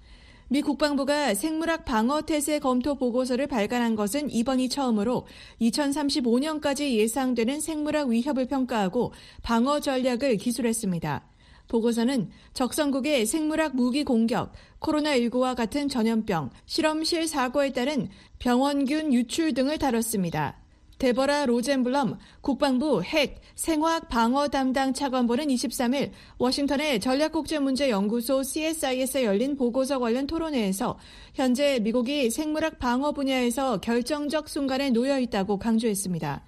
미 0.50 0.62
국방부가 0.62 1.34
생물학 1.34 1.86
방어 1.86 2.24
태세 2.24 2.60
검토 2.60 2.96
보고서를 2.96 3.48
발간한 3.48 3.96
것은 3.96 4.30
이번이 4.30 4.68
처음으로 4.68 5.26
2035년까지 5.62 6.92
예상되는 6.92 7.62
생물학 7.62 8.10
위협을 8.10 8.48
평가하고 8.48 9.14
방어 9.42 9.80
전략을 9.80 10.36
기술했습니다. 10.36 11.31
보고서는 11.72 12.30
적성국의 12.54 13.26
생물학 13.26 13.76
무기 13.76 14.04
공격, 14.04 14.52
코로나19와 14.82 15.56
같은 15.56 15.88
전염병, 15.88 16.50
실험실 16.66 17.28
사고에 17.28 17.72
따른 17.72 18.10
병원균 18.40 19.14
유출 19.14 19.54
등을 19.54 19.78
다뤘습니다. 19.78 20.58
데버라 20.98 21.48
로젠블럼 21.48 22.20
국방부 22.42 23.02
핵 23.02 23.42
생화학 23.56 24.08
방어 24.08 24.50
담당 24.50 24.94
차관보는 24.94 25.48
23일 25.48 26.12
워싱턴의 26.38 27.00
전략국제문제연구소 27.00 28.44
CSIS에 28.44 29.24
열린 29.24 29.56
보고서 29.56 29.98
관련 29.98 30.28
토론회에서 30.28 31.00
현재 31.34 31.80
미국이 31.80 32.30
생물학 32.30 32.78
방어 32.78 33.14
분야에서 33.14 33.80
결정적 33.82 34.48
순간에 34.48 34.92
놓여 34.92 35.20
있다고 35.20 35.58
강조했습니다. 35.58 36.44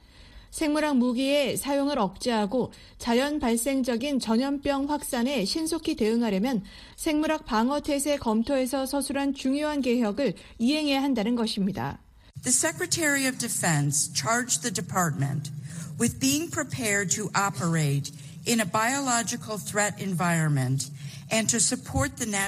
생물학 0.54 0.98
무기의 0.98 1.58
사용을 1.58 1.98
억제하고 1.98 2.72
자연 3.00 3.40
발생적인 3.40 4.20
전염병 4.20 4.88
확산에 4.88 5.46
신속히 5.46 5.96
대응하려면 5.96 6.64
생물학 6.96 7.46
방어 7.46 7.80
태세 7.80 8.18
검토에서 8.18 8.86
서술한 8.86 9.34
중요한 9.34 9.82
개혁을 9.82 10.36
이행해야 10.60 11.02
한다는 11.02 11.36
것입니다. 11.36 11.98
The 12.44 12.54
Secretary 12.54 13.26
of 13.28 13.40
Defense 13.40 14.14
charged 14.14 14.62
the 14.62 14.72
department 14.72 15.52
with 16.00 16.20
being 16.20 16.52
prepared 16.52 17.10
to 17.16 17.32
operate 17.34 18.14
in 18.46 18.60
a 18.60 18.66
biological 18.66 19.58
threat 19.58 20.00
environment 20.00 20.92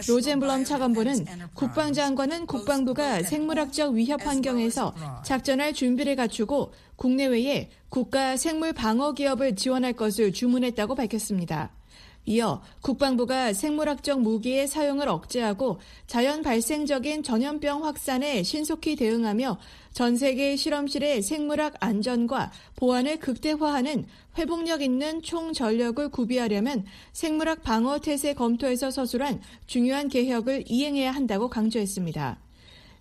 로젠블럼 0.07 0.63
차관보는 0.63 1.25
국방장관은 1.53 2.45
국방부가 2.45 3.23
생물학적 3.23 3.93
위협 3.93 4.25
환경에서 4.25 4.93
작전할 5.23 5.73
준비를 5.73 6.15
갖추고 6.15 6.71
국내외에 6.95 7.69
국가 7.89 8.37
생물 8.37 8.73
방어 8.73 9.13
기업을 9.13 9.55
지원할 9.55 9.93
것을 9.93 10.31
주문했다고 10.33 10.95
밝혔습니다. 10.95 11.71
이어 12.25 12.61
국방부가 12.81 13.53
생물학적 13.53 14.21
무기의 14.21 14.67
사용을 14.67 15.07
억제하고 15.07 15.79
자연 16.07 16.41
발생적인 16.41 17.23
전염병 17.23 17.85
확산에 17.85 18.41
신속히 18.43 18.95
대응하며 18.95 19.57
전 19.93 20.15
세계 20.15 20.55
실험실의 20.55 21.21
생물학 21.21 21.75
안전과 21.79 22.51
보안을 22.75 23.19
극대화하는 23.19 24.05
회복력 24.37 24.81
있는 24.81 25.21
총 25.21 25.53
전력을 25.53 26.09
구비하려면 26.09 26.85
생물학 27.13 27.63
방어 27.63 27.99
태세 27.99 28.33
검토에서 28.33 28.91
서술한 28.91 29.41
중요한 29.67 30.09
개혁을 30.09 30.65
이행해야 30.67 31.11
한다고 31.11 31.49
강조했습니다. 31.49 32.44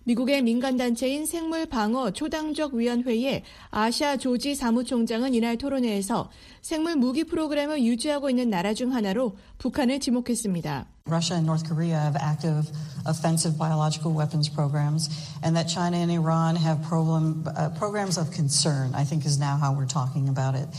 미국의 0.05 0.43
민간단체인 0.43 1.25
생물방어 1.25 2.11
초당적위원회의 2.11 3.41
아시아 3.71 4.17
조지 4.17 4.53
사무총장은 4.53 5.33
이날 5.33 5.57
토론회에서 5.57 6.29
생물 6.61 6.95
무기 6.95 7.23
프로그램을 7.23 7.83
유지하고 7.83 8.29
있는 8.29 8.51
나라 8.51 8.75
중 8.75 8.93
하나로 8.93 9.35
북한을 9.57 9.99
지목했습니다. 9.99 10.85
Russia 11.07 11.37
and 11.37 11.45
North 11.45 11.67
Korea 11.67 11.97
have 11.99 12.15
active 12.17 12.69
offensive 13.05 13.57
biological 13.57 14.13
weapons 14.15 14.49
programs, 14.49 15.09
and 15.43 15.55
that 15.55 15.67
China 15.67 15.97
and 15.97 16.11
Iran 16.11 16.55
have 16.55 16.81
problem, 16.81 17.45
uh, 17.57 17.69
programs 17.77 18.17
of 18.17 18.31
concern, 18.31 18.93
I 18.93 19.05
think 19.05 19.25
is 19.25 19.37
now 19.39 19.57
how 19.57 19.73
we're 19.73 19.89
talking 19.89 20.29
about 20.29 20.55
it. 20.55 20.69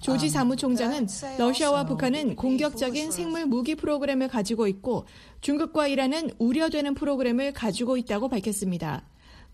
조지 0.00 0.28
사무총장은 0.28 1.08
러시아와 1.38 1.86
북한은 1.86 2.36
공격적인 2.36 3.10
생물 3.10 3.46
무기 3.46 3.74
프로그램을 3.74 4.28
가지고 4.28 4.68
있고 4.68 5.06
중국과 5.40 5.88
이란은 5.88 6.30
우려되는 6.38 6.94
프로그램을 6.94 7.52
가지고 7.52 7.96
있다고 7.96 8.28
밝혔습니다. 8.28 9.04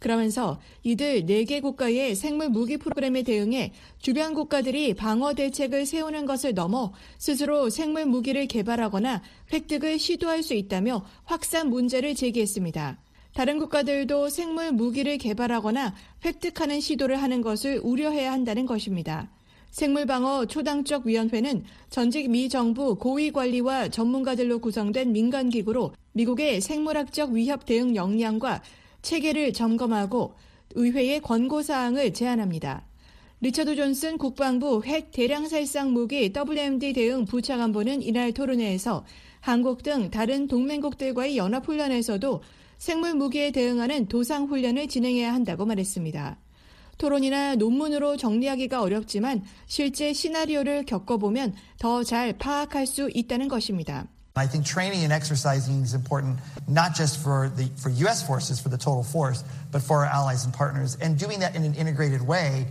그러면서 0.03 0.61
이들 0.82 1.26
4개 1.26 1.62
국가의 1.62 2.16
생물 2.16 2.49
무기 2.49 2.76
프로그램에 2.76 3.22
대응해 3.22 3.72
주변 3.99 4.34
국가들이 4.34 4.95
방어 4.95 5.32
대책을 5.32 5.86
세우는 5.86 6.26
것을 6.26 6.55
넘어 6.55 6.93
스스로 7.18 7.70
생물 7.70 8.07
무기를 8.07 8.47
개발하거나 8.49 9.22
획득을 9.53 10.01
시도할 10.01 10.43
수 10.43 10.55
있다며 10.55 11.05
확산 11.24 11.70
문제를 11.70 12.16
제기했습니다. 12.16 12.99
다른 13.32 13.59
국가들도 13.59 14.28
생물 14.28 14.72
무기를 14.72 15.16
개발하거나 15.18 15.95
획득하는 16.24 16.80
시도를 16.80 17.22
하는 17.22 17.40
것을 17.40 17.80
우려해야 17.82 18.32
한다는 18.32 18.66
것입니다. 18.66 19.30
생물방어 19.73 20.45
초당적 20.47 21.07
위원회는 21.07 21.64
전직 21.89 22.31
미 22.31 22.51
정부 22.51 22.95
고위 22.95 23.33
관리와 23.33 23.89
전문가들로 23.89 24.59
구성된 24.59 25.12
민간 25.12 25.49
기구로 25.49 25.95
미국의 26.12 26.61
생물학적 26.61 27.31
위협 27.31 27.64
대응 27.64 27.97
역량과 27.97 28.62
체계를 29.01 29.55
점검하고 29.55 30.35
의회에 30.75 31.20
권고 31.20 31.62
사항을 31.62 32.12
제안합니다. 32.12 32.87
리처드 33.41 33.75
존슨 33.75 34.18
국방부 34.18 34.83
핵 34.85 35.11
대량 35.11 35.49
살상 35.49 35.93
무기 35.95 36.31
WMD 36.37 36.93
대응 36.93 37.25
부차관보는 37.25 38.03
이날 38.03 38.33
토론회에서 38.33 39.07
한국 39.41 39.83
등 39.83 40.11
다른 40.11 40.49
동맹국들과의 40.49 41.39
연합훈련에서도 41.39 42.43
생물 42.77 43.14
무기에 43.14 43.53
대응하는 43.53 44.07
도상 44.07 44.45
훈련을 44.45 44.89
진행해야 44.89 45.33
한다고 45.33 45.64
말했습니다. 45.64 46.41
토론이나 47.03 47.57
논문으로 47.57 48.16
정리하기가 48.16 48.80
어렵지만 48.80 49.42
실제 49.66 50.12
시나리오를 50.12 50.84
겪어보면 50.86 51.55
더 51.80 52.05
잘 52.05 52.32
파악할 52.38 52.86
수 52.86 53.11
있다는 53.12 53.48
것입니다. 53.48 54.07
I 54.34 54.48
think 54.48 54.64
training 54.64 55.03
and 55.03 55.12
exercising 55.12 55.82
is 55.82 55.94
important 55.94 56.38
not 56.68 56.94
just 56.94 57.18
for 57.20 57.50
the 57.55 57.70
for 57.76 57.90
US 58.07 58.22
forces 58.24 58.62
for 58.62 58.70
the 58.70 58.78
total 58.78 59.03
force, 59.03 59.44
but 59.72 59.82
for 59.82 60.07
our 60.07 60.11
allies 60.11 60.46
and 60.46 60.57
partners 60.57 60.96
and 61.03 61.18
doing 61.18 61.40
that 61.42 61.59
in 61.59 61.66
an 61.66 61.74
integrated 61.74 62.22
way 62.22 62.66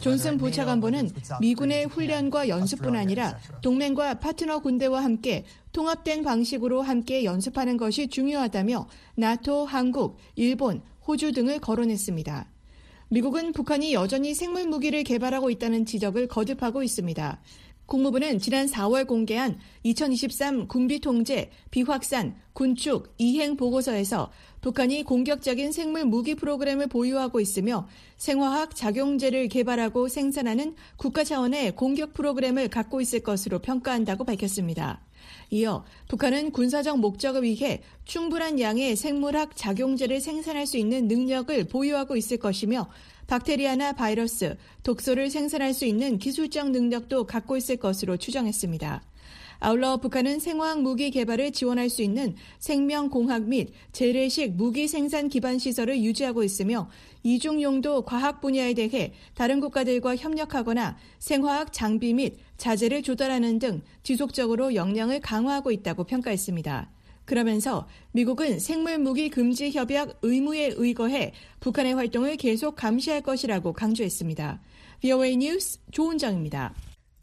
존슨 0.00 0.38
부차관보는 0.38 1.12
미군의 1.40 1.84
훈련과 1.84 2.48
연습뿐 2.48 2.96
아니라 2.96 3.38
동맹과 3.62 4.18
파트너 4.18 4.58
군대와 4.58 5.04
함께 5.04 5.44
통합된 5.70 6.24
방식으로 6.24 6.82
함께 6.82 7.22
연습하는 7.22 7.76
것이 7.76 8.08
중요하다며 8.08 8.88
나토, 9.14 9.66
한국, 9.66 10.18
일본, 10.34 10.82
호주 11.06 11.30
등을 11.30 11.60
거론했습니다. 11.60 12.55
미국은 13.08 13.52
북한이 13.52 13.94
여전히 13.94 14.34
생물 14.34 14.66
무기를 14.66 15.04
개발하고 15.04 15.50
있다는 15.50 15.86
지적을 15.86 16.26
거듭하고 16.26 16.82
있습니다. 16.82 17.40
국무부는 17.86 18.40
지난 18.40 18.66
4월 18.66 19.06
공개한 19.06 19.60
2023 19.84 20.66
군비 20.66 20.98
통제, 20.98 21.50
비확산, 21.70 22.34
군축, 22.52 23.14
이행 23.18 23.56
보고서에서 23.56 24.32
북한이 24.60 25.04
공격적인 25.04 25.70
생물 25.70 26.04
무기 26.04 26.34
프로그램을 26.34 26.88
보유하고 26.88 27.38
있으며 27.38 27.86
생화학 28.16 28.74
작용제를 28.74 29.46
개발하고 29.46 30.08
생산하는 30.08 30.74
국가 30.96 31.22
차원의 31.22 31.76
공격 31.76 32.12
프로그램을 32.12 32.68
갖고 32.68 33.00
있을 33.00 33.20
것으로 33.20 33.60
평가한다고 33.60 34.24
밝혔습니다. 34.24 35.05
이어 35.50 35.84
북한은 36.08 36.50
군사적 36.50 36.98
목적을 36.98 37.42
위해 37.42 37.82
충분한 38.04 38.60
양의 38.60 38.96
생물학 38.96 39.56
작용제를 39.56 40.20
생산할 40.20 40.66
수 40.66 40.76
있는 40.76 41.08
능력을 41.08 41.64
보유하고 41.64 42.16
있을 42.16 42.38
것이며 42.38 42.88
박테리아나 43.26 43.92
바이러스, 43.92 44.56
독소를 44.82 45.30
생산할 45.30 45.74
수 45.74 45.84
있는 45.84 46.18
기술적 46.18 46.70
능력도 46.70 47.26
갖고 47.26 47.56
있을 47.56 47.76
것으로 47.76 48.16
추정했습니다. 48.16 49.02
아울러 49.58 49.96
북한은 49.96 50.38
생화학 50.38 50.82
무기 50.82 51.10
개발을 51.10 51.52
지원할 51.52 51.88
수 51.88 52.02
있는 52.02 52.34
생명공학 52.58 53.42
및 53.42 53.72
재래식 53.92 54.52
무기 54.52 54.88
생산 54.88 55.28
기반 55.28 55.58
시설을 55.58 56.02
유지하고 56.02 56.42
있으며 56.42 56.88
이중 57.22 57.60
용도 57.62 58.02
과학 58.02 58.40
분야에 58.40 58.74
대해 58.74 59.12
다른 59.34 59.60
국가들과 59.60 60.16
협력하거나 60.16 60.96
생화학 61.18 61.72
장비 61.72 62.14
및 62.14 62.38
자재를 62.56 63.02
조달하는 63.02 63.58
등 63.58 63.82
지속적으로 64.02 64.74
역량을 64.74 65.20
강화하고 65.20 65.70
있다고 65.72 66.04
평가했습니다. 66.04 66.90
그러면서 67.24 67.88
미국은 68.12 68.60
생물 68.60 68.98
무기 68.98 69.28
금지 69.28 69.72
협약 69.72 70.20
의무에 70.22 70.74
의거해 70.76 71.32
북한의 71.60 71.94
활동을 71.94 72.36
계속 72.36 72.76
감시할 72.76 73.20
것이라고 73.20 73.72
강조했습니다. 73.72 74.60
VOA 75.00 75.36
뉴스 75.36 75.78
조은정입니다. 75.90 76.72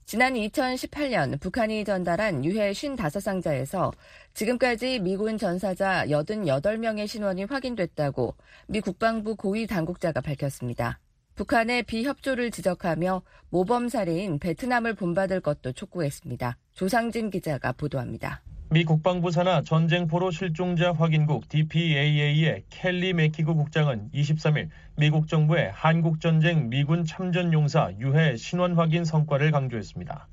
지난 0.05 0.33
2018년 0.33 1.39
북한이 1.39 1.85
전달한 1.85 2.43
유해 2.43 2.71
55상자에서 2.71 3.93
지금까지 4.33 4.99
미군 4.99 5.37
전사자 5.37 6.05
88명의 6.07 7.07
신원이 7.07 7.45
확인됐다고 7.45 8.35
미 8.67 8.81
국방부 8.81 9.35
고위 9.35 9.65
당국자가 9.65 10.21
밝혔습니다. 10.21 10.99
북한의 11.35 11.83
비협조를 11.83 12.51
지적하며 12.51 13.23
모범 13.49 13.89
사례인 13.89 14.39
베트남을 14.39 14.93
본받을 14.93 15.39
것도 15.39 15.71
촉구했습니다. 15.71 16.57
조상진 16.73 17.29
기자가 17.29 17.71
보도합니다. 17.71 18.41
미 18.73 18.85
국방부 18.85 19.29
산하 19.29 19.61
전쟁포로 19.61 20.31
실종자 20.31 20.93
확인국 20.93 21.47
DPAA의 21.47 22.63
켈리 22.71 23.13
메키그 23.13 23.53
국장은 23.53 24.09
23일 24.15 24.69
미국 24.97 25.27
정부의 25.27 25.69
한국전쟁 25.71 26.69
미군 26.69 27.05
참전용사 27.05 27.91
유해 27.99 28.35
신원 28.35 28.73
확인 28.73 29.05
성과를 29.05 29.51
강조했습니다. 29.51 30.27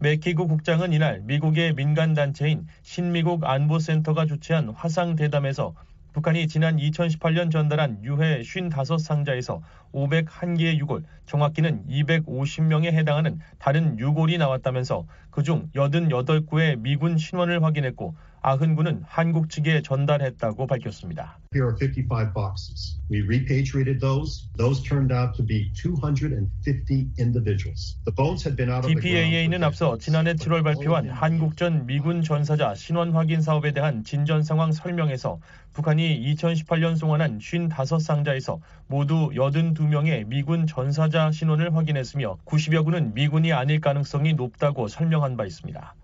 메키그 0.00 0.48
국장은 0.48 0.92
이날 0.92 1.20
미국의 1.20 1.74
민간단체인 1.74 2.66
신미국 2.82 3.44
안보센터가 3.44 4.26
주최한 4.26 4.70
화상대담에서 4.70 5.72
북한이 6.18 6.48
지난 6.48 6.78
2018년 6.78 7.48
전달한 7.48 8.02
유해 8.02 8.40
55상자에서 8.40 9.60
501개의 9.94 10.76
유골, 10.78 11.04
정확히는 11.26 11.84
250명에 11.88 12.86
해당하는 12.86 13.38
다른 13.60 13.96
유골이 14.00 14.36
나왔다면서 14.38 15.06
그중 15.30 15.70
88구의 15.76 16.80
미군 16.80 17.18
신원을 17.18 17.62
확인했고 17.62 18.16
90구는 18.56 19.02
한국 19.04 19.50
측에 19.50 19.82
전달했다고 19.82 20.66
밝혔습니다. 20.66 21.38
Here 21.52 21.66
are 21.66 21.76
55 21.76 22.32
boxes. 22.32 22.98
We 23.10 23.20
repatriated 23.20 24.00
those. 24.00 24.48
Those 24.56 24.82
turned 24.82 25.12
out 25.12 25.36
to 25.36 25.44
be 25.44 25.70
250 25.74 27.08
individuals. 27.18 27.96
The 28.04 28.14
bones 28.14 28.44
had 28.44 28.56
been 28.56 28.70
out 28.70 28.84
of 28.84 28.92
the. 28.92 29.00
DPAA는 29.00 29.64
앞서 29.64 29.98
지난해 29.98 30.34
7월 30.34 30.62
발표한 30.62 31.10
한국 31.10 31.56
전 31.56 31.86
미군 31.86 32.22
전사자 32.22 32.74
신원 32.74 33.12
확인 33.12 33.40
사업에 33.42 33.72
대한 33.72 34.04
진전 34.04 34.42
상황 34.42 34.72
설명에서 34.72 35.40
북한이 35.72 36.34
2018년 36.34 36.96
송환한 36.96 37.38
55상자에서 37.38 38.60
모두 38.86 39.30
82명의 39.30 40.26
미군 40.26 40.66
전사자 40.66 41.30
신원을 41.30 41.74
확인했으며 41.74 42.38
90여 42.44 42.84
구는 42.84 43.14
미군이 43.14 43.52
아닐 43.52 43.80
가능성이 43.80 44.34
높다고 44.34 44.88
설명한 44.88 45.36
바 45.36 45.44
있습니다. 45.44 45.94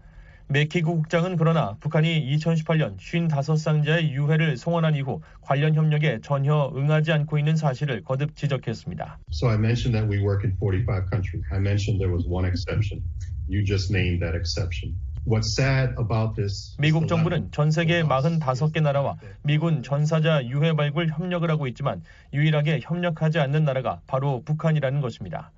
메키구 0.54 0.94
국장은 0.94 1.34
그러나 1.34 1.76
북한이 1.80 2.32
2018년 2.36 2.96
55상자의 2.96 4.10
유해를 4.10 4.56
송환한 4.56 4.94
이후 4.94 5.20
관련 5.40 5.74
협력에 5.74 6.20
전혀 6.22 6.72
응하지 6.76 7.10
않고 7.10 7.38
있는 7.38 7.56
사실을 7.56 8.04
거듭 8.04 8.36
지적했습니다. 8.36 9.18
So 9.32 9.48
I 9.50 9.56
mentioned 9.56 9.98
that 9.98 10.08
we 10.08 10.24
work 10.24 10.46
in 10.46 10.56
45 10.56 11.10
countries. 11.10 11.44
I 11.50 11.58
mentioned 11.58 11.98
there 11.98 12.14
was 12.14 12.24
one 12.28 12.46
exception. 12.46 13.02
You 13.48 13.64
just 13.66 13.92
named 13.92 14.22
that 14.22 14.38
exception. 14.38 14.94
What's 15.26 15.58
sad 15.58 15.96
about 15.98 16.36
this 16.36 16.76
미국 16.78 17.08
정부는 17.08 17.50
전 17.50 17.72
세계 17.72 18.04
45개 18.04 18.80
나라와 18.80 19.16
미군 19.42 19.82
전사자 19.82 20.44
유해 20.46 20.72
발굴 20.72 21.08
협력을 21.08 21.50
하고 21.50 21.66
있지만 21.66 22.02
유일하게 22.32 22.78
협력하지 22.80 23.40
않는 23.40 23.64
나라가 23.64 24.02
바로 24.06 24.42
북한이라는 24.44 25.00
것입니다. 25.00 25.50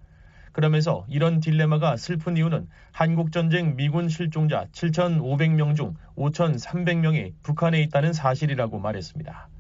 그러면서 0.57 1.05
이런 1.11 1.41
딜레마가 1.41 1.99
슬픈 1.99 2.39
이유는 2.39 2.67
한국전쟁 2.91 3.77
미군 3.77 4.09
실종자 4.09 4.65
7,500명 4.73 5.77
중 5.77 5.97
5,300명이 6.17 7.35
북한에 7.43 7.83
있다는 7.83 8.15
사실이라고 8.15 8.79
말했습니다. 8.79 9.51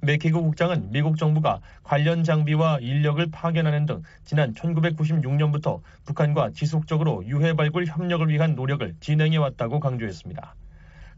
메키그 0.00 0.40
국장은 0.40 0.90
미국 0.90 1.18
정부가 1.18 1.60
관련 1.82 2.24
장비와 2.24 2.78
인력을 2.80 3.26
파견하는 3.30 3.84
등 3.84 4.02
지난 4.24 4.54
1996년부터 4.54 5.82
북한과 6.06 6.52
지속적으로 6.52 7.26
유해 7.26 7.52
발굴 7.52 7.84
협력을 7.84 8.26
위한 8.30 8.54
노력을 8.54 8.94
진행해 9.00 9.36
왔다고 9.36 9.80
강조했습니다. 9.80 10.54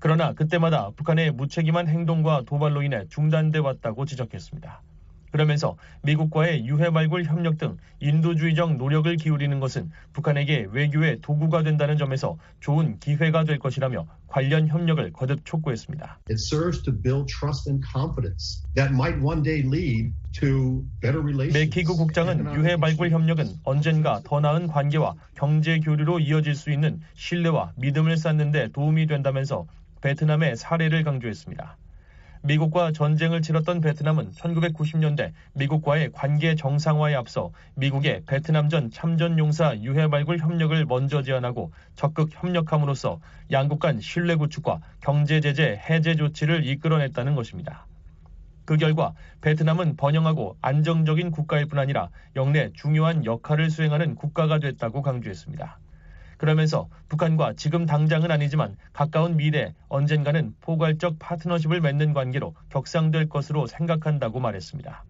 그러나 0.01 0.33
그때마다 0.33 0.91
북한의 0.97 1.31
무책임한 1.31 1.87
행동과 1.87 2.43
도발로 2.47 2.83
인해 2.83 3.05
중단돼 3.09 3.61
왔다고 3.61 4.07
지적했습니다. 4.07 4.83
그러면서 5.31 5.76
미국과의 6.03 6.66
유해 6.66 6.91
발굴 6.91 7.24
협력 7.24 7.59
등 7.59 7.76
인도주의적 8.01 8.76
노력을 8.76 9.14
기울이는 9.16 9.61
것은 9.61 9.91
북한에게 10.12 10.68
외교의 10.70 11.20
도구가 11.20 11.62
된다는 11.62 11.97
점에서 11.97 12.37
좋은 12.61 12.99
기회가 12.99 13.45
될 13.45 13.59
것이라며 13.59 14.07
관련 14.26 14.68
협력을 14.68 15.12
거듭 15.12 15.45
촉구했습니다. 15.45 16.20
It 16.31 16.41
serves 16.41 16.83
to 16.83 16.93
build 16.93 17.26
trust 17.33 17.68
and 17.68 17.85
confidence 17.87 18.62
that 18.74 18.93
might 18.93 19.22
one 19.22 19.43
day 19.43 19.61
lead 19.61 20.12
to 20.41 20.85
better 21.01 21.20
relations. 21.20 21.59
메키그 21.59 21.97
국장은 21.97 22.55
유해 22.55 22.76
발굴 22.76 23.11
협력은 23.11 23.47
언젠가 23.64 24.20
더 24.24 24.41
나은 24.41 24.66
관계와 24.68 25.14
경제 25.35 25.78
교류로 25.81 26.20
이어질 26.20 26.55
수 26.55 26.70
있는 26.70 27.01
신뢰와 27.14 27.72
믿음을 27.76 28.16
쌓는 28.16 28.51
데 28.51 28.68
도움이 28.72 29.07
된다면서 29.07 29.66
베트남의 30.01 30.57
사례를 30.57 31.05
강조했습니다. 31.05 31.76
미국과 32.43 32.93
전쟁을 32.93 33.43
치렀던 33.43 33.82
베트남은 33.82 34.32
1990년대 34.32 35.32
미국과의 35.53 36.11
관계 36.12 36.55
정상화에 36.55 37.14
앞서 37.14 37.53
미국의 37.74 38.22
베트남 38.26 38.70
전 38.70 38.91
참전 38.91 39.38
용사 39.38 39.76
유해 39.82 40.09
발굴 40.09 40.38
협력을 40.38 40.84
먼저 40.86 41.22
제안하고 41.22 41.70
적극 41.97 42.30
협력함으로써 42.32 43.20
양국 43.51 43.78
간 43.78 44.01
신뢰 44.01 44.36
구축과 44.36 44.80
경제 45.01 45.41
제재 45.41 45.80
해제 45.88 46.14
조치를 46.14 46.64
이끌어냈다는 46.66 47.34
것입니다. 47.34 47.86
그 48.64 48.78
결과 48.78 49.12
베트남은 49.43 49.97
번영하고 49.97 50.57
안정적인 50.62 51.32
국가일 51.32 51.66
뿐 51.66 51.78
아니라 51.78 52.09
영내 52.36 52.70
중요한 52.72 53.26
역할을 53.26 53.68
수행하는 53.68 54.14
국가가 54.14 54.59
됐다고 54.59 55.03
강조했습니다. 55.03 55.78
그러면서 56.41 56.88
북한과 57.11 57.53
지금 57.59 57.84
당장은 57.84 58.30
아니지만 58.30 58.74
가까운 58.95 59.36
미래 59.36 59.74
언젠가는 59.91 60.55
포괄적 60.62 61.18
파트너십을 61.18 61.82
맺는 61.82 62.14
관계로 62.14 62.55
격상될 62.70 63.28
것으로 63.28 63.66
생각한다고 63.66 64.41
말했습니다. 64.41 65.05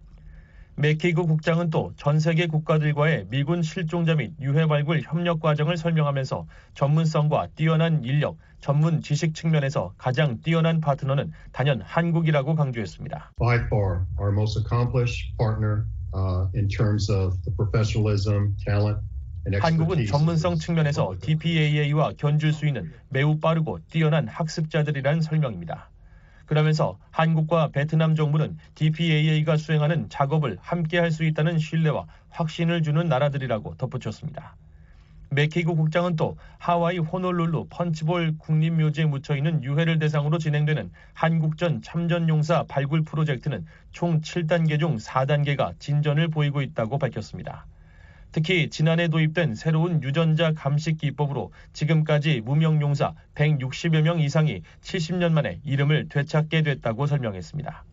맥케이그 0.75 1.25
국장은 1.25 1.69
또 1.69 1.93
전 1.95 2.19
세계 2.19 2.47
국가들과의 2.47 3.27
미군 3.29 3.61
실종자 3.61 4.13
및 4.15 4.33
유해 4.41 4.67
발굴 4.67 5.03
협력 5.03 5.39
과정을 5.39 5.77
설명하면서 5.77 6.47
전문성과 6.73 7.47
뛰어난 7.55 8.03
인력, 8.03 8.35
전문 8.59 9.01
지식 9.01 9.33
측면에서 9.33 9.93
가장 9.97 10.41
뛰어난 10.41 10.81
파트너는 10.81 11.31
단연 11.53 11.79
한국이라고 11.81 12.55
강조했습니다. 12.55 13.31
By 13.39 13.55
far 13.67 14.03
our 14.19 14.33
most 14.33 14.59
accomplished 14.59 15.31
partner 15.37 15.85
uh, 16.13 16.49
in 16.53 16.67
terms 16.67 17.09
of 17.09 17.41
the 17.45 17.55
professionalism, 17.55 18.53
talent, 18.67 18.99
한국은 19.59 20.05
전문성 20.05 20.55
측면에서 20.55 21.15
DPAA와 21.21 22.13
견줄 22.17 22.53
수 22.53 22.67
있는 22.67 22.91
매우 23.09 23.39
빠르고 23.39 23.79
뛰어난 23.89 24.27
학습자들이라는 24.27 25.21
설명입니다. 25.21 25.89
그러면서 26.45 26.97
한국과 27.11 27.69
베트남 27.69 28.15
정부는 28.15 28.57
DPAA가 28.75 29.57
수행하는 29.57 30.09
작업을 30.09 30.57
함께 30.61 30.99
할 30.99 31.11
수 31.11 31.23
있다는 31.23 31.57
신뢰와 31.57 32.05
확신을 32.29 32.83
주는 32.83 33.07
나라들이라고 33.07 33.75
덧붙였습니다. 33.77 34.55
맥케이그 35.31 35.75
국장은 35.75 36.17
또 36.17 36.37
하와이 36.57 36.97
호놀룰루 36.99 37.67
펀치볼 37.69 38.37
국립묘지에 38.37 39.05
묻혀 39.05 39.35
있는 39.35 39.63
유해를 39.63 39.97
대상으로 39.97 40.37
진행되는 40.37 40.91
한국전 41.13 41.81
참전용사 41.81 42.65
발굴 42.67 43.03
프로젝트는 43.03 43.65
총 43.91 44.19
7단계 44.19 44.77
중 44.77 44.97
4단계가 44.97 45.79
진전을 45.79 46.27
보이고 46.27 46.61
있다고 46.61 46.97
밝혔습니다. 46.97 47.65
특히 48.31 48.69
지난해 48.69 49.07
도입된 49.07 49.55
새로운 49.55 50.01
유전자 50.03 50.53
감식 50.53 50.97
기법으로 50.97 51.51
지금까지 51.73 52.41
무명 52.41 52.81
용사 52.81 53.13
160여 53.35 54.01
명 54.01 54.19
이상이 54.19 54.61
70년 54.81 55.31
만에 55.33 55.59
이름을 55.65 56.07
되찾게 56.09 56.61
됐다고 56.61 57.07
설명했습니다. 57.07 57.83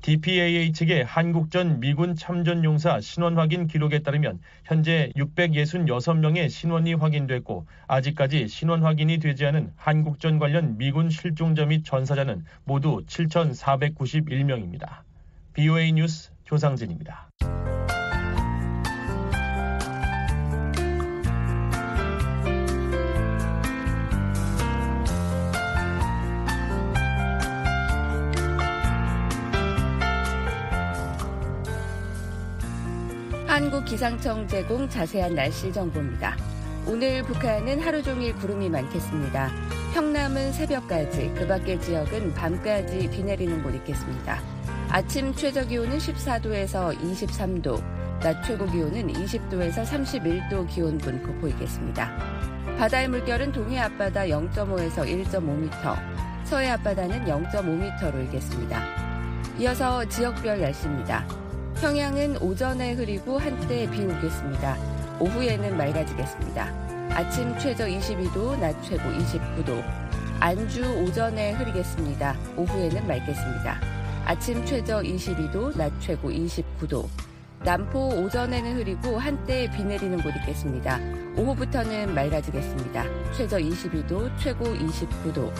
DPAA 0.00 0.72
측의 0.72 1.04
한국전 1.04 1.80
미군 1.80 2.14
참전 2.14 2.62
용사 2.64 3.00
신원 3.00 3.36
확인 3.36 3.66
기록에 3.66 3.98
따르면 3.98 4.38
현재 4.64 5.10
666명의 5.16 6.48
신원이 6.48 6.94
확인됐고 6.94 7.66
아직까지 7.88 8.46
신원 8.46 8.84
확인이 8.84 9.18
되지 9.18 9.44
않은 9.46 9.72
한국전 9.76 10.38
관련 10.38 10.78
미군 10.78 11.10
실종자 11.10 11.66
및 11.66 11.84
전사자는 11.84 12.44
모두 12.64 13.04
7,491명입니다. 13.06 15.00
BOA 15.54 15.92
뉴스 15.92 16.30
조상진입니다. 16.44 17.28
한국 33.58 33.84
기상청 33.84 34.46
제공 34.46 34.88
자세한 34.88 35.34
날씨 35.34 35.72
정보입니다. 35.72 36.36
오늘 36.86 37.24
북한은 37.24 37.80
하루 37.80 38.00
종일 38.00 38.32
구름이 38.36 38.70
많겠습니다. 38.70 39.50
평남은 39.94 40.52
새벽까지, 40.52 41.32
그 41.36 41.44
밖의 41.44 41.80
지역은 41.80 42.34
밤까지 42.34 43.10
비 43.10 43.24
내리는 43.24 43.60
곳 43.60 43.74
있겠습니다. 43.74 44.40
아침 44.88 45.34
최저 45.34 45.66
기온은 45.66 45.98
14도에서 45.98 46.96
23도, 47.00 47.82
낮 48.20 48.44
최고 48.44 48.64
기온은 48.64 49.08
20도에서 49.12 49.84
31도 49.84 50.68
기온 50.68 50.96
분포 50.96 51.34
보이겠습니다. 51.40 52.16
바다의 52.78 53.08
물결은 53.08 53.50
동해 53.50 53.80
앞바다 53.80 54.26
0.5에서 54.26 54.98
1.5m, 54.98 56.44
서해 56.44 56.68
앞바다는 56.68 57.24
0.5m로 57.24 58.20
일겠습니다. 58.20 58.84
이어서 59.58 60.04
지역별 60.04 60.60
날씨입니다. 60.60 61.47
평양은 61.80 62.42
오전에 62.42 62.94
흐리고 62.94 63.38
한때 63.38 63.88
비 63.88 64.02
오겠습니다. 64.04 64.76
오후에는 65.20 65.76
맑아지겠습니다. 65.76 66.64
아침 67.10 67.56
최저 67.56 67.86
22도, 67.86 68.58
낮 68.58 68.82
최고 68.82 69.04
29도. 69.04 69.84
안주 70.40 70.84
오전에 71.04 71.52
흐리겠습니다. 71.52 72.36
오후에는 72.56 73.06
맑겠습니다. 73.06 73.80
아침 74.24 74.64
최저 74.66 75.00
22도, 75.02 75.76
낮 75.76 75.92
최고 76.00 76.30
29도. 76.30 77.06
남포 77.64 78.08
오전에는 78.24 78.76
흐리고 78.78 79.16
한때 79.16 79.70
비 79.70 79.84
내리는 79.84 80.20
곳 80.20 80.34
있겠습니다. 80.34 80.98
오후부터는 81.36 82.12
맑아지겠습니다. 82.12 83.04
최저 83.36 83.56
22도, 83.56 84.36
최고 84.36 84.64
29도. 84.64 85.52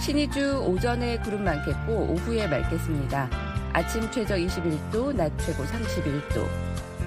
신의주 0.00 0.64
오전에 0.66 1.18
구름 1.18 1.44
많겠고 1.44 2.14
오후에 2.14 2.46
맑겠습니다. 2.46 3.49
아침 3.72 4.10
최저 4.10 4.34
21도, 4.34 5.14
낮 5.14 5.32
최고 5.38 5.64
31도. 5.64 6.46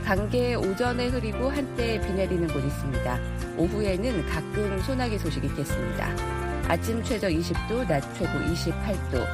강계 0.06 0.56
오전에 0.56 1.08
흐리고 1.08 1.50
한때 1.50 2.00
비 2.00 2.14
내리는 2.14 2.48
곳 2.48 2.64
있습니다. 2.64 3.20
오후에는 3.58 4.26
가끔 4.28 4.80
소나기 4.82 5.18
소식 5.18 5.44
있겠습니다. 5.44 6.10
아침 6.68 7.04
최저 7.04 7.28
20도, 7.28 7.86
낮 7.88 8.02
최고 8.16 8.40
28도. 8.40 9.26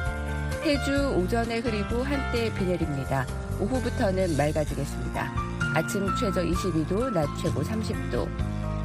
해주 0.64 1.14
오전에 1.18 1.58
흐리고 1.58 2.02
한때 2.02 2.52
비 2.54 2.64
내립니다. 2.64 3.24
오후부터는 3.60 4.36
맑아지겠습니다. 4.36 5.32
아침 5.74 6.08
최저 6.18 6.42
22도, 6.42 7.12
낮 7.12 7.26
최고 7.40 7.62
30도. 7.62 8.28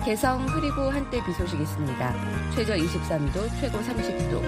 개성 0.05 0.47
흐리고 0.47 0.91
한때 0.91 1.19
비 1.25 1.33
소식 1.33 1.59
있습니다. 1.59 2.51
최저 2.53 2.75
23도, 2.75 3.49
최고 3.59 3.79
30도. 3.79 4.41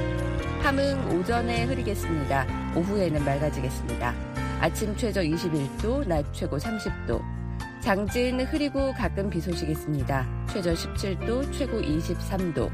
함흥 0.61 1.17
오전에 1.17 1.65
흐리겠습니다. 1.65 2.45
오후에는 2.77 3.25
맑아지겠습니다. 3.25 4.13
아침 4.59 4.95
최저 4.95 5.21
21도, 5.21 6.07
낮 6.07 6.25
최고 6.31 6.57
30도. 6.57 7.21
장진 7.81 8.41
흐리고 8.41 8.93
가끔 8.93 9.29
비 9.29 9.41
소식 9.41 9.69
있습니다. 9.69 10.27
최저 10.51 10.73
17도, 10.73 11.51
최고 11.51 11.81
23도. 11.81 12.69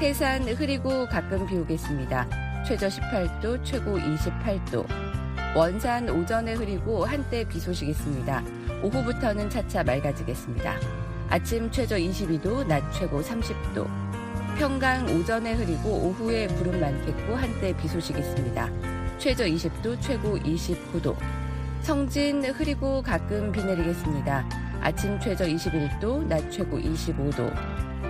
해산 0.00 0.42
흐리고 0.42 1.06
가끔 1.06 1.46
비 1.46 1.56
오겠습니다. 1.56 2.64
최저 2.66 2.88
18도, 2.88 3.64
최고 3.64 3.96
28도. 3.96 4.86
원산 5.54 6.08
오전에 6.10 6.54
흐리고 6.54 7.04
한때 7.04 7.44
비 7.44 7.60
소식 7.60 7.88
있습니다. 7.88 8.42
오후부터는 8.82 9.50
차차 9.50 9.84
맑아지겠습니다. 9.84 10.76
아침 11.28 11.70
최저 11.70 11.96
22도, 11.96 12.66
낮 12.66 12.82
최고 12.92 13.22
30도. 13.22 13.86
평강 14.58 15.06
오전에 15.06 15.52
흐리고 15.54 15.90
오후에 15.90 16.48
구름 16.48 16.80
많겠고 16.80 17.36
한때 17.36 17.76
비 17.76 17.86
소식 17.86 18.18
있습니다. 18.18 18.97
최저 19.18 19.44
20도, 19.44 20.00
최고 20.00 20.38
29도. 20.38 21.16
성진 21.82 22.44
흐리고 22.44 23.02
가끔 23.02 23.50
비 23.50 23.64
내리겠습니다. 23.64 24.48
아침 24.80 25.18
최저 25.18 25.44
21도, 25.44 26.24
낮 26.26 26.48
최고 26.52 26.78
25도. 26.78 27.52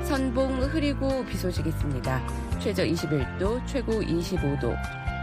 선봉 0.05 0.61
흐리고 0.65 1.25
비 1.25 1.37
소식 1.39 1.67
있습니다. 1.67 2.23
최저 2.61 2.85
21도, 2.85 3.67
최고 3.67 3.93
25도. 4.03 4.77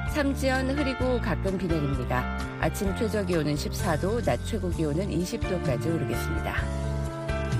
삼지연 0.10 0.72
흐리고 0.72 1.22
가끔 1.22 1.56
비 1.58 1.68
내립니다. 1.68 2.36
아침 2.60 2.96
최저 2.96 3.24
기온은 3.24 3.54
14도, 3.54 4.26
낮 4.26 4.44
최고 4.44 4.70
기온은 4.70 5.08
20도까지 5.10 5.94
오르겠습니다. 5.94 6.56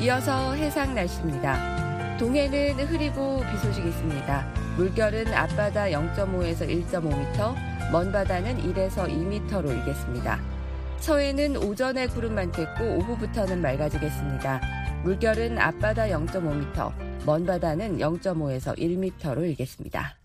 이어서 0.02 0.54
해상 0.54 0.96
날씨입니다. 0.96 2.18
동해는 2.18 2.80
흐리고 2.88 3.44
비 3.52 3.58
소식 3.60 3.86
있습니다. 3.86 4.48
물결은 4.78 5.32
앞바다 5.32 5.86
0.5에서 5.86 6.68
1.5m, 6.90 7.75
먼 7.92 8.12
바다는 8.12 8.58
1에서 8.58 9.08
2m로 9.08 9.70
일겠습니다. 9.70 10.42
서해는 11.00 11.58
오전에 11.58 12.08
구름 12.08 12.36
많겠고 12.36 12.84
오후부터는 12.84 13.62
맑아지겠습니다. 13.62 14.62
물결은 15.04 15.60
앞바다 15.60 16.08
0.5m, 16.08 17.26
먼 17.26 17.46
바다는 17.46 17.98
0.5에서 17.98 18.76
1m로 18.78 19.48
일겠습니다. 19.50 20.18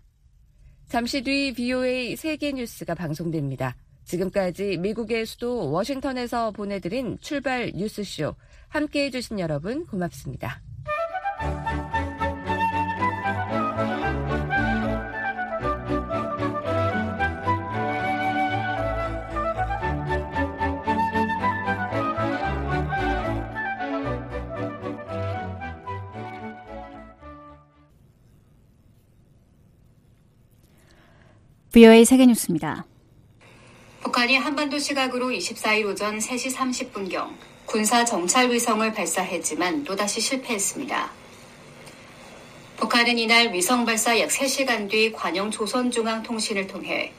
잠시 0.87 1.21
뒤 1.21 1.53
BOA 1.53 2.15
세계 2.15 2.51
뉴스가 2.51 2.95
방송됩니다. 2.95 3.75
지금까지 4.05 4.77
미국의 4.77 5.25
수도 5.25 5.71
워싱턴에서 5.71 6.51
보내드린 6.51 7.17
출발 7.21 7.71
뉴스쇼 7.75 8.35
함께 8.67 9.05
해 9.05 9.09
주신 9.11 9.39
여러분 9.39 9.85
고맙습니다. 9.85 10.61
VOA 31.73 32.03
세계뉴스입니다. 32.03 32.85
북한이 34.01 34.35
한반도 34.35 34.77
시각으로 34.77 35.29
24일 35.29 35.85
오전 35.85 36.19
3시 36.19 36.53
30분경 36.53 37.29
군사 37.65 38.03
정찰 38.03 38.51
위성을 38.51 38.91
발사했지만 38.91 39.85
또다시 39.85 40.19
실패했습니다. 40.19 41.09
북한은 42.75 43.17
이날 43.17 43.53
위성 43.53 43.85
발사 43.85 44.19
약 44.19 44.27
3시간 44.27 44.89
뒤 44.89 45.13
관영 45.13 45.49
조선중앙통신을 45.49 46.67
통해 46.67 47.13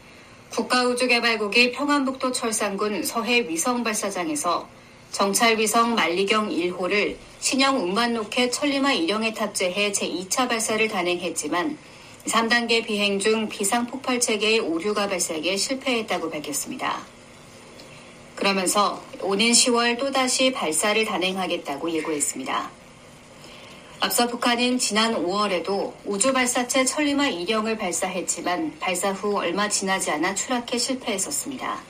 국가우주개발국이 0.51 1.73
평안북도 1.73 2.33
철산군 2.33 3.05
서해 3.05 3.49
위성 3.49 3.83
발사장에서 3.83 4.69
정찰 5.13 5.57
위성 5.57 5.95
만리경 5.95 6.51
1호를 6.51 7.17
신형 7.41 7.79
운반 7.83 8.13
로켓 8.13 8.51
천리마 8.51 8.91
1형에 8.91 9.35
탑재해 9.35 9.93
제2차 9.93 10.47
발사를 10.47 10.87
단행했지만 10.89 11.79
3단계 12.27 12.85
비행 12.85 13.19
중 13.19 13.49
비상 13.49 13.87
폭발 13.87 14.21
체계의 14.21 14.61
오류가 14.61 15.09
발생해 15.09 15.57
실패했다고 15.57 16.31
밝혔습니다. 16.31 17.01
그러면서 18.37 19.03
오는 19.21 19.51
10월 19.51 19.99
또다시 19.99 20.53
발사를 20.53 21.05
단행하겠다고 21.05 21.91
예고했습니다. 21.91 22.71
앞서 24.01 24.27
북한은 24.27 24.79
지난 24.79 25.15
5월에도 25.15 25.93
우주 26.05 26.33
발사체 26.33 26.85
천리마 26.85 27.25
2형을 27.31 27.79
발사했지만 27.79 28.79
발사 28.81 29.13
후 29.13 29.37
얼마 29.37 29.69
지나지 29.69 30.11
않아 30.11 30.35
추락해 30.35 30.77
실패했었습니다. 30.79 31.81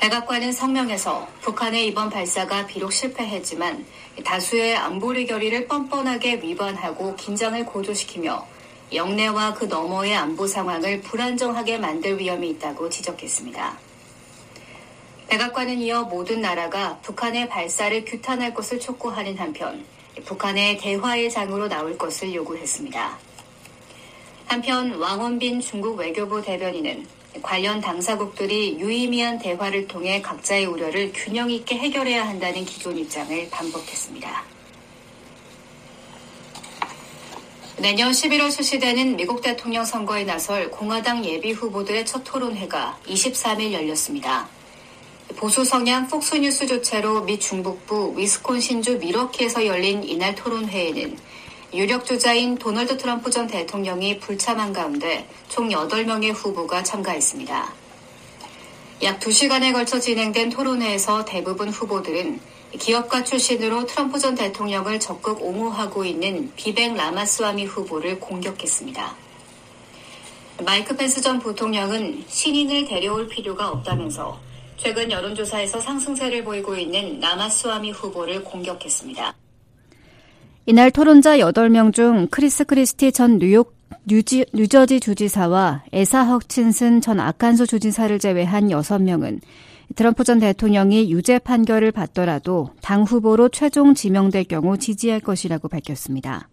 백악관은 0.00 0.52
성명에서 0.52 1.28
북한의 1.40 1.86
이번 1.86 2.10
발사가 2.10 2.66
비록 2.66 2.92
실패했지만 2.92 3.86
다수의 4.24 4.76
안보리 4.76 5.26
결의를 5.26 5.66
뻔뻔하게 5.66 6.40
위반하고 6.42 7.14
긴장을 7.16 7.64
고조시키며 7.64 8.53
영내와 8.92 9.54
그 9.54 9.64
너머의 9.64 10.14
안보 10.14 10.46
상황을 10.46 11.00
불안정하게 11.00 11.78
만들 11.78 12.18
위험이 12.18 12.50
있다고 12.50 12.88
지적했습니다. 12.90 13.78
백악관은 15.28 15.80
이어 15.80 16.02
모든 16.02 16.40
나라가 16.40 16.98
북한의 16.98 17.48
발사를 17.48 18.04
규탄할 18.04 18.54
것을 18.54 18.78
촉구하는 18.78 19.36
한편 19.38 19.84
북한의 20.24 20.78
대화의 20.78 21.30
장으로 21.30 21.68
나올 21.68 21.98
것을 21.98 22.34
요구했습니다. 22.34 23.18
한편 24.46 24.94
왕원빈 24.94 25.60
중국 25.60 25.98
외교부 25.98 26.40
대변인은 26.40 27.06
관련 27.42 27.80
당사국들이 27.80 28.78
유의미한 28.78 29.38
대화를 29.38 29.88
통해 29.88 30.22
각자의 30.22 30.66
우려를 30.66 31.12
균형 31.12 31.50
있게 31.50 31.76
해결해야 31.78 32.28
한다는 32.28 32.64
기존 32.64 32.96
입장을 32.96 33.48
반복했습니다. 33.50 34.53
내년 37.84 38.12
11월 38.12 38.50
실시되는 38.50 39.16
미국 39.16 39.42
대통령 39.42 39.84
선거에 39.84 40.24
나설 40.24 40.70
공화당 40.70 41.22
예비 41.22 41.52
후보들의 41.52 42.06
첫 42.06 42.24
토론회가 42.24 42.98
23일 43.06 43.72
열렸습니다. 43.72 44.48
보수 45.36 45.66
성향 45.66 46.08
폭스뉴스 46.08 46.66
조차로 46.66 47.24
미 47.24 47.38
중북부 47.38 48.14
위스콘신주 48.16 49.00
미러키에서 49.00 49.66
열린 49.66 50.02
이날 50.02 50.34
토론회에는 50.34 51.18
유력 51.74 52.06
주자인 52.06 52.56
도널드 52.56 52.96
트럼프 52.96 53.30
전 53.30 53.46
대통령이 53.48 54.18
불참한 54.18 54.72
가운데 54.72 55.28
총 55.50 55.68
8명의 55.68 56.32
후보가 56.32 56.84
참가했습니다. 56.84 57.70
약 59.02 59.20
2시간에 59.20 59.74
걸쳐 59.74 60.00
진행된 60.00 60.48
토론회에서 60.48 61.26
대부분 61.26 61.68
후보들은 61.68 62.40
기업가 62.78 63.22
출신으로 63.24 63.86
트럼프 63.86 64.18
전 64.18 64.34
대통령을 64.34 64.98
적극 65.00 65.42
옹호하고 65.42 66.04
있는 66.04 66.52
비백 66.56 66.94
라마스와미 66.94 67.66
후보를 67.66 68.20
공격했습니다. 68.20 69.14
마이크 70.64 70.96
펜스 70.96 71.20
전 71.20 71.38
부통령은 71.38 72.24
신인을 72.28 72.84
데려올 72.86 73.28
필요가 73.28 73.68
없다면서 73.70 74.38
최근 74.76 75.10
여론조사에서 75.10 75.80
상승세를 75.80 76.44
보이고 76.44 76.76
있는 76.76 77.20
라마스와미 77.20 77.92
후보를 77.92 78.44
공격했습니다. 78.44 79.34
이날 80.66 80.90
토론자 80.90 81.38
8명 81.38 81.92
중 81.92 82.28
크리스 82.30 82.64
크리스티 82.64 83.12
전 83.12 83.38
뉴욕 83.38 83.74
뉴지, 84.06 84.44
뉴저지 84.52 85.00
주지사와 85.00 85.84
에이사 85.92 86.24
허친슨 86.24 87.00
전 87.00 87.20
아칸소 87.20 87.66
주지사를 87.66 88.18
제외한 88.18 88.68
6명은 88.68 89.40
트럼프 89.96 90.24
전 90.24 90.40
대통령이 90.40 91.12
유죄 91.12 91.38
판결을 91.38 91.92
받더라도 91.92 92.70
당 92.80 93.02
후보로 93.02 93.48
최종 93.50 93.94
지명될 93.94 94.44
경우 94.44 94.78
지지할 94.78 95.20
것이라고 95.20 95.68
밝혔습니다. 95.68 96.48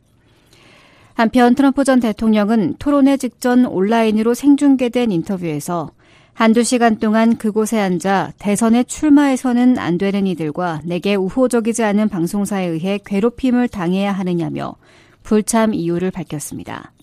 한편 1.14 1.56
트럼프 1.56 1.84
전 1.84 2.00
대통령은 2.00 2.76
토론회 2.80 3.18
직전 3.18 3.66
온라인으로 3.66 4.34
생중계된 4.34 5.12
인터뷰에서 5.12 5.92
한두 6.34 6.64
시간 6.64 6.98
동안 6.98 7.38
그곳에 7.38 7.80
앉아 7.80 8.34
대선에 8.40 8.84
출마해서는 8.84 9.78
안 9.78 9.98
되는 9.98 10.26
이들과 10.26 10.82
내게 10.86 11.16
우호적이지 11.16 11.84
않은 11.84 12.10
방송사에 12.10 12.66
의해 12.66 13.00
괴롭힘을 13.06 13.68
당해야 13.68 14.12
하느냐며 14.12 14.76
불참 15.24 15.74
이유를 15.74 16.12
밝혔습니다. 16.12 16.94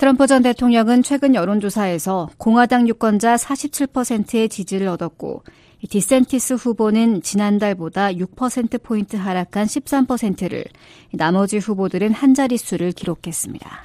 트럼프 0.00 0.26
전 0.26 0.42
대통령은 0.42 1.02
최근 1.02 1.34
여론조사에서 1.34 2.30
공화당 2.38 2.88
유권자 2.88 3.36
47%의 3.36 4.48
지지를 4.48 4.88
얻었고 4.88 5.42
디센티스 5.90 6.54
후보는 6.54 7.20
지난달보다 7.20 8.12
6%포인트 8.12 9.16
하락한 9.16 9.66
13%를 9.66 10.64
나머지 11.12 11.58
후보들은 11.58 12.14
한 12.14 12.32
자릿수를 12.32 12.92
기록했습니다. 12.92 13.84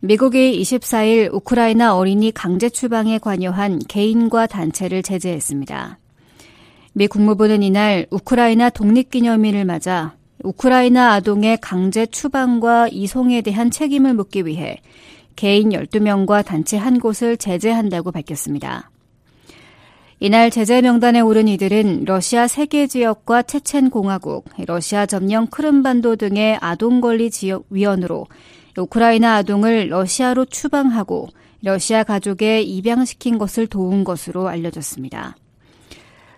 미국이 0.00 0.58
24일 0.62 1.34
우크라이나 1.34 1.94
어린이 1.94 2.32
강제 2.32 2.70
추방에 2.70 3.18
관여한 3.18 3.78
개인과 3.78 4.46
단체를 4.46 5.02
제재했습니다. 5.02 5.98
미 6.94 7.08
국무부는 7.08 7.62
이날 7.62 8.06
우크라이나 8.10 8.70
독립기념일을 8.70 9.66
맞아 9.66 10.16
우크라이나 10.44 11.14
아동의 11.14 11.58
강제 11.60 12.06
추방과 12.06 12.88
이송에 12.88 13.40
대한 13.40 13.70
책임을 13.70 14.14
묻기 14.14 14.46
위해 14.46 14.76
개인 15.36 15.70
12명과 15.70 16.44
단체 16.44 16.76
한 16.76 17.00
곳을 17.00 17.36
제재한다고 17.36 18.12
밝혔습니다. 18.12 18.90
이날 20.20 20.50
제재 20.50 20.80
명단에 20.80 21.20
오른 21.20 21.48
이들은 21.48 22.04
러시아 22.04 22.46
세계 22.46 22.86
지역과 22.86 23.42
체첸 23.42 23.90
공화국, 23.90 24.44
러시아 24.66 25.06
점령 25.06 25.46
크림반도 25.48 26.16
등의 26.16 26.58
아동 26.60 27.00
권리 27.00 27.30
지역 27.30 27.66
위원으로 27.70 28.26
우크라이나 28.78 29.36
아동을 29.36 29.88
러시아로 29.88 30.44
추방하고 30.46 31.28
러시아 31.62 32.04
가족에 32.04 32.62
입양시킨 32.62 33.38
것을 33.38 33.66
도운 33.66 34.04
것으로 34.04 34.48
알려졌습니다. 34.48 35.36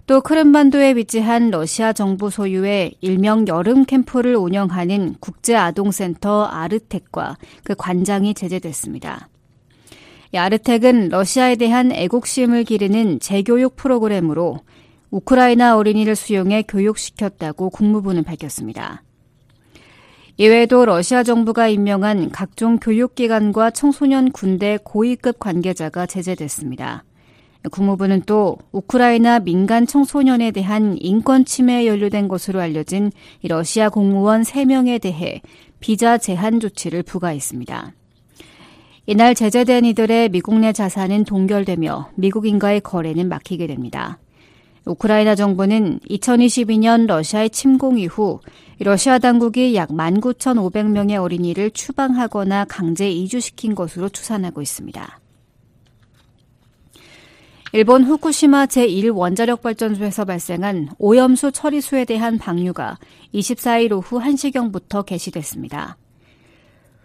또 0.06 0.20
크림반도에 0.20 0.94
위치한 0.94 1.50
러시아 1.50 1.92
정부 1.92 2.30
소유의 2.30 2.94
일명 3.00 3.48
여름 3.48 3.84
캠프를 3.84 4.36
운영하는 4.36 5.16
국제아동센터 5.18 6.44
아르텍과 6.44 7.36
그 7.64 7.74
관장이 7.74 8.34
제재됐습니다. 8.34 9.28
아르텍은 10.32 11.08
러시아에 11.08 11.56
대한 11.56 11.90
애국심을 11.90 12.62
기르는 12.62 13.18
재교육 13.18 13.74
프로그램으로 13.74 14.60
우크라이나 15.10 15.76
어린이를 15.76 16.14
수용해 16.14 16.62
교육시켰다고 16.68 17.70
국무부는 17.70 18.22
밝혔습니다. 18.22 19.02
이외에도 20.36 20.84
러시아 20.84 21.24
정부가 21.24 21.66
임명한 21.66 22.30
각종 22.30 22.78
교육기관과 22.78 23.70
청소년 23.70 24.30
군대 24.30 24.78
고위급 24.84 25.40
관계자가 25.40 26.06
제재됐습니다. 26.06 27.04
국무부는 27.70 28.22
또 28.26 28.58
우크라이나 28.72 29.40
민간 29.40 29.86
청소년에 29.86 30.50
대한 30.50 30.96
인권 31.00 31.44
침해에 31.44 31.86
연루된 31.86 32.28
것으로 32.28 32.60
알려진 32.60 33.10
러시아 33.42 33.88
공무원 33.88 34.42
3명에 34.42 35.00
대해 35.00 35.42
비자 35.80 36.18
제한 36.18 36.60
조치를 36.60 37.02
부과했습니다. 37.02 37.92
이날 39.06 39.34
제재된 39.34 39.84
이들의 39.84 40.30
미국 40.30 40.58
내 40.58 40.72
자산은 40.72 41.24
동결되며 41.24 42.10
미국인과의 42.16 42.80
거래는 42.80 43.28
막히게 43.28 43.66
됩니다. 43.66 44.18
우크라이나 44.84 45.34
정부는 45.34 46.00
2022년 46.08 47.06
러시아의 47.06 47.50
침공 47.50 47.98
이후 47.98 48.40
러시아 48.78 49.18
당국이 49.18 49.74
약 49.74 49.90
19,500명의 49.90 51.20
어린이를 51.20 51.70
추방하거나 51.70 52.66
강제 52.66 53.10
이주시킨 53.10 53.74
것으로 53.74 54.08
추산하고 54.08 54.62
있습니다. 54.62 55.20
일본 57.72 58.04
후쿠시마 58.04 58.66
제1원자력 58.66 59.60
발전소에서 59.60 60.24
발생한 60.24 60.90
오염수 60.98 61.50
처리수에 61.52 62.04
대한 62.04 62.38
방류가 62.38 62.98
24일 63.34 63.92
오후 63.92 64.20
1시경부터 64.20 65.04
개시됐습니다. 65.04 65.96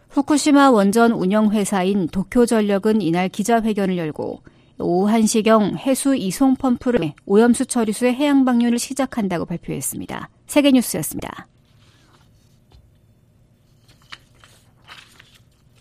후쿠시마 0.10 0.70
원전 0.72 1.14
운영회사인 1.14 2.08
도쿄전력은 2.10 3.02
이날 3.02 3.28
기자회견을 3.28 3.98
열고 3.98 4.44
오후 4.78 5.12
1시경 5.12 5.78
해수 5.78 6.16
이송 6.16 6.56
펌프를 6.56 7.14
오염수 7.26 7.66
처리수의 7.66 8.14
해양 8.14 8.46
방류를 8.46 8.78
시작한다고 8.78 9.46
발표했습니다. 9.46 10.30
세계뉴스였습니다. 10.46 11.48